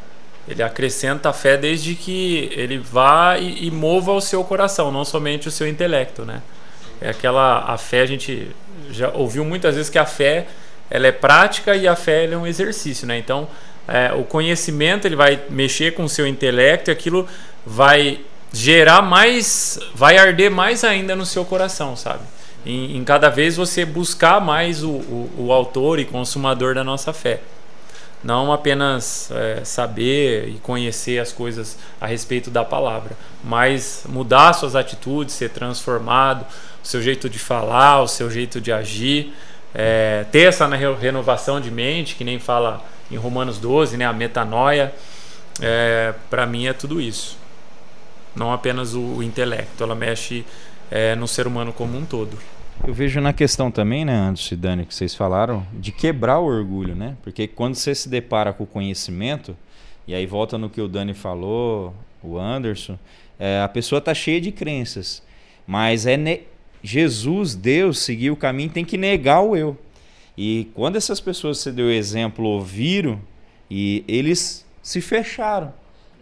ele 0.48 0.62
acrescenta 0.62 1.28
a 1.28 1.32
fé 1.32 1.56
desde 1.56 1.94
que 1.94 2.50
ele 2.52 2.78
vá 2.78 3.38
e, 3.38 3.66
e, 3.66 3.70
mova 3.70 4.12
o 4.12 4.20
seu 4.20 4.42
coração, 4.42 4.90
não 4.90 5.04
somente 5.04 5.46
o 5.46 5.50
seu 5.50 5.68
intelecto, 5.68 6.24
né? 6.24 6.42
É 7.00 7.10
aquela 7.10 7.60
a 7.60 7.78
fé 7.78 8.00
a 8.02 8.06
gente 8.06 8.50
já 8.90 9.10
ouviu 9.10 9.44
muitas 9.44 9.76
vezes 9.76 9.88
que 9.88 9.98
a 9.98 10.04
fé 10.04 10.46
ela 10.90 11.06
é 11.06 11.12
prática 11.12 11.76
e 11.76 11.86
a 11.86 11.94
fé 11.94 12.24
é 12.24 12.36
um 12.36 12.46
exercício, 12.46 13.06
né? 13.06 13.16
Então 13.18 13.46
é, 13.86 14.12
o 14.12 14.24
conhecimento 14.24 15.06
ele 15.06 15.16
vai 15.16 15.40
mexer 15.48 15.92
com 15.94 16.04
o 16.04 16.08
seu 16.08 16.26
intelecto 16.26 16.90
e 16.90 16.92
aquilo 16.92 17.28
vai 17.64 18.20
gerar 18.52 19.02
mais, 19.02 19.78
vai 19.94 20.18
arder 20.18 20.50
mais 20.50 20.82
ainda 20.82 21.14
no 21.14 21.24
seu 21.24 21.44
coração, 21.44 21.94
sabe? 21.94 22.22
Em, 22.64 22.96
em 22.96 23.04
cada 23.04 23.28
vez 23.28 23.56
você 23.56 23.84
buscar 23.84 24.40
mais 24.40 24.82
o, 24.82 24.90
o, 24.90 25.30
o, 25.38 25.52
autor 25.52 25.98
e 25.98 26.04
consumador 26.04 26.74
da 26.74 26.84
nossa 26.84 27.12
fé. 27.12 27.40
Não 28.22 28.52
apenas 28.52 29.30
é, 29.30 29.64
saber 29.64 30.48
e 30.48 30.58
conhecer 30.58 31.18
as 31.18 31.32
coisas 31.32 31.78
a 31.98 32.06
respeito 32.06 32.50
da 32.50 32.62
palavra, 32.62 33.16
mas 33.42 34.04
mudar 34.06 34.52
suas 34.52 34.76
atitudes, 34.76 35.34
ser 35.34 35.50
transformado, 35.50 36.44
o 36.82 36.86
seu 36.86 37.00
jeito 37.00 37.30
de 37.30 37.38
falar, 37.38 38.02
o 38.02 38.08
seu 38.08 38.30
jeito 38.30 38.60
de 38.60 38.70
agir, 38.70 39.32
é, 39.74 40.26
ter 40.30 40.48
essa 40.48 40.66
renovação 40.66 41.60
de 41.60 41.70
mente, 41.70 42.14
que 42.14 42.24
nem 42.24 42.38
fala 42.38 42.84
em 43.10 43.16
Romanos 43.16 43.58
12, 43.58 43.96
né, 43.96 44.04
a 44.04 44.12
metanoia. 44.12 44.92
É, 45.60 46.14
Para 46.28 46.44
mim 46.46 46.66
é 46.66 46.72
tudo 46.72 47.00
isso. 47.00 47.38
Não 48.34 48.52
apenas 48.52 48.94
o, 48.94 49.00
o 49.00 49.22
intelecto, 49.22 49.82
ela 49.82 49.94
mexe 49.94 50.44
é, 50.90 51.14
no 51.14 51.28
ser 51.28 51.46
humano 51.46 51.72
como 51.72 51.96
um 51.96 52.04
todo. 52.04 52.36
Eu 52.86 52.94
vejo 52.94 53.20
na 53.20 53.32
questão 53.32 53.70
também, 53.70 54.04
né, 54.04 54.14
Anderson 54.14 54.54
e 54.54 54.56
Dani, 54.56 54.86
que 54.86 54.94
vocês 54.94 55.14
falaram, 55.14 55.66
de 55.72 55.92
quebrar 55.92 56.38
o 56.38 56.46
orgulho, 56.46 56.94
né? 56.94 57.16
Porque 57.22 57.46
quando 57.46 57.74
você 57.74 57.94
se 57.94 58.08
depara 58.08 58.52
com 58.52 58.64
o 58.64 58.66
conhecimento, 58.66 59.54
e 60.06 60.14
aí 60.14 60.24
volta 60.26 60.56
no 60.56 60.70
que 60.70 60.80
o 60.80 60.88
Dani 60.88 61.12
falou, 61.12 61.94
o 62.22 62.38
Anderson, 62.38 62.98
é, 63.38 63.60
a 63.60 63.68
pessoa 63.68 63.98
está 63.98 64.14
cheia 64.14 64.40
de 64.40 64.50
crenças, 64.50 65.22
mas 65.66 66.06
é 66.06 66.16
ne... 66.16 66.40
Jesus, 66.82 67.54
Deus, 67.54 67.98
seguir 67.98 68.30
o 68.30 68.36
caminho, 68.36 68.70
tem 68.70 68.84
que 68.84 68.96
negar 68.96 69.42
o 69.42 69.54
eu. 69.54 69.78
E 70.36 70.70
quando 70.74 70.96
essas 70.96 71.20
pessoas 71.20 71.58
você 71.58 71.70
deu 71.70 71.90
exemplo 71.90 72.46
ouviram, 72.46 73.20
e 73.70 74.02
eles 74.08 74.66
se 74.82 75.02
fecharam. 75.02 75.72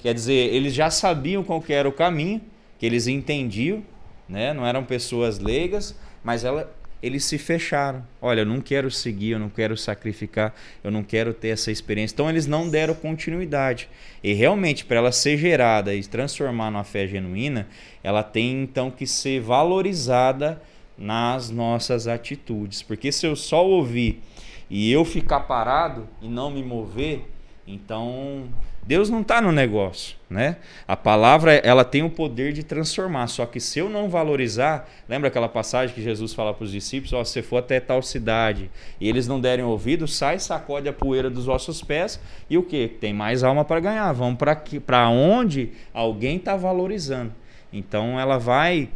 Quer 0.00 0.12
dizer, 0.12 0.34
eles 0.34 0.74
já 0.74 0.90
sabiam 0.90 1.44
qual 1.44 1.62
era 1.68 1.88
o 1.88 1.92
caminho, 1.92 2.40
que 2.78 2.84
eles 2.84 3.06
entendiam, 3.06 3.82
né? 4.28 4.52
Não 4.52 4.66
eram 4.66 4.84
pessoas 4.84 5.38
leigas, 5.38 5.96
mas 6.22 6.44
ela, 6.44 6.70
eles 7.02 7.24
se 7.24 7.38
fecharam. 7.38 8.04
Olha, 8.20 8.40
eu 8.40 8.46
não 8.46 8.60
quero 8.60 8.90
seguir, 8.90 9.30
eu 9.30 9.38
não 9.38 9.48
quero 9.48 9.76
sacrificar, 9.76 10.54
eu 10.82 10.90
não 10.90 11.02
quero 11.02 11.32
ter 11.32 11.48
essa 11.48 11.70
experiência. 11.70 12.14
Então 12.14 12.28
eles 12.28 12.46
não 12.46 12.68
deram 12.68 12.94
continuidade. 12.94 13.88
E 14.22 14.32
realmente, 14.32 14.84
para 14.84 14.98
ela 14.98 15.12
ser 15.12 15.36
gerada 15.38 15.94
e 15.94 16.02
transformar 16.02 16.70
numa 16.70 16.84
fé 16.84 17.06
genuína, 17.06 17.68
ela 18.02 18.22
tem 18.22 18.62
então 18.62 18.90
que 18.90 19.06
ser 19.06 19.40
valorizada 19.40 20.60
nas 20.96 21.48
nossas 21.48 22.08
atitudes. 22.08 22.82
Porque 22.82 23.12
se 23.12 23.26
eu 23.26 23.36
só 23.36 23.64
ouvir 23.64 24.20
e 24.68 24.92
eu 24.92 25.04
ficar 25.04 25.40
parado 25.40 26.08
e 26.20 26.28
não 26.28 26.50
me 26.50 26.62
mover, 26.62 27.24
então 27.70 28.44
Deus 28.82 29.10
não 29.10 29.20
está 29.20 29.42
no 29.42 29.52
negócio, 29.52 30.16
né? 30.30 30.56
A 30.86 30.96
palavra 30.96 31.52
ela 31.56 31.84
tem 31.84 32.02
o 32.02 32.08
poder 32.08 32.54
de 32.54 32.62
transformar. 32.62 33.26
Só 33.26 33.44
que 33.44 33.60
se 33.60 33.78
eu 33.78 33.90
não 33.90 34.08
valorizar, 34.08 34.88
lembra 35.06 35.28
aquela 35.28 35.48
passagem 35.48 35.94
que 35.94 36.00
Jesus 36.00 36.32
fala 36.32 36.54
para 36.54 36.64
os 36.64 36.72
discípulos: 36.72 37.12
ó, 37.12 37.22
se 37.22 37.32
você 37.32 37.42
for 37.42 37.58
até 37.58 37.78
tal 37.80 38.00
cidade 38.00 38.70
e 38.98 39.06
eles 39.06 39.28
não 39.28 39.38
derem 39.38 39.62
ouvido, 39.62 40.08
sai, 40.08 40.38
sacode 40.38 40.88
a 40.88 40.92
poeira 40.92 41.28
dos 41.28 41.44
vossos 41.44 41.82
pés 41.82 42.18
e 42.48 42.56
o 42.56 42.62
que? 42.62 42.88
Tem 42.88 43.12
mais 43.12 43.44
alma 43.44 43.62
para 43.62 43.78
ganhar. 43.78 44.10
Vamos 44.12 44.38
para 44.86 45.08
onde 45.10 45.72
alguém 45.92 46.38
está 46.38 46.56
valorizando. 46.56 47.34
Então 47.70 48.18
ela 48.18 48.38
vai 48.38 48.88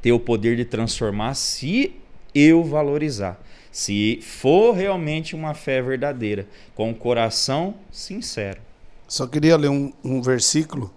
ter 0.00 0.10
o 0.10 0.18
poder 0.18 0.56
de 0.56 0.64
transformar 0.64 1.34
se 1.34 1.94
eu 2.34 2.64
valorizar. 2.64 3.38
Se 3.72 4.20
for 4.20 4.72
realmente 4.74 5.34
uma 5.34 5.54
fé 5.54 5.80
verdadeira, 5.80 6.46
com 6.74 6.90
o 6.90 6.94
coração 6.94 7.74
sincero. 7.90 8.60
Só 9.08 9.26
queria 9.26 9.56
ler 9.56 9.70
um, 9.70 9.90
um 10.04 10.20
versículo 10.20 10.92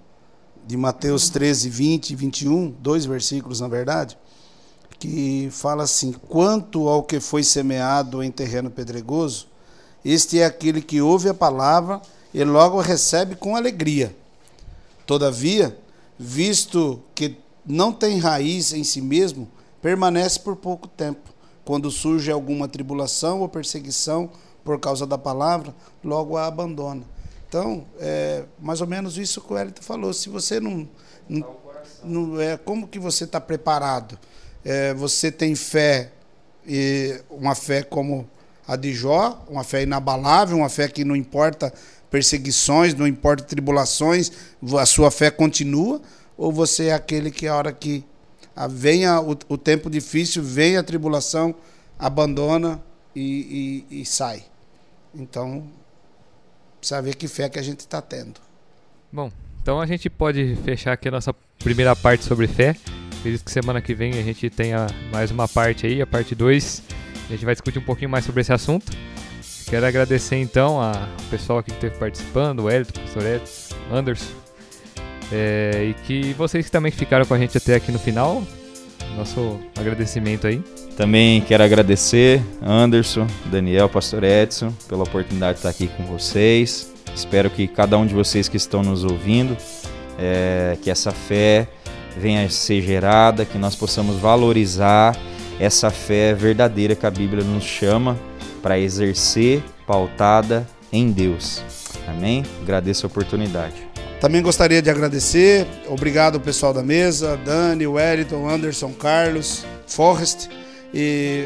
de 0.67 0.75
Mateus 0.75 1.29
13, 1.29 1.69
20 1.69 2.09
e 2.09 2.15
21, 2.15 2.75
dois 2.79 3.05
versículos 3.05 3.61
na 3.61 3.69
verdade, 3.69 4.17
que 4.99 5.47
fala 5.51 5.83
assim: 5.83 6.11
Quanto 6.11 6.89
ao 6.89 7.01
que 7.01 7.21
foi 7.21 7.43
semeado 7.43 8.21
em 8.21 8.29
terreno 8.29 8.69
pedregoso, 8.69 9.47
este 10.03 10.39
é 10.39 10.45
aquele 10.45 10.81
que 10.81 11.01
ouve 11.01 11.29
a 11.29 11.33
palavra 11.33 12.01
e 12.33 12.43
logo 12.43 12.81
recebe 12.81 13.35
com 13.35 13.55
alegria. 13.55 14.15
Todavia, 15.05 15.77
visto 16.19 17.01
que 17.13 17.37
não 17.65 17.93
tem 17.93 18.19
raiz 18.19 18.73
em 18.73 18.83
si 18.83 19.01
mesmo, 19.01 19.47
permanece 19.81 20.39
por 20.39 20.55
pouco 20.55 20.87
tempo. 20.87 21.34
Quando 21.65 21.89
surge 21.89 22.31
alguma 22.31 22.67
tribulação 22.67 23.41
ou 23.41 23.49
perseguição 23.49 24.29
por 24.63 24.79
causa 24.79 25.05
da 25.05 25.17
palavra, 25.17 25.75
logo 26.03 26.37
a 26.37 26.45
abandona. 26.45 27.03
Então, 27.47 27.85
é 27.99 28.43
mais 28.59 28.81
ou 28.81 28.87
menos 28.87 29.17
isso 29.17 29.41
que 29.41 29.51
o 29.51 29.57
Elito 29.57 29.83
falou. 29.83 30.13
Se 30.13 30.29
você 30.29 30.59
não. 30.59 30.87
não, 31.27 31.55
não 32.03 32.39
é, 32.39 32.55
como 32.55 32.87
que 32.87 32.99
você 32.99 33.23
está 33.23 33.41
preparado? 33.41 34.17
É, 34.63 34.93
você 34.93 35.31
tem 35.31 35.55
fé, 35.55 36.11
e 36.67 37.21
uma 37.29 37.55
fé 37.55 37.83
como 37.83 38.29
a 38.67 38.75
de 38.75 38.93
Jó, 38.93 39.43
uma 39.47 39.63
fé 39.63 39.83
inabalável, 39.83 40.57
uma 40.57 40.69
fé 40.69 40.87
que 40.87 41.03
não 41.03 41.15
importa 41.15 41.73
perseguições, 42.09 42.93
não 42.93 43.07
importa 43.07 43.43
tribulações, 43.43 44.31
a 44.79 44.85
sua 44.85 45.11
fé 45.11 45.29
continua? 45.29 46.01
Ou 46.37 46.51
você 46.51 46.87
é 46.87 46.93
aquele 46.93 47.31
que 47.31 47.47
a 47.47 47.55
hora 47.55 47.71
que 47.71 48.03
venha 48.69 49.19
o, 49.19 49.37
o 49.49 49.57
tempo 49.57 49.89
difícil, 49.89 50.41
vem 50.41 50.77
a 50.77 50.83
tribulação, 50.83 51.53
abandona 51.99 52.81
e, 53.15 53.85
e, 53.89 54.01
e 54.01 54.05
sai? 54.05 54.43
Então, 55.13 55.67
precisa 56.79 57.01
ver 57.01 57.15
que 57.15 57.27
fé 57.27 57.49
que 57.49 57.59
a 57.59 57.61
gente 57.61 57.81
está 57.81 58.01
tendo. 58.01 58.39
Bom, 59.11 59.31
então 59.61 59.79
a 59.79 59.85
gente 59.85 60.09
pode 60.09 60.55
fechar 60.63 60.93
aqui 60.93 61.07
a 61.07 61.11
nossa 61.11 61.33
primeira 61.59 61.95
parte 61.95 62.23
sobre 62.23 62.47
fé. 62.47 62.75
Acredito 63.19 63.43
que 63.43 63.51
semana 63.51 63.81
que 63.81 63.93
vem 63.93 64.11
a 64.11 64.21
gente 64.21 64.49
tenha 64.49 64.87
mais 65.11 65.31
uma 65.31 65.47
parte 65.47 65.87
aí, 65.87 66.01
a 66.01 66.07
parte 66.07 66.35
2. 66.35 66.83
A 67.27 67.31
gente 67.31 67.43
vai 67.43 67.55
discutir 67.55 67.79
um 67.79 67.83
pouquinho 67.83 68.09
mais 68.09 68.23
sobre 68.23 68.41
esse 68.41 68.53
assunto. 68.53 68.91
Quero 69.67 69.85
agradecer 69.85 70.35
então 70.35 70.79
ao 70.79 70.93
pessoal 71.31 71.63
que 71.63 71.71
esteve 71.71 71.97
participando, 71.97 72.59
o 72.59 72.69
Elton, 72.69 72.99
o 72.99 73.03
Pastor 73.03 73.25
Edson, 73.25 73.75
Anderson. 73.91 74.44
É, 75.31 75.87
e 75.89 75.93
que 76.05 76.33
vocês 76.33 76.65
que 76.65 76.71
também 76.71 76.91
ficaram 76.91 77.25
com 77.25 77.33
a 77.33 77.37
gente 77.37 77.57
até 77.57 77.75
aqui 77.75 77.91
no 77.91 77.99
final, 77.99 78.43
nosso 79.17 79.59
agradecimento 79.77 80.47
aí. 80.47 80.61
Também 80.95 81.41
quero 81.41 81.63
agradecer 81.63 82.41
Anderson, 82.61 83.27
Daniel, 83.45 83.89
Pastor 83.89 84.23
Edson, 84.23 84.71
pela 84.87 85.03
oportunidade 85.03 85.53
de 85.53 85.59
estar 85.59 85.69
aqui 85.69 85.87
com 85.87 86.03
vocês. 86.05 86.91
Espero 87.13 87.49
que 87.49 87.67
cada 87.67 87.97
um 87.97 88.05
de 88.05 88.13
vocês 88.13 88.47
que 88.47 88.57
estão 88.57 88.83
nos 88.83 89.03
ouvindo, 89.03 89.57
é, 90.17 90.77
que 90.81 90.89
essa 90.89 91.11
fé 91.11 91.67
venha 92.17 92.45
a 92.45 92.49
ser 92.49 92.81
gerada, 92.81 93.45
que 93.45 93.57
nós 93.57 93.75
possamos 93.75 94.17
valorizar 94.17 95.17
essa 95.59 95.89
fé 95.89 96.33
verdadeira 96.33 96.95
que 96.95 97.05
a 97.05 97.11
Bíblia 97.11 97.43
nos 97.43 97.63
chama 97.63 98.17
para 98.61 98.79
exercer, 98.79 99.63
pautada 99.85 100.67
em 100.91 101.11
Deus. 101.11 101.63
Amém? 102.07 102.43
Agradeço 102.61 103.05
a 103.05 103.07
oportunidade. 103.07 103.94
Também 104.19 104.41
gostaria 104.41 104.81
de 104.81 104.89
agradecer, 104.89 105.67
obrigado 105.87 106.35
ao 106.35 106.41
pessoal 106.41 106.73
da 106.73 106.81
mesa, 106.81 107.37
Dani, 107.37 107.85
Wellington, 107.85 108.49
Anderson, 108.49 108.91
Carlos, 108.93 109.65
Forrest 109.87 110.49
e 110.93 111.45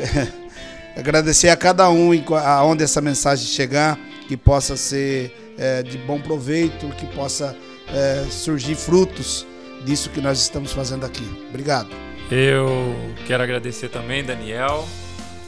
agradecer 0.95 1.49
a 1.49 1.57
cada 1.57 1.89
um 1.89 2.11
aonde 2.37 2.83
essa 2.83 3.01
mensagem 3.01 3.45
chegar, 3.47 3.99
que 4.27 4.37
possa 4.37 4.77
ser 4.77 5.53
é, 5.57 5.81
de 5.83 5.97
bom 5.97 6.21
proveito, 6.21 6.87
que 6.95 7.05
possa 7.07 7.55
é, 7.93 8.25
surgir 8.29 8.75
frutos 8.75 9.45
disso 9.83 10.09
que 10.09 10.21
nós 10.21 10.39
estamos 10.39 10.71
fazendo 10.71 11.05
aqui. 11.05 11.25
Obrigado. 11.49 11.89
Eu 12.31 12.95
quero 13.25 13.41
agradecer 13.41 13.89
também, 13.89 14.23
Daniel, 14.23 14.87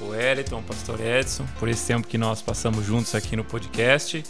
o 0.02 0.16
Eliton, 0.16 0.60
o 0.60 0.64
Pastor 0.64 1.00
Edson, 1.00 1.46
por 1.60 1.70
esse 1.70 1.86
tempo 1.86 2.08
que 2.08 2.18
nós 2.18 2.42
passamos 2.42 2.86
juntos 2.86 3.14
aqui 3.14 3.36
no 3.36 3.44
podcast. 3.44 4.24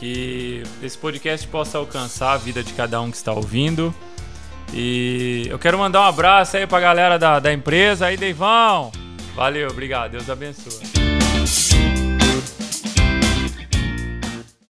Que 0.00 0.64
esse 0.82 0.98
podcast 0.98 1.46
possa 1.46 1.78
alcançar 1.78 2.32
a 2.32 2.36
vida 2.38 2.64
de 2.64 2.72
cada 2.72 3.00
um 3.00 3.10
que 3.10 3.16
está 3.18 3.32
ouvindo 3.32 3.94
e 4.72 5.46
eu 5.48 5.58
quero 5.58 5.78
mandar 5.78 6.00
um 6.00 6.04
abraço 6.04 6.56
aí 6.56 6.66
pra 6.66 6.80
galera 6.80 7.18
da, 7.18 7.40
da 7.40 7.52
empresa 7.52 8.06
aí, 8.06 8.16
Deivão. 8.16 8.92
Valeu, 9.34 9.68
obrigado. 9.68 10.12
Deus 10.12 10.30
abençoe. 10.30 11.19